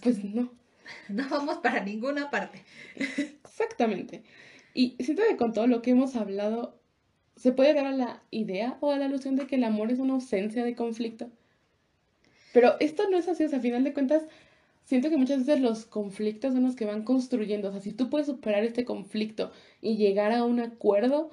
pues 0.01 0.23
no. 0.23 0.53
No 1.09 1.29
vamos 1.29 1.59
para 1.59 1.83
ninguna 1.83 2.31
parte. 2.31 2.63
Exactamente. 2.95 4.23
Y 4.75 4.95
siento 5.01 5.25
que 5.29 5.37
con 5.37 5.53
todo 5.53 5.67
lo 5.67 5.83
que 5.83 5.91
hemos 5.91 6.15
hablado, 6.15 6.79
se 7.35 7.51
puede 7.51 7.75
dar 7.75 7.87
a 7.87 7.91
la 7.91 8.23
idea 8.31 8.79
o 8.81 8.93
a 8.93 8.97
la 8.97 9.07
alusión 9.07 9.35
de 9.35 9.49
que 9.49 9.57
el 9.57 9.65
amor 9.65 9.91
es 9.91 9.99
una 9.99 10.15
ausencia 10.15 10.63
de 10.63 10.77
conflicto. 10.77 11.29
Pero 12.53 12.77
esto 12.79 13.11
no 13.11 13.17
es 13.17 13.27
así, 13.27 13.43
o 13.43 13.49
sea, 13.49 13.59
a 13.59 13.63
final 13.63 13.83
de 13.83 13.93
cuentas, 13.93 14.23
siento 14.85 15.11
que 15.11 15.17
muchas 15.17 15.47
veces 15.47 15.61
los 15.61 15.85
conflictos 15.85 16.53
son 16.53 16.63
los 16.63 16.77
que 16.77 16.85
van 16.85 17.03
construyendo. 17.03 17.71
O 17.71 17.73
sea, 17.73 17.81
si 17.81 17.91
tú 17.91 18.09
puedes 18.09 18.29
superar 18.29 18.63
este 18.63 18.85
conflicto 18.85 19.51
y 19.81 19.97
llegar 19.97 20.31
a 20.31 20.45
un 20.45 20.61
acuerdo, 20.61 21.31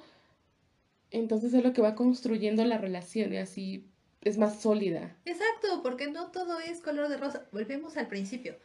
entonces 1.10 1.52
es 1.54 1.62
lo 1.62 1.72
que 1.72 1.82
va 1.82 1.94
construyendo 1.94 2.64
la 2.64 2.78
relación 2.78 3.32
y 3.32 3.38
así 3.38 3.86
es 4.22 4.38
más 4.38 4.60
sólida. 4.60 5.16
Exacto, 5.24 5.82
porque 5.82 6.10
no 6.10 6.30
todo 6.30 6.58
es 6.60 6.80
color 6.80 7.08
de 7.08 7.16
rosa. 7.16 7.46
Volvemos 7.52 7.96
al 7.96 8.08
principio. 8.08 8.56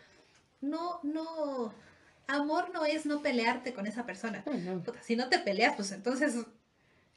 No, 0.62 1.00
no, 1.04 1.74
amor 2.28 2.72
no 2.74 2.86
es 2.86 3.06
no 3.06 3.22
pelearte 3.22 3.74
con 3.74 3.88
esa 3.88 4.06
persona. 4.06 4.44
si 5.02 5.16
no 5.16 5.30
te 5.30 5.40
peleas, 5.40 5.76
pues 5.76 5.92
entonces 5.92 6.36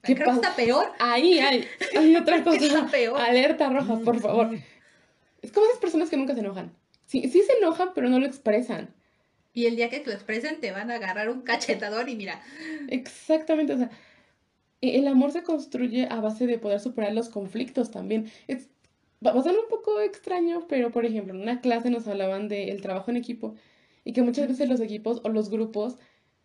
¿Qué 0.02 0.14
creo 0.14 0.28
que 0.28 0.34
está 0.36 0.54
peor. 0.54 0.92
Ahí 0.98 1.38
hay, 1.40 1.66
hay 1.96 2.16
otra 2.16 2.44
cosa. 2.44 2.86
peor. 2.90 3.20
Alerta 3.20 3.68
roja, 3.70 3.98
por 3.98 4.20
favor. 4.20 4.56
Es 5.42 5.52
como 5.52 5.66
esas 5.66 5.78
personas 5.78 6.08
que 6.08 6.16
nunca 6.16 6.34
se 6.34 6.40
enojan. 6.40 6.72
Sí, 7.06 7.28
sí 7.28 7.42
se 7.42 7.52
enojan, 7.58 7.90
pero 7.94 8.08
no 8.08 8.18
lo 8.20 8.26
expresan. 8.26 8.94
Y 9.52 9.66
el 9.66 9.76
día 9.76 9.90
que 9.90 9.98
te 10.00 10.06
lo 10.06 10.12
expresen 10.12 10.60
te 10.60 10.70
van 10.70 10.90
a 10.90 10.96
agarrar 10.96 11.28
un 11.30 11.42
cachetador 11.42 12.08
y 12.08 12.14
mira. 12.14 12.40
Exactamente, 12.88 13.72
o 13.72 13.78
sea, 13.78 13.90
el 14.80 15.08
amor 15.08 15.32
se 15.32 15.42
construye 15.42 16.06
a 16.10 16.20
base 16.20 16.46
de 16.46 16.58
poder 16.58 16.80
superar 16.80 17.12
los 17.12 17.28
conflictos 17.28 17.90
también. 17.90 18.30
Es, 18.46 18.68
va 19.24 19.32
a 19.32 19.42
sonar 19.42 19.60
un 19.60 19.68
poco 19.68 20.00
extraño, 20.00 20.66
pero 20.68 20.90
por 20.90 21.04
ejemplo, 21.04 21.34
en 21.34 21.40
una 21.40 21.60
clase 21.60 21.90
nos 21.90 22.06
hablaban 22.06 22.48
del 22.48 22.80
trabajo 22.80 23.10
en 23.10 23.16
equipo 23.16 23.54
y 24.04 24.12
que 24.12 24.22
muchas 24.22 24.48
veces 24.48 24.68
los 24.68 24.80
equipos 24.80 25.20
o 25.24 25.28
los 25.28 25.50
grupos 25.50 25.98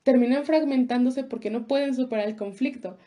terminan 0.04 0.46
fragmentándose 0.46 1.24
porque 1.24 1.50
no 1.50 1.68
pueden 1.68 1.96
superar 1.96 2.28
el 2.28 2.36
conflicto. 2.36 2.98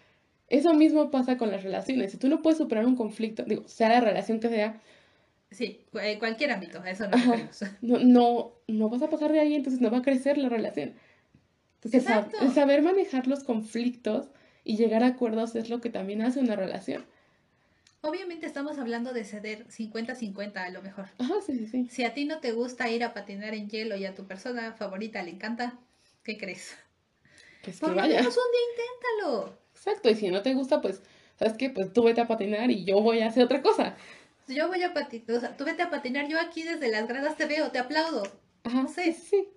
Eso 0.48 0.74
mismo 0.74 1.10
pasa 1.10 1.36
con 1.36 1.50
las 1.50 1.64
relaciones. 1.64 2.12
Si 2.12 2.18
tú 2.18 2.28
no 2.28 2.40
puedes 2.40 2.58
superar 2.58 2.86
un 2.86 2.96
conflicto, 2.96 3.42
digo, 3.44 3.66
sea 3.66 3.88
la 3.88 4.00
relación 4.00 4.38
que 4.38 4.48
sea. 4.48 4.80
Sí, 5.50 5.80
cualquier 6.18 6.52
ámbito, 6.52 6.84
eso 6.84 7.04
no, 7.82 7.98
no, 7.98 8.52
no, 8.66 8.88
vas 8.88 9.02
a 9.02 9.10
pasar 9.10 9.32
de 9.32 9.40
ahí, 9.40 9.54
entonces 9.54 9.80
no 9.80 9.90
va 9.90 9.98
a 9.98 10.02
crecer 10.02 10.38
la 10.38 10.48
relación. 10.48 10.94
Entonces, 11.82 12.12
el 12.40 12.52
saber 12.52 12.82
manejar 12.82 13.26
los 13.26 13.44
conflictos 13.44 14.30
y 14.66 14.76
llegar 14.76 15.04
a 15.04 15.06
acuerdos 15.06 15.54
es 15.54 15.70
lo 15.70 15.80
que 15.80 15.90
también 15.90 16.22
hace 16.22 16.40
una 16.40 16.56
relación. 16.56 17.06
Obviamente 18.00 18.46
estamos 18.46 18.78
hablando 18.78 19.12
de 19.12 19.24
ceder 19.24 19.66
50-50 19.68 20.56
a 20.56 20.70
lo 20.70 20.82
mejor. 20.82 21.06
Ajá, 21.18 21.34
sí, 21.46 21.56
sí, 21.56 21.66
sí. 21.68 21.88
Si 21.88 22.04
a 22.04 22.14
ti 22.14 22.24
no 22.24 22.40
te 22.40 22.50
gusta 22.50 22.90
ir 22.90 23.04
a 23.04 23.14
patinar 23.14 23.54
en 23.54 23.70
hielo 23.70 23.96
y 23.96 24.04
a 24.04 24.14
tu 24.14 24.26
persona 24.26 24.72
favorita 24.72 25.22
le 25.22 25.30
encanta, 25.30 25.78
¿qué 26.24 26.36
crees? 26.36 26.76
Que 27.62 27.70
es 27.70 27.80
que 27.80 27.86
vaya. 27.86 28.02
un 28.02 28.08
día 28.08 28.20
inténtalo. 28.20 29.58
Exacto, 29.72 30.10
y 30.10 30.16
si 30.16 30.30
no 30.30 30.42
te 30.42 30.52
gusta, 30.54 30.80
pues, 30.80 31.00
¿sabes 31.38 31.54
qué? 31.54 31.70
Pues 31.70 31.92
tú 31.92 32.02
vete 32.02 32.20
a 32.20 32.26
patinar 32.26 32.70
y 32.72 32.84
yo 32.84 33.00
voy 33.00 33.20
a 33.20 33.28
hacer 33.28 33.44
otra 33.44 33.62
cosa. 33.62 33.96
Yo 34.48 34.66
voy 34.66 34.82
a 34.82 34.92
patinar, 34.92 35.36
o 35.36 35.40
sea, 35.40 35.56
tú 35.56 35.64
vete 35.64 35.82
a 35.82 35.90
patinar, 35.90 36.28
yo 36.28 36.40
aquí 36.40 36.64
desde 36.64 36.88
las 36.88 37.06
gradas 37.06 37.36
te 37.36 37.46
veo, 37.46 37.70
te 37.70 37.78
aplaudo. 37.78 38.24
Ajá, 38.64 38.82
no 38.82 38.88
sé. 38.88 39.12
Sí. 39.12 39.48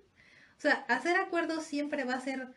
O 0.57 0.61
sea, 0.61 0.85
hacer 0.87 1.17
acuerdos 1.17 1.63
siempre 1.63 2.03
va 2.03 2.13
a 2.13 2.21
ser 2.21 2.47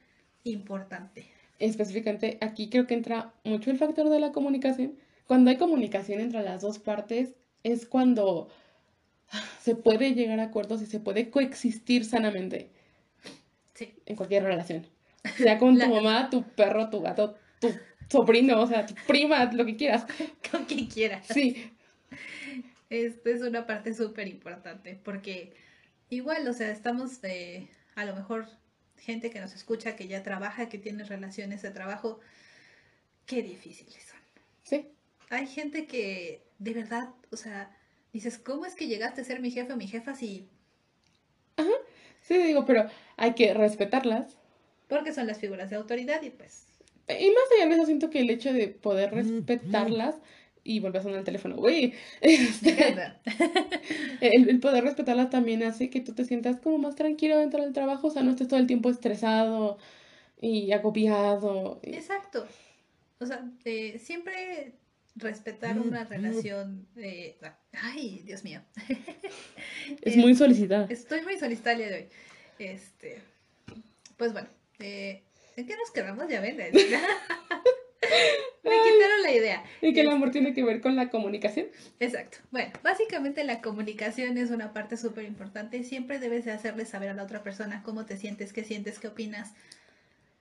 importante. 0.45 1.32
Específicamente, 1.59 2.39
aquí 2.41 2.69
creo 2.69 2.87
que 2.87 2.95
entra 2.95 3.35
mucho 3.45 3.71
el 3.71 3.79
factor 3.79 4.09
de 4.09 4.21
la 4.21 4.33
comunicación. 4.33 4.95
Cuando 5.27 5.51
hay 5.51 5.57
comunicación 5.57 6.21
entre 6.21 6.43
las 6.43 6.63
dos 6.63 6.79
partes, 6.79 7.35
es 7.63 7.87
cuando 7.87 8.49
se 9.61 9.77
puede 9.77 10.15
llegar 10.15 10.41
a 10.41 10.45
acuerdos 10.45 10.83
y 10.83 10.87
se 10.87 11.01
puede 11.01 11.31
coexistir 11.31 12.05
sanamente. 12.05 12.71
Sí. 13.75 13.95
En 14.07 14.17
cualquier 14.17 14.45
relación. 14.45 14.87
Sea 15.37 15.59
con 15.59 15.79
tu 15.79 15.89
mamá, 15.89 16.31
tu 16.31 16.43
perro, 16.43 16.91
tu 16.91 17.01
gato, 17.01 17.37
tu 17.61 17.71
sobrino, 18.11 18.61
o 18.61 18.67
sea, 18.67 18.85
tu 18.85 18.95
prima, 19.07 19.45
lo 19.53 19.65
que 19.65 19.77
quieras. 19.77 20.07
Con 20.51 20.65
quien 20.67 20.87
quieras. 20.87 21.27
Sí. 21.29 21.73
Esto 22.91 23.31
es 23.31 23.41
una 23.41 23.67
parte 23.67 23.95
súper 23.95 24.29
importante 24.29 25.01
porque 25.03 25.55
igual, 26.11 26.47
o 26.47 26.53
sea, 26.53 26.71
estamos 26.71 27.23
de, 27.23 27.69
a 27.95 28.05
lo 28.05 28.15
mejor 28.15 28.47
gente 29.03 29.31
que 29.31 29.41
nos 29.41 29.55
escucha, 29.55 29.97
que 29.97 30.07
ya 30.09 30.23
trabaja, 30.23 30.69
que 30.69 30.79
tiene 30.79 31.05
relaciones 31.05 31.63
de 31.63 31.71
trabajo, 31.71 32.21
qué 33.27 33.43
difíciles 33.43 34.03
son. 34.05 34.21
Sí. 34.63 34.89
Hay 35.31 35.47
gente 35.47 35.87
que 35.87 36.43
de 36.59 36.75
verdad, 36.75 37.11
o 37.33 37.37
sea, 37.37 37.77
dices, 38.13 38.39
¿cómo 38.39 38.65
es 38.67 38.75
que 38.75 38.87
llegaste 38.87 39.21
a 39.21 39.25
ser 39.25 39.41
mi 39.41 39.51
jefe 39.51 39.73
o 39.73 39.77
mi 39.77 39.89
jefa 39.89 40.15
si... 40.15 40.49
Ajá, 41.57 41.73
sí, 42.23 42.39
digo, 42.39 42.65
pero 42.65 42.89
hay 43.17 43.35
que 43.35 43.53
respetarlas. 43.53 44.39
Porque 44.89 45.13
son 45.13 45.27
las 45.27 45.39
figuras 45.39 45.71
de 45.71 45.77
autoridad 45.77 46.23
y 46.23 46.31
pues... 46.31 46.67
Y 47.09 47.31
más 47.31 47.45
allá 47.57 47.69
de 47.69 47.75
eso, 47.75 47.87
siento 47.87 48.11
que 48.11 48.21
el 48.21 48.31
hecho 48.31 48.53
de 48.53 48.69
poder 48.69 49.13
respetarlas 49.13 50.15
y 50.65 50.81
volver 50.81 51.01
a 51.01 51.03
sonar 51.03 51.19
el 51.19 51.25
teléfono, 51.25 51.57
güey. 51.57 51.95
Este, 52.21 52.95
el, 54.21 54.61
poder 54.61 54.85
respetarlas 54.85 55.31
también 55.31 55.63
hace 55.63 55.91
que 55.91 56.01
tú 56.01 56.15
te 56.15 56.25
sientas 56.25 56.61
como 56.61 56.79
más 56.79 56.95
tranquilo 56.95 57.39
dentro 57.39 57.63
del 57.63 57.73
trabajo, 57.73 58.09
o 58.09 58.11
sea, 58.11 58.23
no 58.23 58.31
estés 58.31 58.49
todo 58.49 58.61
el 58.61 58.67
tiempo 58.67 58.91
estresado 58.91 59.79
y 60.41 60.73
agobiado. 60.73 61.81
Exacto. 61.83 62.47
O 63.19 63.27
sea, 63.27 63.45
eh, 63.65 63.99
siempre 63.99 64.73
respetar 65.15 65.79
una 65.79 66.05
relación 66.05 66.87
de... 66.95 67.37
Ay, 67.73 68.23
Dios 68.25 68.45
mío. 68.45 68.61
es 70.03 70.17
muy 70.17 70.35
solicitada. 70.35 70.87
Estoy 70.89 71.23
muy 71.23 71.39
solicitada 71.39 71.77
de 71.77 71.95
hoy. 71.95 72.09
Este, 72.59 73.21
pues 74.17 74.33
bueno, 74.33 74.49
eh, 74.79 75.23
¿en 75.57 75.67
qué 75.67 75.77
nos 75.77 75.91
quedamos? 75.91 76.29
Ya 76.29 76.41
ven. 76.41 76.57
Me 78.65 78.71
quitaron 78.71 79.23
la 79.23 79.33
idea. 79.33 79.65
Y 79.81 79.93
que 79.93 80.01
el 80.03 80.11
amor 80.11 80.31
tiene 80.31 80.55
que 80.55 80.65
ver 80.65 80.81
con 80.81 80.97
la 80.97 81.11
comunicación. 81.11 81.67
Exacto. 82.01 82.39
Bueno, 82.51 82.73
básicamente 82.83 83.45
la 83.45 83.61
comunicación 83.61 84.39
es 84.39 84.51
una 84.51 84.73
parte 84.73 84.97
súper 84.97 85.25
importante. 85.25 85.83
Siempre 85.85 86.19
debes 86.19 86.45
de 86.45 86.53
hacerle 86.53 86.85
saber 86.85 87.11
a 87.11 87.15
la 87.15 87.25
otra 87.25 87.43
persona 87.43 87.83
cómo 87.85 88.05
te 88.05 88.17
sientes, 88.17 88.53
qué 88.53 88.65
sientes, 88.65 88.99
qué 88.99 89.09
opinas. 89.09 89.53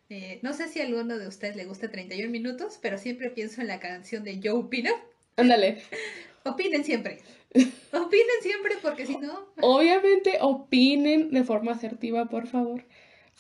Eh, 0.09 0.39
no 0.41 0.53
sé 0.53 0.68
si 0.68 0.82
a 0.82 0.86
alguno 0.86 1.18
de 1.18 1.28
ustedes 1.28 1.55
le 1.55 1.66
gusta 1.66 1.89
31 1.89 2.30
minutos, 2.30 2.80
pero 2.82 2.97
siempre 2.97 3.30
pienso 3.30 3.62
en 3.62 3.68
la 3.68 3.80
canción 3.80 4.24
de 4.24 4.39
Yo 4.39 4.57
Opino. 4.57 4.91
Ándale. 5.38 5.82
Opinen 6.43 6.84
siempre. 6.84 7.20
Opinen 7.53 8.41
siempre 8.41 8.76
porque 8.82 9.05
si 9.05 9.18
no... 9.18 9.47
Obviamente 9.62 10.38
opinen 10.41 11.32
de 11.32 11.43
forma 11.43 11.74
asertiva, 11.74 12.26
por 12.26 12.47
favor. 12.47 12.84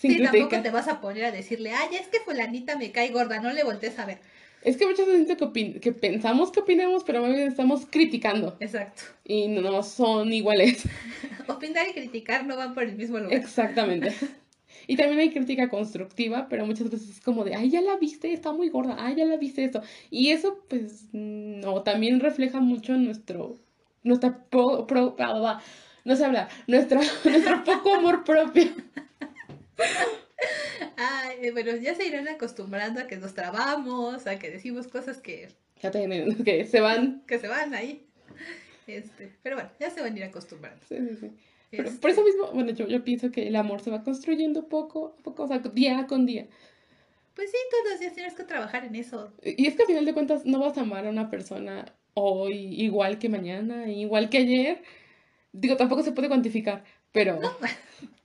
Sí, 0.01 0.23
tampoco 0.23 0.61
te 0.61 0.69
vas 0.71 0.87
a 0.87 0.99
poner 0.99 1.25
a 1.25 1.31
decirle, 1.31 1.71
ay, 1.71 1.95
es 1.95 2.07
que 2.07 2.19
fulanita 2.19 2.75
me 2.77 2.91
cae 2.91 3.09
gorda, 3.11 3.39
no 3.39 3.53
le 3.53 3.63
voltees 3.63 3.97
a 3.99 4.05
ver. 4.05 4.19
Es 4.63 4.77
que 4.77 4.85
muchas 4.85 5.07
veces 5.07 5.37
que, 5.37 5.79
que 5.79 5.91
pensamos 5.91 6.51
que 6.51 6.59
opinamos, 6.59 7.03
pero 7.03 7.25
a 7.25 7.27
veces 7.27 7.49
estamos 7.49 7.87
criticando. 7.89 8.57
Exacto. 8.59 9.03
Y 9.25 9.47
no 9.47 9.81
son 9.81 10.31
iguales. 10.31 10.83
Opinar 11.47 11.87
y 11.89 11.93
criticar 11.93 12.45
no 12.45 12.57
van 12.57 12.73
por 12.73 12.83
el 12.83 12.95
mismo 12.95 13.17
lugar. 13.17 13.33
Exactamente. 13.33 14.13
Y 14.87 14.97
también 14.97 15.19
hay 15.19 15.29
crítica 15.31 15.69
constructiva, 15.69 16.47
pero 16.49 16.65
muchas 16.65 16.89
veces 16.89 17.09
es 17.09 17.21
como 17.21 17.43
de, 17.43 17.55
ay, 17.55 17.69
ya 17.69 17.81
la 17.81 17.97
viste, 17.97 18.33
está 18.33 18.51
muy 18.51 18.69
gorda, 18.69 18.95
ay, 18.99 19.15
ya 19.15 19.25
la 19.25 19.37
viste 19.37 19.63
esto. 19.63 19.81
Y 20.09 20.31
eso, 20.31 20.65
pues, 20.67 21.05
no, 21.13 21.83
también 21.83 22.19
refleja 22.19 22.59
mucho 22.59 22.97
nuestro, 22.97 23.59
nuestra 24.03 24.43
pro, 24.49 24.87
pro 24.87 25.15
ah, 25.19 25.61
no 26.03 26.15
sé 26.15 26.25
hablar, 26.25 26.49
nuestro, 26.67 26.99
nuestro 27.23 27.63
poco 27.63 27.93
amor 27.93 28.23
propio. 28.23 28.65
Ay, 30.97 31.37
eh, 31.41 31.51
bueno, 31.51 31.75
ya 31.75 31.95
se 31.95 32.05
irán 32.05 32.27
acostumbrando 32.27 32.99
a 32.99 33.07
que 33.07 33.17
nos 33.17 33.33
trabamos, 33.33 34.27
a 34.27 34.37
que 34.39 34.51
decimos 34.51 34.87
cosas 34.87 35.19
que... 35.19 35.49
Ya 35.81 35.91
tienen, 35.91 36.35
que 36.43 36.65
se 36.65 36.79
van. 36.79 37.23
Que 37.25 37.39
se 37.39 37.47
van 37.47 37.73
ahí. 37.73 38.05
Este, 38.87 39.31
pero 39.41 39.55
bueno, 39.55 39.71
ya 39.79 39.89
se 39.89 40.01
van 40.01 40.13
a 40.13 40.17
ir 40.17 40.23
acostumbrando. 40.23 40.85
Sí, 40.87 40.97
sí, 40.97 41.15
sí. 41.19 41.31
Pero 41.71 41.89
por 42.01 42.09
eso 42.09 42.23
mismo, 42.23 42.51
bueno, 42.53 42.71
yo, 42.71 42.87
yo 42.87 43.03
pienso 43.03 43.31
que 43.31 43.47
el 43.47 43.55
amor 43.55 43.81
se 43.81 43.89
va 43.89 44.03
construyendo 44.03 44.67
poco 44.67 45.15
a 45.17 45.23
poco, 45.23 45.43
o 45.43 45.47
sea, 45.47 45.59
día 45.59 46.05
con 46.05 46.25
día. 46.25 46.47
Pues 47.33 47.49
sí, 47.49 47.57
todos 47.69 47.91
los 47.91 47.99
días 47.99 48.13
tienes 48.13 48.33
que 48.33 48.43
trabajar 48.43 48.83
en 48.83 48.95
eso. 48.95 49.31
Y 49.41 49.67
es 49.67 49.75
que 49.75 49.83
al 49.83 49.87
final 49.87 50.05
de 50.05 50.13
cuentas 50.13 50.45
no 50.45 50.59
vas 50.59 50.77
a 50.77 50.81
amar 50.81 51.07
a 51.07 51.09
una 51.09 51.29
persona 51.29 51.85
hoy 52.13 52.81
igual 52.81 53.19
que 53.19 53.29
mañana, 53.29 53.89
igual 53.89 54.29
que 54.29 54.39
ayer. 54.39 54.83
Digo, 55.53 55.77
tampoco 55.77 56.03
se 56.03 56.11
puede 56.11 56.27
cuantificar, 56.27 56.83
pero... 57.11 57.39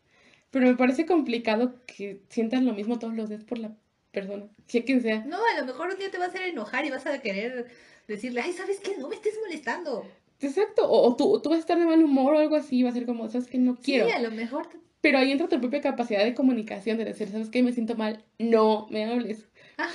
Pero 0.56 0.68
me 0.68 0.74
parece 0.74 1.04
complicado 1.04 1.74
que 1.84 2.22
sientas 2.30 2.62
lo 2.62 2.72
mismo 2.72 2.98
todos 2.98 3.12
los 3.12 3.28
días 3.28 3.44
por 3.44 3.58
la 3.58 3.76
persona, 4.10 4.48
sea 4.66 4.82
quien 4.86 5.02
sea. 5.02 5.22
No, 5.26 5.36
a 5.36 5.60
lo 5.60 5.66
mejor 5.66 5.90
un 5.90 5.98
día 5.98 6.10
te 6.10 6.16
vas 6.16 6.28
a 6.28 6.30
hacer 6.30 6.48
enojar 6.48 6.86
y 6.86 6.90
vas 6.90 7.04
a 7.04 7.20
querer 7.20 7.66
decirle, 8.08 8.40
ay, 8.40 8.54
¿sabes 8.54 8.80
qué? 8.80 8.96
No 8.96 9.10
me 9.10 9.16
estés 9.16 9.34
molestando. 9.44 10.06
Exacto, 10.40 10.90
o, 10.90 11.14
tú, 11.14 11.42
tú 11.42 11.50
vas 11.50 11.58
a 11.58 11.60
estar 11.60 11.78
de 11.78 11.84
mal 11.84 12.02
humor 12.02 12.36
o 12.36 12.38
algo 12.38 12.56
así, 12.56 12.82
va 12.82 12.88
a 12.88 12.94
ser 12.94 13.04
como, 13.04 13.28
sabes 13.28 13.48
que 13.48 13.58
no 13.58 13.76
quiero. 13.76 14.06
Sí, 14.06 14.12
a 14.12 14.18
lo 14.18 14.30
mejor. 14.30 14.66
Pero 15.02 15.18
ahí 15.18 15.30
entra 15.30 15.46
tu 15.46 15.60
propia 15.60 15.82
capacidad 15.82 16.24
de 16.24 16.32
comunicación, 16.32 16.96
de 16.96 17.04
decir, 17.04 17.28
sabes 17.28 17.50
que 17.50 17.62
me 17.62 17.74
siento 17.74 17.94
mal, 17.94 18.24
no 18.38 18.86
me 18.88 19.04
hables. 19.04 19.50
Ajá. 19.76 19.92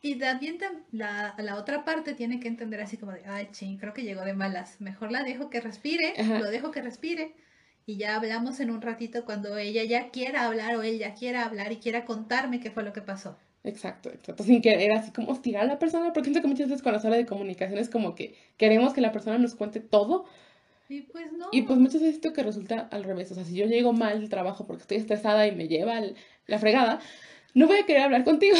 Y 0.00 0.14
también 0.14 0.58
la, 0.92 1.34
la 1.38 1.56
otra 1.56 1.84
parte 1.84 2.14
tiene 2.14 2.38
que 2.38 2.46
entender 2.46 2.80
así 2.80 2.98
como 2.98 3.10
de, 3.10 3.24
ay, 3.26 3.48
ching, 3.50 3.78
creo 3.78 3.94
que 3.94 4.04
llegó 4.04 4.24
de 4.24 4.34
malas. 4.34 4.80
Mejor 4.80 5.10
la 5.10 5.24
dejo 5.24 5.50
que 5.50 5.60
respire, 5.60 6.14
lo 6.38 6.48
dejo 6.52 6.70
que 6.70 6.82
respire. 6.82 7.34
Y 7.88 7.96
ya 7.96 8.16
hablamos 8.16 8.60
en 8.60 8.70
un 8.70 8.82
ratito 8.82 9.24
cuando 9.24 9.56
ella 9.56 9.82
ya 9.82 10.10
quiera 10.10 10.44
hablar 10.44 10.76
o 10.76 10.82
él 10.82 10.98
ya 10.98 11.14
quiera 11.14 11.46
hablar 11.46 11.72
y 11.72 11.76
quiera 11.76 12.04
contarme 12.04 12.60
qué 12.60 12.70
fue 12.70 12.82
lo 12.82 12.92
que 12.92 13.00
pasó. 13.00 13.38
Exacto, 13.64 14.10
exacto. 14.10 14.44
Sin 14.44 14.60
querer 14.60 14.92
así 14.92 15.10
como 15.10 15.32
hostigar 15.32 15.62
a 15.62 15.66
la 15.66 15.78
persona, 15.78 16.12
porque 16.12 16.26
siento 16.26 16.42
que 16.42 16.48
muchas 16.48 16.68
veces 16.68 16.82
cuando 16.82 17.00
se 17.00 17.06
habla 17.06 17.16
de 17.16 17.24
comunicación 17.24 17.78
es 17.78 17.88
como 17.88 18.14
que 18.14 18.36
queremos 18.58 18.92
que 18.92 19.00
la 19.00 19.10
persona 19.10 19.38
nos 19.38 19.54
cuente 19.54 19.80
todo. 19.80 20.26
Y 20.90 21.00
pues 21.00 21.32
no. 21.32 21.48
Y 21.50 21.62
pues 21.62 21.78
muchas 21.78 22.02
veces 22.02 22.16
siento 22.16 22.34
que 22.34 22.42
resulta 22.42 22.88
al 22.90 23.04
revés. 23.04 23.32
O 23.32 23.34
sea, 23.34 23.44
si 23.44 23.54
yo 23.54 23.64
llego 23.64 23.94
mal 23.94 24.20
del 24.20 24.28
trabajo 24.28 24.66
porque 24.66 24.82
estoy 24.82 24.98
estresada 24.98 25.46
y 25.46 25.56
me 25.56 25.66
lleva 25.66 25.98
la 26.46 26.58
fregada, 26.58 27.00
no 27.54 27.68
voy 27.68 27.78
a 27.78 27.86
querer 27.86 28.02
hablar 28.02 28.22
contigo. 28.22 28.58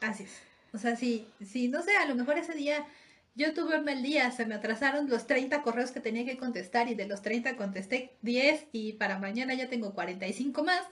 Así 0.00 0.22
es. 0.22 0.42
O 0.72 0.78
sea, 0.78 0.94
si, 0.94 1.26
si 1.44 1.66
no 1.66 1.82
sé, 1.82 1.96
a 1.96 2.06
lo 2.06 2.14
mejor 2.14 2.38
ese 2.38 2.54
día 2.54 2.86
yo 3.34 3.54
tuve 3.54 3.78
un 3.78 3.84
mal 3.84 4.02
día, 4.02 4.30
se 4.30 4.46
me 4.46 4.54
atrasaron 4.54 5.08
los 5.08 5.26
30 5.26 5.62
correos 5.62 5.90
que 5.90 6.00
tenía 6.00 6.24
que 6.24 6.36
contestar 6.36 6.88
y 6.88 6.94
de 6.94 7.06
los 7.06 7.22
30 7.22 7.56
contesté 7.56 8.16
10 8.22 8.66
y 8.72 8.94
para 8.94 9.18
mañana 9.18 9.54
ya 9.54 9.68
tengo 9.68 9.94
45 9.94 10.62
más 10.64 10.82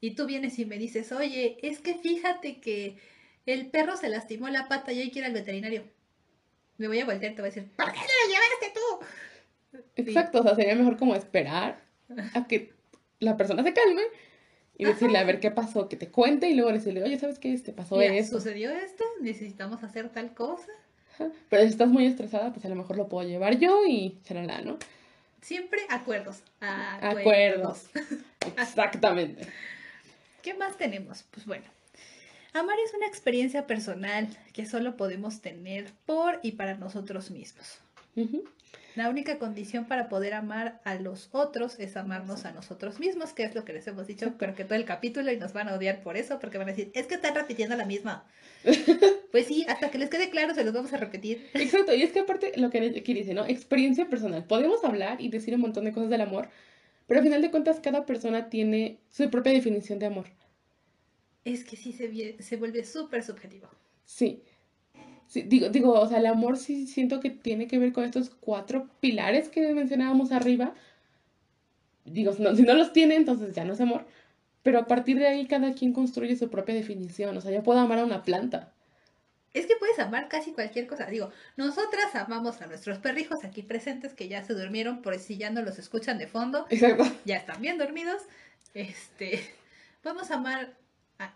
y 0.00 0.14
tú 0.14 0.26
vienes 0.26 0.58
y 0.58 0.66
me 0.66 0.78
dices, 0.78 1.12
oye, 1.12 1.56
es 1.62 1.80
que 1.80 1.94
fíjate 1.94 2.60
que 2.60 2.98
el 3.46 3.70
perro 3.70 3.96
se 3.96 4.08
lastimó 4.08 4.48
la 4.48 4.68
pata 4.68 4.92
y 4.92 5.00
hay 5.00 5.10
que 5.10 5.20
ir 5.20 5.24
al 5.24 5.32
veterinario. 5.32 5.84
Me 6.76 6.88
voy 6.88 7.00
a 7.00 7.06
voltear 7.06 7.32
y 7.32 7.34
te 7.34 7.42
voy 7.42 7.50
a 7.50 7.54
decir, 7.54 7.70
¿por 7.76 7.90
qué 7.92 8.00
no 8.00 8.04
lo 8.04 8.32
llevaste 8.32 8.72
tú? 8.74 9.80
Exacto, 9.96 10.40
o 10.40 10.42
sea, 10.42 10.54
sería 10.54 10.74
mejor 10.74 10.98
como 10.98 11.14
esperar 11.14 11.82
a 12.34 12.46
que 12.46 12.72
la 13.20 13.36
persona 13.36 13.62
se 13.62 13.72
calme 13.72 14.02
y 14.76 14.84
decirle, 14.84 15.18
a 15.18 15.24
ver 15.24 15.40
qué 15.40 15.50
pasó, 15.50 15.88
que 15.88 15.96
te 15.96 16.10
cuente 16.10 16.48
y 16.50 16.54
luego 16.54 16.72
decirle, 16.72 17.02
oye, 17.02 17.18
¿sabes 17.18 17.38
qué? 17.38 17.56
Te 17.58 17.72
pasó 17.72 17.96
Mira, 17.96 18.22
sucedió 18.24 18.70
esto, 18.70 19.04
necesitamos 19.20 19.82
hacer 19.84 20.10
tal 20.10 20.34
cosa. 20.34 20.70
Pero 21.50 21.62
si 21.62 21.68
estás 21.68 21.88
muy 21.88 22.06
estresada, 22.06 22.52
pues 22.52 22.64
a 22.64 22.68
lo 22.68 22.76
mejor 22.76 22.96
lo 22.96 23.08
puedo 23.08 23.26
llevar 23.28 23.58
yo 23.58 23.86
y 23.86 24.18
charalá, 24.24 24.60
¿no? 24.60 24.78
Siempre 25.40 25.80
acuerdos. 25.90 26.42
Acuerdos. 26.60 27.86
Exactamente. 28.58 29.46
¿Qué 30.42 30.54
más 30.54 30.76
tenemos? 30.76 31.24
Pues 31.30 31.46
bueno, 31.46 31.64
amar 32.52 32.76
es 32.86 32.94
una 32.94 33.06
experiencia 33.06 33.66
personal 33.66 34.28
que 34.52 34.66
solo 34.66 34.96
podemos 34.96 35.40
tener 35.40 35.92
por 36.06 36.40
y 36.42 36.52
para 36.52 36.74
nosotros 36.76 37.30
mismos. 37.30 37.78
La 38.96 39.08
única 39.08 39.38
condición 39.38 39.86
para 39.86 40.08
poder 40.08 40.34
amar 40.34 40.80
a 40.84 40.94
los 40.94 41.28
otros 41.32 41.78
es 41.78 41.96
amarnos 41.96 42.44
a 42.44 42.52
nosotros 42.52 43.00
mismos, 43.00 43.32
que 43.32 43.44
es 43.44 43.54
lo 43.54 43.64
que 43.64 43.72
les 43.72 43.86
hemos 43.86 44.06
dicho, 44.06 44.34
creo 44.38 44.54
que 44.54 44.64
todo 44.64 44.76
el 44.76 44.84
capítulo 44.84 45.32
y 45.32 45.36
nos 45.36 45.52
van 45.52 45.68
a 45.68 45.74
odiar 45.74 46.02
por 46.02 46.16
eso, 46.16 46.38
porque 46.38 46.58
van 46.58 46.68
a 46.68 46.72
decir, 46.72 46.90
es 46.94 47.06
que 47.06 47.14
están 47.14 47.34
repitiendo 47.34 47.76
la 47.76 47.84
misma. 47.84 48.24
pues 49.32 49.46
sí, 49.46 49.66
hasta 49.68 49.90
que 49.90 49.98
les 49.98 50.10
quede 50.10 50.30
claro 50.30 50.54
se 50.54 50.64
los 50.64 50.72
vamos 50.72 50.92
a 50.92 50.96
repetir. 50.96 51.48
Exacto, 51.54 51.94
y 51.94 52.02
es 52.02 52.12
que 52.12 52.20
aparte 52.20 52.52
lo 52.56 52.70
que 52.70 52.94
aquí 52.98 53.14
dice, 53.14 53.34
¿no? 53.34 53.44
Experiencia 53.46 54.08
personal. 54.08 54.44
Podemos 54.44 54.84
hablar 54.84 55.20
y 55.20 55.28
decir 55.28 55.54
un 55.54 55.60
montón 55.60 55.84
de 55.84 55.92
cosas 55.92 56.10
del 56.10 56.20
amor, 56.20 56.48
pero 57.06 57.20
al 57.20 57.24
final 57.26 57.42
de 57.42 57.50
cuentas 57.50 57.80
cada 57.80 58.06
persona 58.06 58.48
tiene 58.48 59.00
su 59.10 59.28
propia 59.30 59.52
definición 59.52 59.98
de 59.98 60.06
amor. 60.06 60.26
Es 61.44 61.64
que 61.64 61.76
sí 61.76 61.92
se, 61.92 62.42
se 62.42 62.56
vuelve 62.56 62.84
súper 62.84 63.22
subjetivo. 63.22 63.68
Sí. 64.04 64.42
Sí, 65.34 65.42
digo, 65.42 65.68
digo, 65.68 65.94
o 65.94 66.06
sea, 66.06 66.18
el 66.18 66.26
amor 66.26 66.56
sí 66.56 66.86
siento 66.86 67.18
que 67.18 67.28
tiene 67.28 67.66
que 67.66 67.80
ver 67.80 67.92
con 67.92 68.04
estos 68.04 68.30
cuatro 68.30 68.88
pilares 69.00 69.48
que 69.48 69.74
mencionábamos 69.74 70.30
arriba. 70.30 70.74
Digo, 72.04 72.32
si 72.32 72.40
no, 72.40 72.54
si 72.54 72.62
no 72.62 72.74
los 72.74 72.92
tiene, 72.92 73.16
entonces 73.16 73.52
ya 73.52 73.64
no 73.64 73.72
es 73.72 73.80
amor. 73.80 74.06
Pero 74.62 74.78
a 74.78 74.86
partir 74.86 75.18
de 75.18 75.26
ahí 75.26 75.46
cada 75.46 75.74
quien 75.74 75.92
construye 75.92 76.36
su 76.36 76.50
propia 76.50 76.76
definición. 76.76 77.36
O 77.36 77.40
sea, 77.40 77.50
yo 77.50 77.64
puedo 77.64 77.80
amar 77.80 77.98
a 77.98 78.04
una 78.04 78.22
planta. 78.22 78.72
Es 79.54 79.66
que 79.66 79.74
puedes 79.74 79.98
amar 79.98 80.28
casi 80.28 80.52
cualquier 80.52 80.86
cosa. 80.86 81.06
Digo, 81.06 81.32
nosotras 81.56 82.14
amamos 82.14 82.62
a 82.62 82.68
nuestros 82.68 82.98
perrijos 82.98 83.42
aquí 83.42 83.64
presentes 83.64 84.14
que 84.14 84.28
ya 84.28 84.44
se 84.44 84.54
durmieron, 84.54 85.02
por 85.02 85.18
si 85.18 85.36
ya 85.36 85.50
no 85.50 85.62
los 85.62 85.80
escuchan 85.80 86.16
de 86.16 86.28
fondo, 86.28 86.64
Exacto. 86.70 87.06
ya 87.24 87.38
están 87.38 87.60
bien 87.60 87.76
dormidos. 87.76 88.22
Este, 88.72 89.40
vamos 90.04 90.30
a 90.30 90.34
amar, 90.36 90.74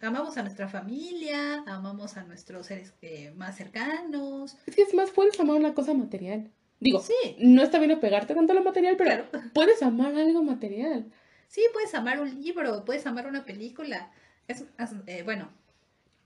amamos 0.00 0.36
a 0.36 0.42
nuestra 0.42 0.68
familia, 0.68 1.62
amamos 1.66 2.16
a 2.16 2.24
nuestros 2.24 2.66
seres 2.66 2.92
eh, 3.02 3.32
más 3.36 3.56
cercanos. 3.56 4.56
Es 4.66 4.76
que 4.76 4.82
es 4.82 4.94
más, 4.94 5.10
puedes 5.10 5.38
amar 5.40 5.56
una 5.56 5.74
cosa 5.74 5.94
material. 5.94 6.50
Digo, 6.80 7.00
Sí, 7.00 7.36
no 7.38 7.62
está 7.62 7.78
bien 7.78 7.90
apegarte 7.90 8.34
tanto 8.34 8.52
a 8.52 8.56
lo 8.56 8.62
material, 8.62 8.96
pero 8.96 9.28
Claro. 9.28 9.48
puedes 9.54 9.82
amar 9.82 10.14
algo 10.14 10.42
material. 10.42 11.10
sí, 11.48 11.62
puedes 11.72 11.94
amar 11.94 12.20
un 12.20 12.40
libro, 12.42 12.84
puedes 12.84 13.06
amar 13.06 13.26
una 13.26 13.44
película. 13.44 14.10
Es, 14.46 14.62
es, 14.78 14.90
eh, 15.06 15.22
bueno, 15.24 15.50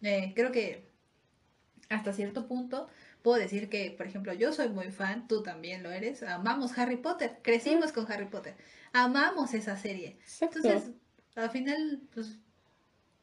eh, 0.03 0.33
creo 0.35 0.53
que 0.53 0.91
hasta 1.89 2.13
cierto 2.13 2.47
punto 2.47 2.89
puedo 3.23 3.39
decir 3.39 3.69
que, 3.69 3.91
por 3.97 4.07
ejemplo, 4.07 4.33
yo 4.33 4.53
soy 4.53 4.69
muy 4.69 4.91
fan, 4.91 5.29
tú 5.29 5.43
también 5.43 5.83
lo 5.83 5.91
eres, 5.91 6.23
amamos 6.23 6.77
Harry 6.79 6.97
Potter, 6.97 7.39
crecimos 7.43 7.93
con 7.93 8.11
Harry 8.11 8.27
Potter, 8.27 8.55
amamos 8.93 9.55
esa 9.55 9.77
serie. 9.77 10.17
Exacto. 10.23 10.59
Entonces, 10.63 10.91
al 11.37 11.51
final, 11.51 12.03
pues, 12.15 12.39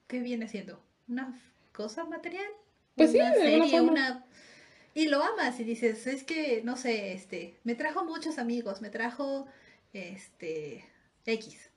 ¿qué 0.10 0.20
viene 0.20 0.50
siendo? 0.50 0.84
¿Una 1.08 1.40
cosa 1.72 2.04
material? 2.04 2.48
Pues 2.96 3.12
sí, 3.12 3.18
una 3.20 3.34
serie, 3.36 3.80
una... 3.80 4.26
Y 4.96 5.08
lo 5.08 5.24
amas 5.24 5.58
y 5.60 5.64
dices, 5.64 6.08
es 6.08 6.24
que, 6.24 6.62
no 6.66 6.76
sé, 6.76 7.14
este, 7.14 7.56
me 7.64 7.76
trajo 7.76 8.04
muchos 8.04 8.40
amigos, 8.40 8.82
me 8.82 8.90
trajo, 8.90 9.46
este, 9.94 10.84
X. 11.26 11.70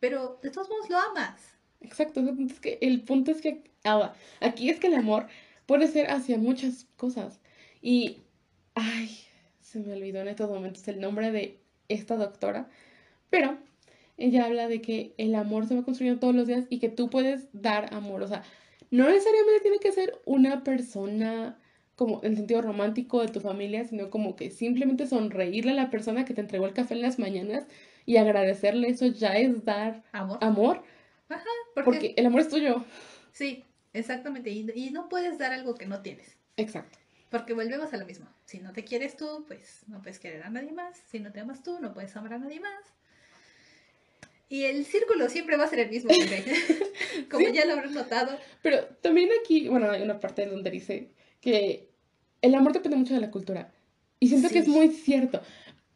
Pero 0.00 0.38
de 0.42 0.50
todos 0.50 0.70
modos 0.70 0.88
lo 0.88 0.96
amas. 0.98 1.56
Exacto, 1.80 2.20
es 2.20 2.60
que 2.60 2.78
el 2.80 3.02
punto 3.02 3.32
es 3.32 3.42
que 3.42 3.64
ah, 3.84 4.14
aquí 4.40 4.70
es 4.70 4.78
que 4.78 4.86
el 4.86 4.94
amor 4.94 5.26
puede 5.66 5.88
ser 5.88 6.10
hacia 6.10 6.38
muchas 6.38 6.86
cosas. 6.96 7.40
Y, 7.82 8.22
ay, 8.74 9.18
se 9.60 9.80
me 9.80 9.92
olvidó 9.92 10.20
en 10.20 10.28
estos 10.28 10.48
momentos 10.48 10.86
el 10.88 11.00
nombre 11.00 11.32
de 11.32 11.58
esta 11.88 12.16
doctora, 12.16 12.70
pero 13.30 13.58
ella 14.16 14.46
habla 14.46 14.68
de 14.68 14.80
que 14.80 15.14
el 15.18 15.34
amor 15.34 15.66
se 15.66 15.74
va 15.74 15.84
construyendo 15.84 16.20
todos 16.20 16.34
los 16.34 16.46
días 16.46 16.66
y 16.70 16.78
que 16.78 16.88
tú 16.88 17.10
puedes 17.10 17.48
dar 17.52 17.92
amor. 17.94 18.22
O 18.22 18.28
sea, 18.28 18.42
no 18.90 19.08
necesariamente 19.08 19.60
tiene 19.62 19.78
que 19.78 19.92
ser 19.92 20.20
una 20.24 20.62
persona 20.64 21.58
como 21.96 22.20
en 22.24 22.36
sentido 22.36 22.60
romántico 22.62 23.20
de 23.20 23.28
tu 23.28 23.40
familia, 23.40 23.84
sino 23.84 24.10
como 24.10 24.34
que 24.36 24.50
simplemente 24.50 25.06
sonreírle 25.06 25.72
a 25.72 25.74
la 25.74 25.90
persona 25.90 26.24
que 26.24 26.34
te 26.34 26.40
entregó 26.40 26.66
el 26.66 26.72
café 26.74 26.94
en 26.94 27.02
las 27.02 27.18
mañanas 27.18 27.66
y 28.04 28.16
agradecerle 28.16 28.88
eso 28.88 29.06
ya 29.06 29.34
es 29.36 29.64
dar 29.64 30.02
Amor. 30.12 30.38
amor. 30.40 30.82
Porque, 31.74 31.84
Porque 31.84 32.14
el 32.16 32.26
amor 32.26 32.40
es 32.40 32.48
tuyo. 32.48 32.84
sí, 33.32 33.64
exactamente. 33.92 34.50
Y, 34.50 34.66
y 34.74 34.90
no 34.90 35.08
puedes 35.08 35.38
dar 35.38 35.52
algo 35.52 35.74
que 35.74 35.86
no 35.86 36.02
tienes. 36.02 36.36
Exacto. 36.56 36.98
Porque 37.30 37.52
volvemos 37.54 37.92
a 37.92 37.96
lo 37.96 38.06
mismo. 38.06 38.26
Si 38.44 38.60
no 38.60 38.72
te 38.72 38.84
quieres 38.84 39.16
tú, 39.16 39.44
pues 39.48 39.82
no 39.88 40.00
puedes 40.02 40.18
querer 40.20 40.42
a 40.44 40.50
nadie 40.50 40.72
más. 40.72 40.98
Si 41.08 41.18
no 41.18 41.32
te 41.32 41.40
amas 41.40 41.62
tú, 41.62 41.80
no 41.80 41.92
puedes 41.94 42.14
amar 42.16 42.34
a 42.34 42.38
nadie 42.38 42.60
más. 42.60 42.94
Y 44.48 44.64
el 44.64 44.84
círculo 44.84 45.28
siempre 45.28 45.56
va 45.56 45.64
a 45.64 45.68
ser 45.68 45.80
el 45.80 45.90
mismo. 45.90 46.10
Como 47.30 47.46
Sí. 47.46 47.52
ya 47.52 47.64
lo 47.64 47.72
habrán 47.72 47.94
notado. 47.94 48.36
Pero 48.62 48.84
también 49.00 49.30
aquí, 49.42 49.68
bueno, 49.68 49.90
hay 49.90 50.02
una 50.02 50.20
parte 50.20 50.46
donde 50.46 50.70
dice 50.70 51.08
que 51.40 51.88
el 52.42 52.54
amor 52.54 52.72
depende 52.72 52.96
mucho 52.96 53.14
de 53.14 53.20
la 53.20 53.30
cultura. 53.30 53.72
Y 54.20 54.28
siento 54.28 54.48
que 54.50 54.58
es 54.60 54.68
muy 54.68 54.88
cierto. 54.88 55.40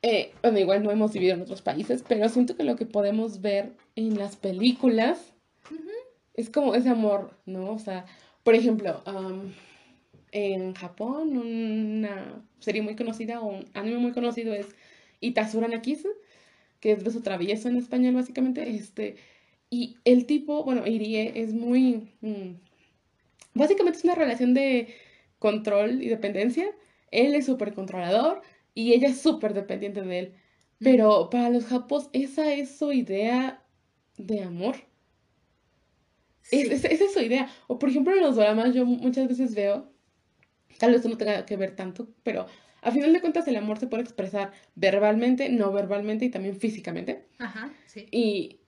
Eh, 0.02 0.32
bueno, 0.42 0.58
igual 0.58 0.82
no 0.82 0.90
hemos 0.90 1.12
vivido 1.12 1.34
en 1.34 1.42
otros 1.42 1.62
países, 1.62 2.04
pero 2.06 2.28
siento 2.28 2.56
que 2.56 2.62
lo 2.64 2.76
que 2.76 2.86
podemos 2.86 3.40
ver 3.40 3.72
en 3.96 4.18
las 4.18 4.36
películas 4.36 5.32
es 6.34 6.50
como 6.50 6.74
ese 6.74 6.88
amor, 6.88 7.32
¿no? 7.46 7.72
O 7.72 7.78
sea, 7.78 8.06
por 8.44 8.54
ejemplo, 8.54 9.02
am, 9.06 9.52
en 10.30 10.74
Japón, 10.74 11.36
una 11.36 12.42
serie 12.60 12.80
muy 12.82 12.94
conocida 12.96 13.40
o 13.40 13.46
un 13.48 13.64
anime 13.74 13.98
muy 13.98 14.12
conocido 14.12 14.54
es 14.54 14.66
Itazura 15.20 15.66
no 15.68 15.82
Kisu, 15.82 16.08
que 16.80 16.92
es 16.92 17.02
beso 17.04 17.22
travieso 17.22 17.68
en 17.68 17.76
español, 17.76 18.14
básicamente. 18.14 18.68
Este, 18.70 19.16
y 19.70 19.96
el 20.04 20.26
tipo, 20.26 20.64
bueno, 20.64 20.86
Irie 20.86 21.32
es 21.36 21.52
muy. 21.54 22.08
mm, 22.20 22.54
básicamente 23.54 23.98
es 23.98 24.04
una 24.04 24.14
relación 24.14 24.54
de 24.54 24.88
control 25.38 26.02
y 26.02 26.08
dependencia. 26.08 26.66
Él 27.10 27.34
es 27.34 27.46
súper 27.46 27.74
controlador 27.74 28.42
y 28.74 28.92
ella 28.92 29.08
es 29.08 29.20
súper 29.20 29.54
dependiente 29.54 30.02
de 30.02 30.18
él. 30.18 30.34
Pero 30.78 31.28
para 31.30 31.50
los 31.50 31.64
japos, 31.66 32.08
esa 32.12 32.52
es 32.52 32.76
su 32.78 32.92
idea 32.92 33.64
de 34.16 34.42
amor. 34.42 34.76
Sí. 36.42 36.60
Es- 36.60 36.70
es- 36.70 36.84
esa 36.84 37.04
es 37.04 37.12
su 37.12 37.20
idea. 37.20 37.48
O 37.66 37.78
por 37.78 37.88
ejemplo 37.90 38.14
en 38.14 38.22
los 38.22 38.36
dramas 38.36 38.74
yo 38.74 38.84
muchas 38.86 39.28
veces 39.28 39.54
veo, 39.54 39.90
tal 40.78 40.92
vez 40.92 41.04
no 41.04 41.16
tenga 41.18 41.44
que 41.46 41.56
ver 41.56 41.76
tanto, 41.76 42.08
pero 42.22 42.46
a 42.82 42.90
final 42.90 43.12
de 43.12 43.20
cuentas 43.20 43.46
el 43.48 43.56
amor 43.56 43.78
se 43.78 43.86
puede 43.86 44.02
expresar 44.02 44.52
verbalmente, 44.74 45.48
no 45.48 45.72
verbalmente 45.72 46.24
y 46.24 46.30
también 46.30 46.56
físicamente. 46.56 47.24
Ajá, 47.38 47.72
sí. 47.86 48.06
Y 48.10 48.60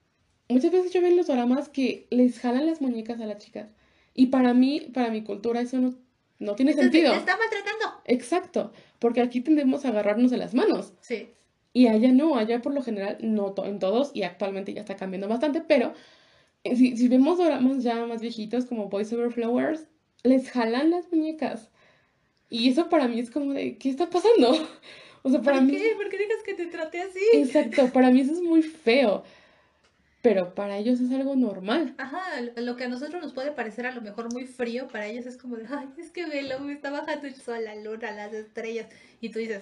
muchas 0.49 0.73
veces 0.73 0.93
yo 0.93 1.01
veo 1.01 1.11
en 1.11 1.17
los 1.17 1.29
dramas 1.29 1.69
que 1.69 2.07
les 2.11 2.39
jalan 2.39 2.67
las 2.67 2.81
muñecas 2.81 3.21
a 3.21 3.27
las 3.27 3.39
chicas. 3.39 3.69
Y 4.15 4.27
para 4.27 4.55
mí, 4.55 4.91
para 4.93 5.11
mi 5.11 5.23
cultura, 5.23 5.61
eso 5.61 5.79
no, 5.79 5.95
no 6.39 6.55
tiene 6.57 6.73
Entonces, 6.73 6.93
sentido. 6.93 7.13
Te 7.13 7.19
está 7.19 7.37
maltratando. 7.37 8.01
Exacto, 8.05 8.73
porque 8.99 9.21
aquí 9.21 9.41
tendemos 9.41 9.85
a 9.85 9.89
agarrarnos 9.89 10.31
de 10.31 10.37
las 10.39 10.55
manos. 10.55 10.93
Sí. 11.01 11.29
Y 11.73 11.87
allá 11.87 12.11
no, 12.13 12.37
allá 12.37 12.61
por 12.63 12.75
lo 12.75 12.83
general, 12.83 13.19
no 13.21 13.53
to- 13.53 13.65
en 13.67 13.79
todos, 13.79 14.11
y 14.13 14.25
actualmente 14.25 14.75
ya 14.75 14.81
está 14.81 14.97
cambiando 14.97 15.29
bastante, 15.29 15.61
pero 15.61 15.95
eh, 16.65 16.75
si, 16.75 16.97
si 16.97 17.07
vemos 17.07 17.39
dramas 17.39 17.85
ya 17.85 18.05
más 18.07 18.21
viejitos 18.21 18.67
como 18.67 18.89
Boys 18.89 19.13
Over 19.13 19.31
Flowers, 19.31 19.87
les 20.25 20.51
jalan 20.51 20.91
las 20.91 21.11
muñecas. 21.13 21.71
Y 22.51 22.69
eso 22.69 22.89
para 22.89 23.09
mí 23.09 23.19
es 23.21 23.31
como 23.31 23.53
de, 23.55 23.79
¿qué 23.79 23.89
está 23.91 24.11
pasando? 24.11 24.53
O 25.23 25.29
sea, 25.29 25.43
para 25.43 25.59
¿Por 25.59 25.67
mí... 25.67 25.73
qué? 25.77 25.93
¿Por 25.97 26.09
qué 26.09 26.17
dejas 26.17 26.43
que 26.43 26.55
te 26.55 26.65
trate 26.65 27.03
así? 27.03 27.21
Exacto, 27.35 27.93
para 27.93 28.11
mí 28.11 28.23
eso 28.23 28.33
es 28.33 28.41
muy 28.41 28.63
feo, 28.63 29.23
pero 30.23 30.55
para 30.55 30.79
ellos 30.79 30.99
es 30.99 31.11
algo 31.13 31.37
normal. 31.37 31.95
Ajá, 31.99 32.41
lo 32.57 32.75
que 32.75 32.85
a 32.85 32.89
nosotros 32.89 33.21
nos 33.23 33.35
puede 33.35 33.53
parecer 33.53 33.85
a 33.85 33.95
lo 33.95 34.01
mejor 34.01 34.33
muy 34.33 34.47
frío, 34.47 34.89
para 34.89 35.07
ellos 35.09 35.27
es 35.27 35.37
como 35.37 35.57
de, 35.57 35.67
ay, 35.69 35.89
es 35.99 36.11
que 36.11 36.25
velo, 36.25 36.59
me 36.61 36.73
está 36.73 36.91
bajando 36.91 37.27
el 37.27 37.35
sol, 37.35 37.63
la 37.65 37.75
luna, 37.77 38.13
las 38.13 38.33
estrellas. 38.33 38.87
Y 39.21 39.29
tú 39.29 39.41
dices, 39.41 39.61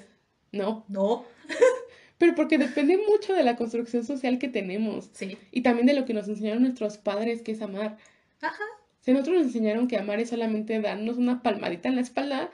No, 0.52 0.84
no. 0.88 1.24
pero 2.18 2.36
porque 2.36 2.56
depende 2.56 2.96
mucho 2.96 3.32
de 3.34 3.42
la 3.42 3.56
construcción 3.56 4.04
social 4.04 4.38
que 4.38 4.46
tenemos 4.48 5.10
Sí. 5.12 5.38
y 5.50 5.62
también 5.62 5.88
de 5.88 5.94
lo 5.94 6.04
que 6.04 6.14
nos 6.14 6.28
enseñaron 6.28 6.62
nuestros 6.62 6.98
padres, 6.98 7.42
que 7.42 7.50
es 7.50 7.62
amar. 7.62 7.96
Ajá. 8.40 8.64
Si 9.00 9.12
nosotros 9.12 9.38
nos 9.38 9.46
enseñaron 9.46 9.88
que 9.88 9.96
amar 9.96 10.20
es 10.20 10.30
solamente 10.30 10.80
darnos 10.80 11.16
una 11.16 11.42
palmadita 11.42 11.88
en 11.88 11.96
la 11.96 12.02
espalda, 12.02 12.50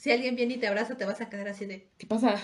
Si 0.00 0.10
alguien 0.10 0.36
viene 0.36 0.54
y 0.54 0.58
te 0.58 0.66
abraza, 0.68 0.96
te 0.96 1.04
vas 1.06 1.20
a 1.20 1.28
quedar 1.30 1.48
así 1.48 1.66
de, 1.66 1.88
¿qué 1.98 2.06
pasa? 2.06 2.40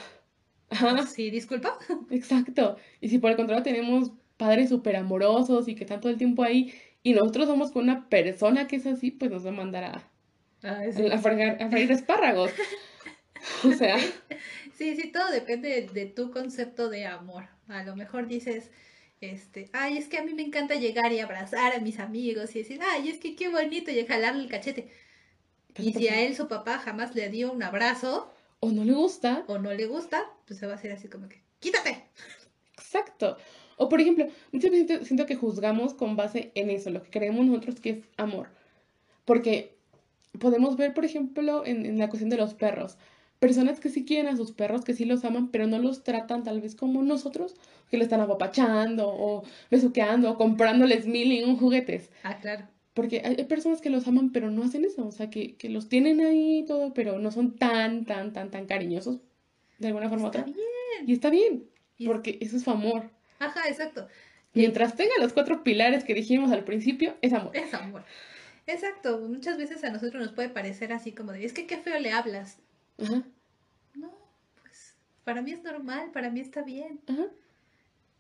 Ajá, 0.70 1.06
sí, 1.06 1.30
disculpa. 1.30 1.78
exacto. 2.10 2.76
Y 3.00 3.08
si 3.08 3.18
por 3.18 3.30
el 3.30 3.36
contrario 3.36 3.62
tenemos 3.62 4.12
padres 4.36 4.68
súper 4.70 4.96
amorosos 4.96 5.68
y 5.68 5.74
que 5.74 5.84
están 5.84 6.00
todo 6.00 6.10
el 6.12 6.18
tiempo 6.18 6.42
ahí 6.42 6.74
y 7.02 7.14
nosotros 7.14 7.46
somos 7.48 7.72
con 7.72 7.84
una 7.84 8.08
persona 8.08 8.66
que 8.66 8.76
es 8.76 8.86
así, 8.86 9.10
pues 9.10 9.30
nos 9.30 9.44
va 9.46 9.50
a 9.50 9.52
mandar 9.52 9.84
a, 9.84 10.12
Ay, 10.62 10.90
a, 11.12 11.18
fregar- 11.18 11.62
a 11.62 11.70
freír 11.70 11.90
espárragos. 11.92 12.52
O 13.64 13.72
sea, 13.72 13.96
Sí, 14.72 14.96
sí, 14.96 15.10
todo 15.12 15.30
depende 15.30 15.68
de, 15.68 15.88
de 15.88 16.06
tu 16.06 16.30
concepto 16.30 16.88
de 16.88 17.06
amor. 17.06 17.48
A 17.68 17.82
lo 17.84 17.96
mejor 17.96 18.26
dices, 18.28 18.70
Este, 19.20 19.70
ay, 19.72 19.98
es 19.98 20.08
que 20.08 20.18
a 20.18 20.24
mí 20.24 20.34
me 20.34 20.42
encanta 20.42 20.74
llegar 20.76 21.12
y 21.12 21.20
abrazar 21.20 21.74
a 21.74 21.80
mis 21.80 21.98
amigos 21.98 22.54
y 22.54 22.60
decir, 22.60 22.80
ay, 22.82 23.08
es 23.08 23.18
que 23.18 23.34
qué 23.36 23.48
bonito 23.48 23.90
y 23.90 24.06
jalarle 24.06 24.42
el 24.44 24.50
cachete. 24.50 24.90
Y 25.78 25.92
si 25.92 26.08
a 26.08 26.22
él 26.22 26.34
su 26.34 26.48
papá 26.48 26.78
jamás 26.78 27.14
le 27.14 27.28
dio 27.28 27.52
un 27.52 27.62
abrazo, 27.62 28.32
o 28.60 28.70
no 28.70 28.84
le 28.84 28.92
gusta, 28.92 29.44
o 29.46 29.58
no 29.58 29.72
le 29.72 29.86
gusta, 29.86 30.24
pues 30.46 30.58
se 30.58 30.66
va 30.66 30.72
a 30.72 30.76
hacer 30.76 30.92
así 30.92 31.08
como 31.08 31.28
que, 31.28 31.42
quítate. 31.60 32.04
Exacto. 32.74 33.36
O 33.76 33.88
por 33.88 34.00
ejemplo, 34.00 34.26
muchas 34.52 34.70
veces 34.70 35.06
siento 35.06 35.26
que 35.26 35.36
juzgamos 35.36 35.94
con 35.94 36.16
base 36.16 36.50
en 36.54 36.70
eso, 36.70 36.90
lo 36.90 37.02
que 37.02 37.10
creemos 37.10 37.44
nosotros 37.46 37.80
que 37.80 37.90
es 37.90 37.98
amor. 38.16 38.48
Porque 39.24 39.76
podemos 40.38 40.76
ver, 40.76 40.94
por 40.94 41.04
ejemplo, 41.04 41.64
en, 41.66 41.98
la 41.98 42.08
cuestión 42.08 42.30
de 42.30 42.36
los 42.36 42.54
perros, 42.54 42.96
personas 43.38 43.80
que 43.80 43.90
sí 43.90 44.04
quieren 44.04 44.32
a 44.32 44.36
sus 44.36 44.52
perros, 44.52 44.84
que 44.84 44.94
sí 44.94 45.04
los 45.04 45.24
aman, 45.24 45.50
pero 45.50 45.66
no 45.66 45.78
los 45.78 46.04
tratan 46.04 46.42
tal 46.42 46.60
vez 46.60 46.74
como 46.74 47.02
nosotros, 47.02 47.54
que 47.90 47.98
le 47.98 48.04
están 48.04 48.20
apapachando 48.20 49.08
o 49.08 49.44
besuqueando 49.70 50.30
o 50.30 50.36
comprándoles 50.36 51.06
mil 51.06 51.32
y 51.32 51.42
un 51.42 51.56
juguetes. 51.58 52.10
Ah, 52.22 52.38
claro. 52.38 52.66
Porque 52.96 53.20
hay, 53.22 53.44
personas 53.44 53.82
que 53.82 53.90
los 53.90 54.08
aman, 54.08 54.32
pero 54.32 54.50
no 54.50 54.64
hacen 54.64 54.86
eso, 54.86 55.06
o 55.06 55.12
sea, 55.12 55.28
que, 55.28 55.54
que 55.56 55.68
los 55.68 55.90
tienen 55.90 56.22
ahí 56.22 56.60
y 56.60 56.64
todo, 56.64 56.94
pero 56.94 57.18
no 57.18 57.30
son 57.30 57.54
tan, 57.54 58.06
tan, 58.06 58.32
tan, 58.32 58.50
tan 58.50 58.64
cariñosos 58.64 59.20
de 59.78 59.88
alguna 59.88 60.08
forma 60.08 60.24
u 60.24 60.28
otra. 60.28 60.44
Bien. 60.44 60.56
Y 61.06 61.12
está 61.12 61.28
bien, 61.28 61.68
porque 62.06 62.38
eso 62.40 62.56
es 62.56 62.62
su 62.62 62.70
amor. 62.70 63.10
Ajá, 63.38 63.68
exacto. 63.68 64.08
Mientras 64.54 64.96
tenga 64.96 65.12
los 65.20 65.34
cuatro 65.34 65.62
pilares 65.62 66.04
que 66.04 66.14
dijimos 66.14 66.50
al 66.52 66.64
principio, 66.64 67.18
es 67.20 67.34
amor. 67.34 67.54
Es 67.54 67.74
amor. 67.74 68.02
Exacto. 68.66 69.18
Muchas 69.18 69.58
veces 69.58 69.84
a 69.84 69.90
nosotros 69.90 70.24
nos 70.24 70.32
puede 70.32 70.48
parecer 70.48 70.94
así 70.94 71.12
como 71.12 71.32
de, 71.32 71.44
es 71.44 71.52
que 71.52 71.66
qué 71.66 71.76
feo 71.76 72.00
le 72.00 72.12
hablas. 72.12 72.60
Ajá. 72.96 73.24
No, 73.94 74.10
pues 74.62 74.94
para 75.22 75.42
mí 75.42 75.52
es 75.52 75.62
normal, 75.62 76.12
para 76.14 76.30
mí 76.30 76.40
está 76.40 76.62
bien. 76.62 77.02
Ajá. 77.06 77.26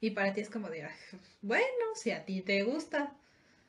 Y 0.02 0.10
para 0.10 0.34
ti 0.34 0.42
es 0.42 0.50
como 0.50 0.68
de, 0.68 0.86
bueno, 1.40 1.64
si 1.94 2.10
a 2.10 2.26
ti 2.26 2.42
te 2.42 2.62
gusta. 2.62 3.16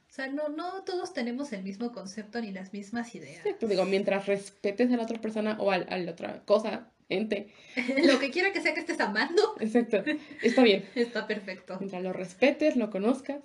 O 0.09 0.13
sea, 0.17 0.27
no, 0.27 0.49
no 0.49 0.83
todos 0.83 1.13
tenemos 1.13 1.53
el 1.53 1.63
mismo 1.63 1.91
concepto 1.91 2.41
ni 2.41 2.51
las 2.51 2.73
mismas 2.73 3.13
ideas. 3.13 3.43
Sí, 3.43 3.65
digo, 3.67 3.85
mientras 3.85 4.25
respetes 4.25 4.91
a 4.91 4.97
la 4.97 5.03
otra 5.03 5.21
persona 5.21 5.57
o 5.59 5.71
a, 5.71 5.75
a 5.75 5.97
la 5.97 6.11
otra 6.11 6.43
cosa, 6.45 6.91
ente. 7.09 7.53
lo 8.05 8.19
que 8.19 8.31
quiera 8.31 8.51
que 8.51 8.61
sea 8.61 8.73
que 8.73 8.79
estés 8.79 8.99
amando. 8.99 9.55
Exacto. 9.59 10.03
Está 10.41 10.63
bien. 10.63 10.85
Está 10.95 11.27
perfecto. 11.27 11.77
Mientras 11.79 12.03
lo 12.03 12.13
respetes, 12.13 12.75
lo 12.75 12.89
conozcas. 12.89 13.41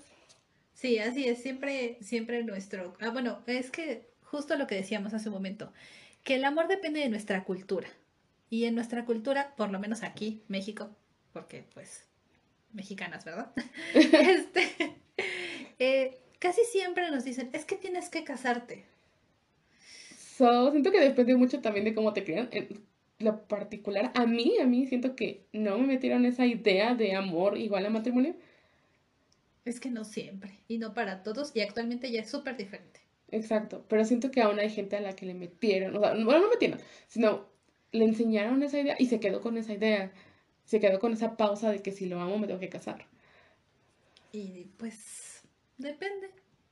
Sí, 0.75 0.99
así 0.99 1.29
es. 1.29 1.43
Siempre, 1.43 1.99
siempre 2.01 2.43
nuestro. 2.43 2.97
Ah, 3.01 3.11
bueno, 3.11 3.43
es 3.47 3.71
que 3.71 4.11
justo 4.23 4.57
lo 4.57 4.67
que 4.67 4.75
decíamos 4.75 5.13
hace 5.15 5.29
un 5.29 5.35
momento, 5.35 5.73
que 6.25 6.37
el 6.37 6.45
amor 6.45 6.69
depende 6.69 7.01
de 7.01 7.09
nuestra 7.09 7.45
cultura. 7.45 7.89
Y 8.49 8.65
en 8.65 8.75
nuestra 8.75 9.05
cultura, 9.05 9.55
por 9.57 9.71
lo 9.71 9.79
menos 9.79 10.03
aquí, 10.03 10.43
México, 10.49 10.91
porque 11.33 11.65
pues 11.75 12.07
mexicanas, 12.73 13.25
¿verdad? 13.25 13.53
este, 13.95 14.97
eh, 15.79 16.22
casi 16.43 16.63
siempre 16.65 17.09
nos 17.09 17.25
dicen, 17.25 17.51
es 17.53 17.65
que 17.65 17.77
tienes 17.77 18.09
que 18.09 18.25
casarte. 18.25 18.85
So, 20.37 20.73
siento 20.73 20.91
que 20.91 20.99
depende 20.99 21.37
mucho 21.37 21.61
también 21.61 21.85
de 21.85 21.95
cómo 21.95 22.13
te 22.13 22.25
crean 22.25 22.51
lo 23.21 23.47
particular, 23.47 24.11
a 24.17 24.27
mí, 24.27 24.57
a 24.61 24.67
mí 24.67 24.89
siento 24.89 25.15
que 25.15 25.47
no 25.53 25.79
me 25.79 25.87
metieron 25.87 26.27
esa 26.27 26.45
idea 26.45 26.97
de 26.97 27.15
amor 27.15 27.57
igual 27.57 27.87
a 27.87 27.91
matrimonio. 27.91 28.35
Es 29.65 29.79
que 29.79 29.91
no 29.91 30.03
siempre, 30.05 30.59
y 30.67 30.79
no 30.79 30.93
para 30.93 31.23
todos, 31.23 31.55
y 31.55 31.61
actualmente 31.61 32.11
ya 32.11 32.23
es 32.23 32.29
súper 32.29 32.57
diferente. 32.57 33.01
Exacto, 33.31 33.85
pero 33.89 34.05
siento 34.05 34.33
que 34.33 34.43
aún 34.43 34.59
hay 34.59 34.71
gente 34.71 34.97
a 34.97 35.01
la 35.01 35.15
que 35.15 35.27
le 35.27 35.35
metieron, 35.35 35.97
o 35.97 36.01
sea, 36.01 36.15
bueno, 36.15 36.41
no 36.41 36.51
metieron, 36.51 36.81
sino 37.07 37.47
le 37.93 38.05
enseñaron 38.05 38.65
esa 38.65 38.81
idea 38.81 38.97
y 38.99 39.07
se 39.07 39.21
quedó 39.21 39.41
con 39.41 39.57
esa 39.57 39.73
idea, 39.73 40.13
se 40.65 40.81
quedó 40.81 40.99
con 40.99 41.13
esa 41.13 41.37
pausa 41.37 41.71
de 41.71 41.81
que 41.81 41.93
si 41.93 42.07
lo 42.07 42.21
amo 42.21 42.39
me 42.39 42.49
tengo 42.49 42.59
que 42.59 42.69
casar. 42.69 43.07
Y 44.33 44.67
pues, 44.79 45.32
depende. 45.83 46.31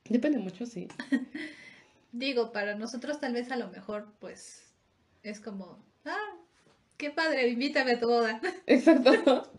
Depende 0.09 0.39
mucho, 0.39 0.65
sí. 0.65 0.87
Digo, 2.11 2.51
para 2.51 2.75
nosotros 2.75 3.19
tal 3.19 3.33
vez 3.33 3.51
a 3.51 3.57
lo 3.57 3.69
mejor, 3.69 4.13
pues, 4.19 4.73
es 5.23 5.39
como, 5.39 5.83
ah, 6.05 6.35
qué 6.97 7.09
padre, 7.11 7.47
invítame 7.47 7.93
a 7.93 7.99
tu 7.99 8.07
boda. 8.07 8.41
Exacto. 8.65 9.51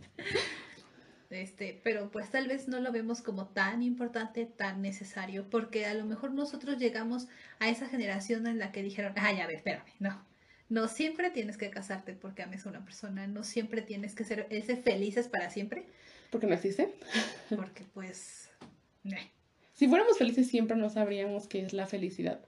Este, 1.31 1.81
pero 1.83 2.11
pues 2.11 2.31
tal 2.31 2.47
vez 2.47 2.69
no 2.69 2.79
lo 2.79 2.93
vemos 2.93 3.23
como 3.23 3.47
tan 3.47 3.83
importante, 3.83 4.45
tan 4.45 4.83
necesario, 4.83 5.49
porque 5.49 5.87
a 5.87 5.95
lo 5.95 6.05
mejor 6.05 6.33
nosotros 6.33 6.77
llegamos 6.77 7.27
a 7.59 7.71
esa 7.71 7.89
generación 7.89 8.47
en 8.47 8.59
la 8.59 8.71
que 8.71 8.83
dijeron, 8.83 9.15
ay, 9.17 9.41
a 9.41 9.47
ver, 9.47 9.57
espérame, 9.57 9.87
no. 9.99 10.23
No 10.69 10.89
siempre 10.89 11.31
tienes 11.31 11.57
que 11.57 11.71
casarte 11.71 12.13
porque 12.15 12.43
ames 12.43 12.67
a 12.67 12.69
una 12.71 12.85
persona, 12.85 13.27
no 13.27 13.45
siempre 13.45 13.81
tienes 13.81 14.15
que 14.15 14.25
ser 14.25 14.47
ese 14.51 14.77
felices 14.77 15.29
para 15.29 15.49
siempre. 15.49 15.87
¿Porque 16.31 16.47
no 16.47 16.55
existe? 16.55 16.95
Porque 17.57 17.85
pues... 17.95 18.51
Si 19.83 19.89
fuéramos 19.89 20.17
felices 20.17 20.47
siempre 20.47 20.77
no 20.77 20.91
sabríamos 20.91 21.49
qué 21.49 21.63
es 21.63 21.73
la 21.73 21.89
felicidad. 21.89 22.41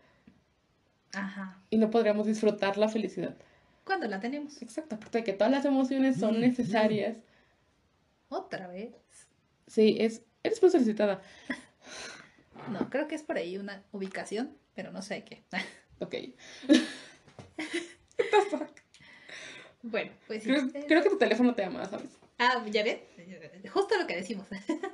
Ajá. 1.15 1.61
Y 1.69 1.79
no 1.79 1.91
podríamos 1.91 2.29
disfrutar 2.29 2.79
la 2.79 2.89
felicidad 2.89 3.37
cuando 3.85 4.07
la 4.07 4.21
tenemos. 4.21 4.63
Exacto, 4.63 5.01
porque 5.01 5.25
que 5.25 5.33
todas 5.33 5.51
las 5.51 5.65
emociones 5.65 6.21
son 6.21 6.39
necesarias. 6.41 7.17
Otra 8.29 8.69
vez. 8.69 8.95
Sí, 9.67 9.97
es, 9.99 10.23
eres 10.45 10.63
muy 10.63 10.71
solicitada. 10.71 11.23
No, 12.71 12.89
creo 12.89 13.09
que 13.09 13.17
es 13.17 13.25
por 13.25 13.37
ahí 13.37 13.59
una 13.59 13.83
ubicación, 13.91 14.57
pero 14.77 14.93
no 14.93 15.03
sé 15.03 15.25
qué. 15.25 15.43
Ok. 15.99 16.15
bueno, 19.83 20.13
pues 20.29 20.45
sí. 20.45 20.51
Creo, 20.87 21.03
que 21.03 21.11
tu 21.11 21.19
teléfono 21.19 21.53
te 21.53 21.63
llama, 21.63 21.85
¿sabes? 21.85 22.11
Ah, 22.39 22.65
ya 22.71 22.85
ves. 22.85 23.01
Justo 23.73 23.99
lo 23.99 24.07
que 24.07 24.15
decimos. 24.15 24.47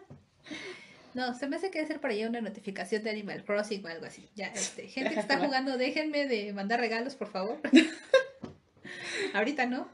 No, 1.14 1.34
se 1.34 1.48
me 1.48 1.56
hace 1.56 1.70
que 1.70 1.78
debe 1.78 1.88
ser 1.88 2.00
por 2.00 2.10
ahí 2.10 2.24
una 2.24 2.40
notificación 2.40 3.02
de 3.02 3.10
Animal 3.10 3.44
Crossing 3.44 3.84
o 3.84 3.88
algo 3.88 4.06
así. 4.06 4.28
Ya, 4.34 4.48
este, 4.48 4.88
gente 4.88 5.14
que 5.14 5.20
está 5.20 5.38
jugando, 5.38 5.76
déjenme 5.76 6.26
de 6.26 6.52
mandar 6.52 6.80
regalos, 6.80 7.14
por 7.14 7.28
favor. 7.28 7.60
Ahorita 9.34 9.66
no. 9.66 9.88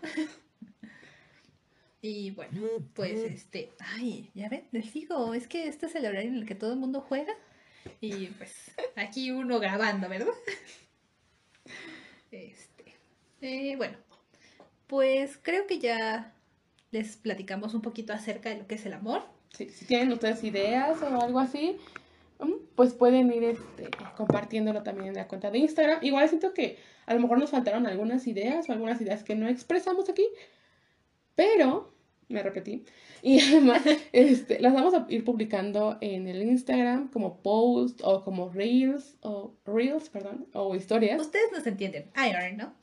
Y 2.01 2.31
bueno, 2.31 2.61
pues 2.95 3.19
este, 3.19 3.73
ay, 3.79 4.31
ya 4.35 4.49
ven, 4.49 4.65
les 4.71 4.93
digo, 4.93 5.35
es 5.35 5.49
que 5.49 5.67
este 5.67 5.87
es 5.87 5.95
el 5.97 6.07
horario 6.07 6.31
en 6.31 6.37
el 6.37 6.47
que 6.47 6.55
todo 6.55 6.73
el 6.73 6.79
mundo 6.79 7.01
juega. 7.01 7.35
Y 8.01 8.27
pues 8.27 8.53
aquí 8.95 9.31
uno 9.31 9.59
grabando, 9.59 10.09
¿verdad? 10.09 10.35
Este, 12.31 12.95
eh, 13.41 13.77
bueno, 13.77 13.97
pues 14.87 15.39
creo 15.43 15.67
que 15.67 15.79
ya 15.79 16.33
les 16.91 17.17
platicamos 17.17 17.75
un 17.75 17.83
poquito 17.83 18.13
acerca 18.13 18.51
de 18.51 18.59
lo 18.59 18.67
que 18.67 18.77
es 18.77 18.87
el 18.87 18.93
amor. 18.93 19.25
Si 19.57 19.85
tienen 19.87 20.13
ustedes 20.13 20.45
ideas 20.45 21.03
o 21.03 21.21
algo 21.21 21.39
así, 21.41 21.77
mm, 22.41 22.53
pues 22.75 22.95
pueden 22.95 23.33
ir 23.33 23.45
este, 23.45 23.91
compartiéndolo 24.17 24.83
también 24.83 25.09
en 25.09 25.15
la 25.15 25.29
cuenta 25.29 25.51
de 25.51 25.59
Instagram. 25.59 25.99
Igual 26.03 26.29
siento 26.29 26.53
que 26.53 26.79
a 27.07 27.15
lo 27.15 27.21
mejor 27.21 27.39
nos 27.39 27.51
faltaron 27.51 27.87
algunas 27.87 28.27
ideas 28.27 28.69
o 28.69 28.73
algunas 28.73 29.01
ideas 29.01 29.23
que 29.25 29.35
no 29.35 29.49
expresamos 29.49 30.09
aquí, 30.09 30.27
pero, 31.35 31.93
me 32.29 32.43
repetí, 32.43 32.85
y 33.23 33.41
además 33.49 33.83
este, 34.13 34.61
las 34.61 34.75
vamos 34.75 34.95
a 34.95 35.07
ir 35.09 35.25
publicando 35.25 35.99
en 36.01 36.27
el 36.27 36.43
Instagram 36.43 37.09
como 37.09 37.43
post 37.43 38.01
o 38.03 38.23
como 38.23 38.51
reels, 38.51 39.17
o 39.23 39.55
reels, 39.65 40.09
perdón, 40.09 40.47
o 40.53 40.75
historias. 40.75 41.21
Ustedes 41.21 41.53
nos 41.53 41.67
entienden, 41.67 42.11
I 42.17 42.57
¿no? 42.57 42.75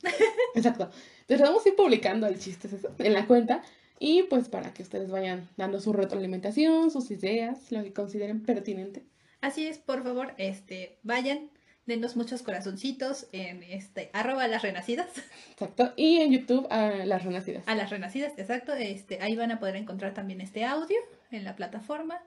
Exacto. 0.54 0.90
Entonces 1.22 1.46
vamos 1.46 1.64
a 1.64 1.68
ir 1.68 1.76
publicando 1.76 2.26
el 2.26 2.38
chiste 2.38 2.68
en 2.98 3.12
la 3.12 3.26
cuenta 3.26 3.62
y 3.98 4.24
pues 4.24 4.48
para 4.48 4.74
que 4.74 4.82
ustedes 4.82 5.10
vayan 5.10 5.48
dando 5.56 5.80
su 5.80 5.92
retroalimentación, 5.92 6.90
sus 6.90 7.10
ideas, 7.10 7.70
lo 7.70 7.82
que 7.82 7.92
consideren 7.92 8.42
pertinente. 8.42 9.04
Así 9.40 9.66
es, 9.66 9.78
por 9.78 10.02
favor, 10.02 10.34
este, 10.38 10.98
vayan, 11.02 11.50
denos 11.86 12.16
muchos 12.16 12.42
corazoncitos 12.42 13.28
en 13.32 13.62
este 13.62 14.10
arroba 14.12 14.48
las 14.48 14.62
renacidas. 14.62 15.08
Exacto. 15.50 15.92
Y 15.96 16.16
en 16.18 16.32
YouTube 16.32 16.66
a 16.70 16.90
las 17.04 17.24
renacidas. 17.24 17.62
A 17.66 17.74
las 17.74 17.90
renacidas, 17.90 18.32
exacto. 18.38 18.72
Este, 18.72 19.20
ahí 19.20 19.36
van 19.36 19.52
a 19.52 19.60
poder 19.60 19.76
encontrar 19.76 20.14
también 20.14 20.40
este 20.40 20.64
audio 20.64 20.96
en 21.30 21.44
la 21.44 21.56
plataforma. 21.56 22.22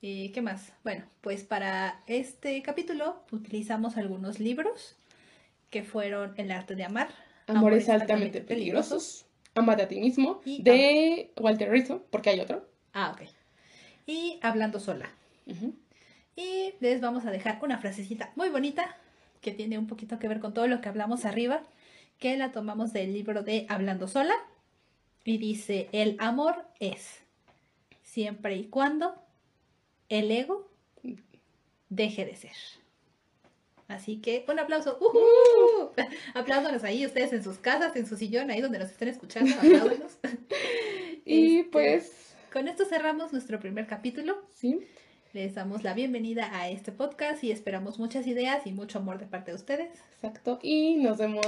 ¿Y 0.00 0.30
qué 0.30 0.40
más? 0.40 0.72
Bueno, 0.82 1.04
pues 1.20 1.44
para 1.44 2.02
este 2.06 2.60
capítulo 2.62 3.22
utilizamos 3.30 3.96
algunos 3.96 4.40
libros 4.40 4.96
que 5.70 5.82
fueron 5.82 6.34
El 6.36 6.50
arte 6.50 6.74
de 6.74 6.84
amar. 6.84 7.08
Amores, 7.46 7.88
altamente, 7.88 8.40
peligrosos. 8.40 9.26
Amate 9.54 9.82
a 9.82 9.88
ti 9.88 10.00
mismo. 10.00 10.40
de 10.44 11.32
Walter 11.38 11.70
Rizzo, 11.70 12.04
porque 12.10 12.30
hay 12.30 12.40
otro. 12.40 12.66
Ah, 12.92 13.14
ok. 13.14 13.28
Y 14.06 14.38
Hablando 14.42 14.80
sola. 14.80 15.10
Y 16.36 16.74
les 16.80 17.00
vamos 17.00 17.26
a 17.26 17.30
dejar 17.30 17.58
una 17.62 17.78
frasecita 17.78 18.32
muy 18.36 18.48
bonita 18.48 18.96
que 19.40 19.52
tiene 19.52 19.78
un 19.78 19.86
poquito 19.86 20.18
que 20.18 20.28
ver 20.28 20.40
con 20.40 20.54
todo 20.54 20.66
lo 20.66 20.80
que 20.80 20.88
hablamos 20.88 21.24
arriba, 21.24 21.62
que 22.18 22.36
la 22.36 22.52
tomamos 22.52 22.92
del 22.92 23.12
libro 23.12 23.42
de 23.42 23.66
Hablando 23.68 24.08
sola. 24.08 24.34
Y 25.24 25.38
dice, 25.38 25.88
el 25.92 26.16
amor 26.18 26.64
es 26.80 27.20
siempre 28.02 28.56
y 28.56 28.64
cuando 28.64 29.14
el 30.08 30.30
ego 30.30 30.68
deje 31.88 32.24
de 32.24 32.36
ser. 32.36 32.56
Así 33.88 34.18
que 34.18 34.44
un 34.48 34.58
aplauso. 34.58 34.98
¡Uh! 35.00 35.90
Apláudanos 36.34 36.84
ahí, 36.84 37.04
ustedes 37.04 37.32
en 37.32 37.42
sus 37.42 37.58
casas, 37.58 37.96
en 37.96 38.06
su 38.06 38.16
sillón, 38.16 38.50
ahí 38.50 38.60
donde 38.60 38.78
nos 38.78 38.90
estén 38.90 39.08
escuchando. 39.08 39.54
Apláudanos. 39.54 40.18
y 41.24 41.64
pues 41.64 42.34
con 42.52 42.68
esto 42.68 42.84
cerramos 42.84 43.32
nuestro 43.32 43.58
primer 43.60 43.86
capítulo. 43.86 44.42
Sí. 44.54 44.80
Les 45.32 45.54
damos 45.54 45.82
la 45.82 45.94
bienvenida 45.94 46.50
a 46.52 46.68
este 46.68 46.92
podcast 46.92 47.42
y 47.42 47.50
esperamos 47.50 47.98
muchas 47.98 48.26
ideas 48.26 48.66
y 48.66 48.72
mucho 48.72 48.98
amor 48.98 49.18
de 49.18 49.26
parte 49.26 49.50
de 49.50 49.56
ustedes. 49.56 49.90
Exacto. 50.16 50.58
Y 50.62 50.96
nos 50.96 51.16
vemos 51.16 51.46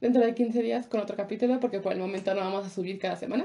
dentro 0.00 0.24
de 0.24 0.34
15 0.34 0.62
días 0.62 0.86
con 0.86 1.00
otro 1.00 1.16
capítulo 1.16 1.60
porque 1.60 1.80
por 1.80 1.92
el 1.92 1.98
momento 1.98 2.34
no 2.34 2.40
vamos 2.40 2.66
a 2.66 2.70
subir 2.70 2.98
cada 2.98 3.16
semana. 3.16 3.44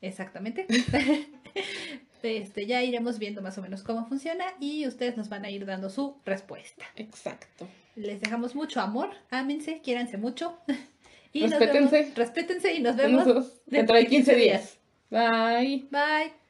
Exactamente. 0.00 0.66
este, 2.22 2.66
ya 2.66 2.82
iremos 2.82 3.18
viendo 3.18 3.42
más 3.42 3.58
o 3.58 3.62
menos 3.62 3.82
cómo 3.82 4.06
funciona 4.06 4.44
y 4.60 4.86
ustedes 4.86 5.16
nos 5.16 5.28
van 5.28 5.44
a 5.44 5.50
ir 5.50 5.66
dando 5.66 5.90
su 5.90 6.16
respuesta. 6.24 6.84
Exacto. 6.96 7.68
Les 7.96 8.20
dejamos 8.20 8.54
mucho 8.54 8.80
amor, 8.80 9.10
ámense, 9.30 9.80
quiéranse 9.80 10.16
mucho. 10.16 10.58
Y 11.30 11.46
respétense. 11.46 12.10
respétense 12.16 12.74
y 12.74 12.80
nos 12.80 12.96
vemos 12.96 13.52
dentro 13.66 13.96
de 13.96 14.06
15 14.06 14.34
días. 14.34 14.78
Bye. 15.10 15.86
Bye. 15.90 16.47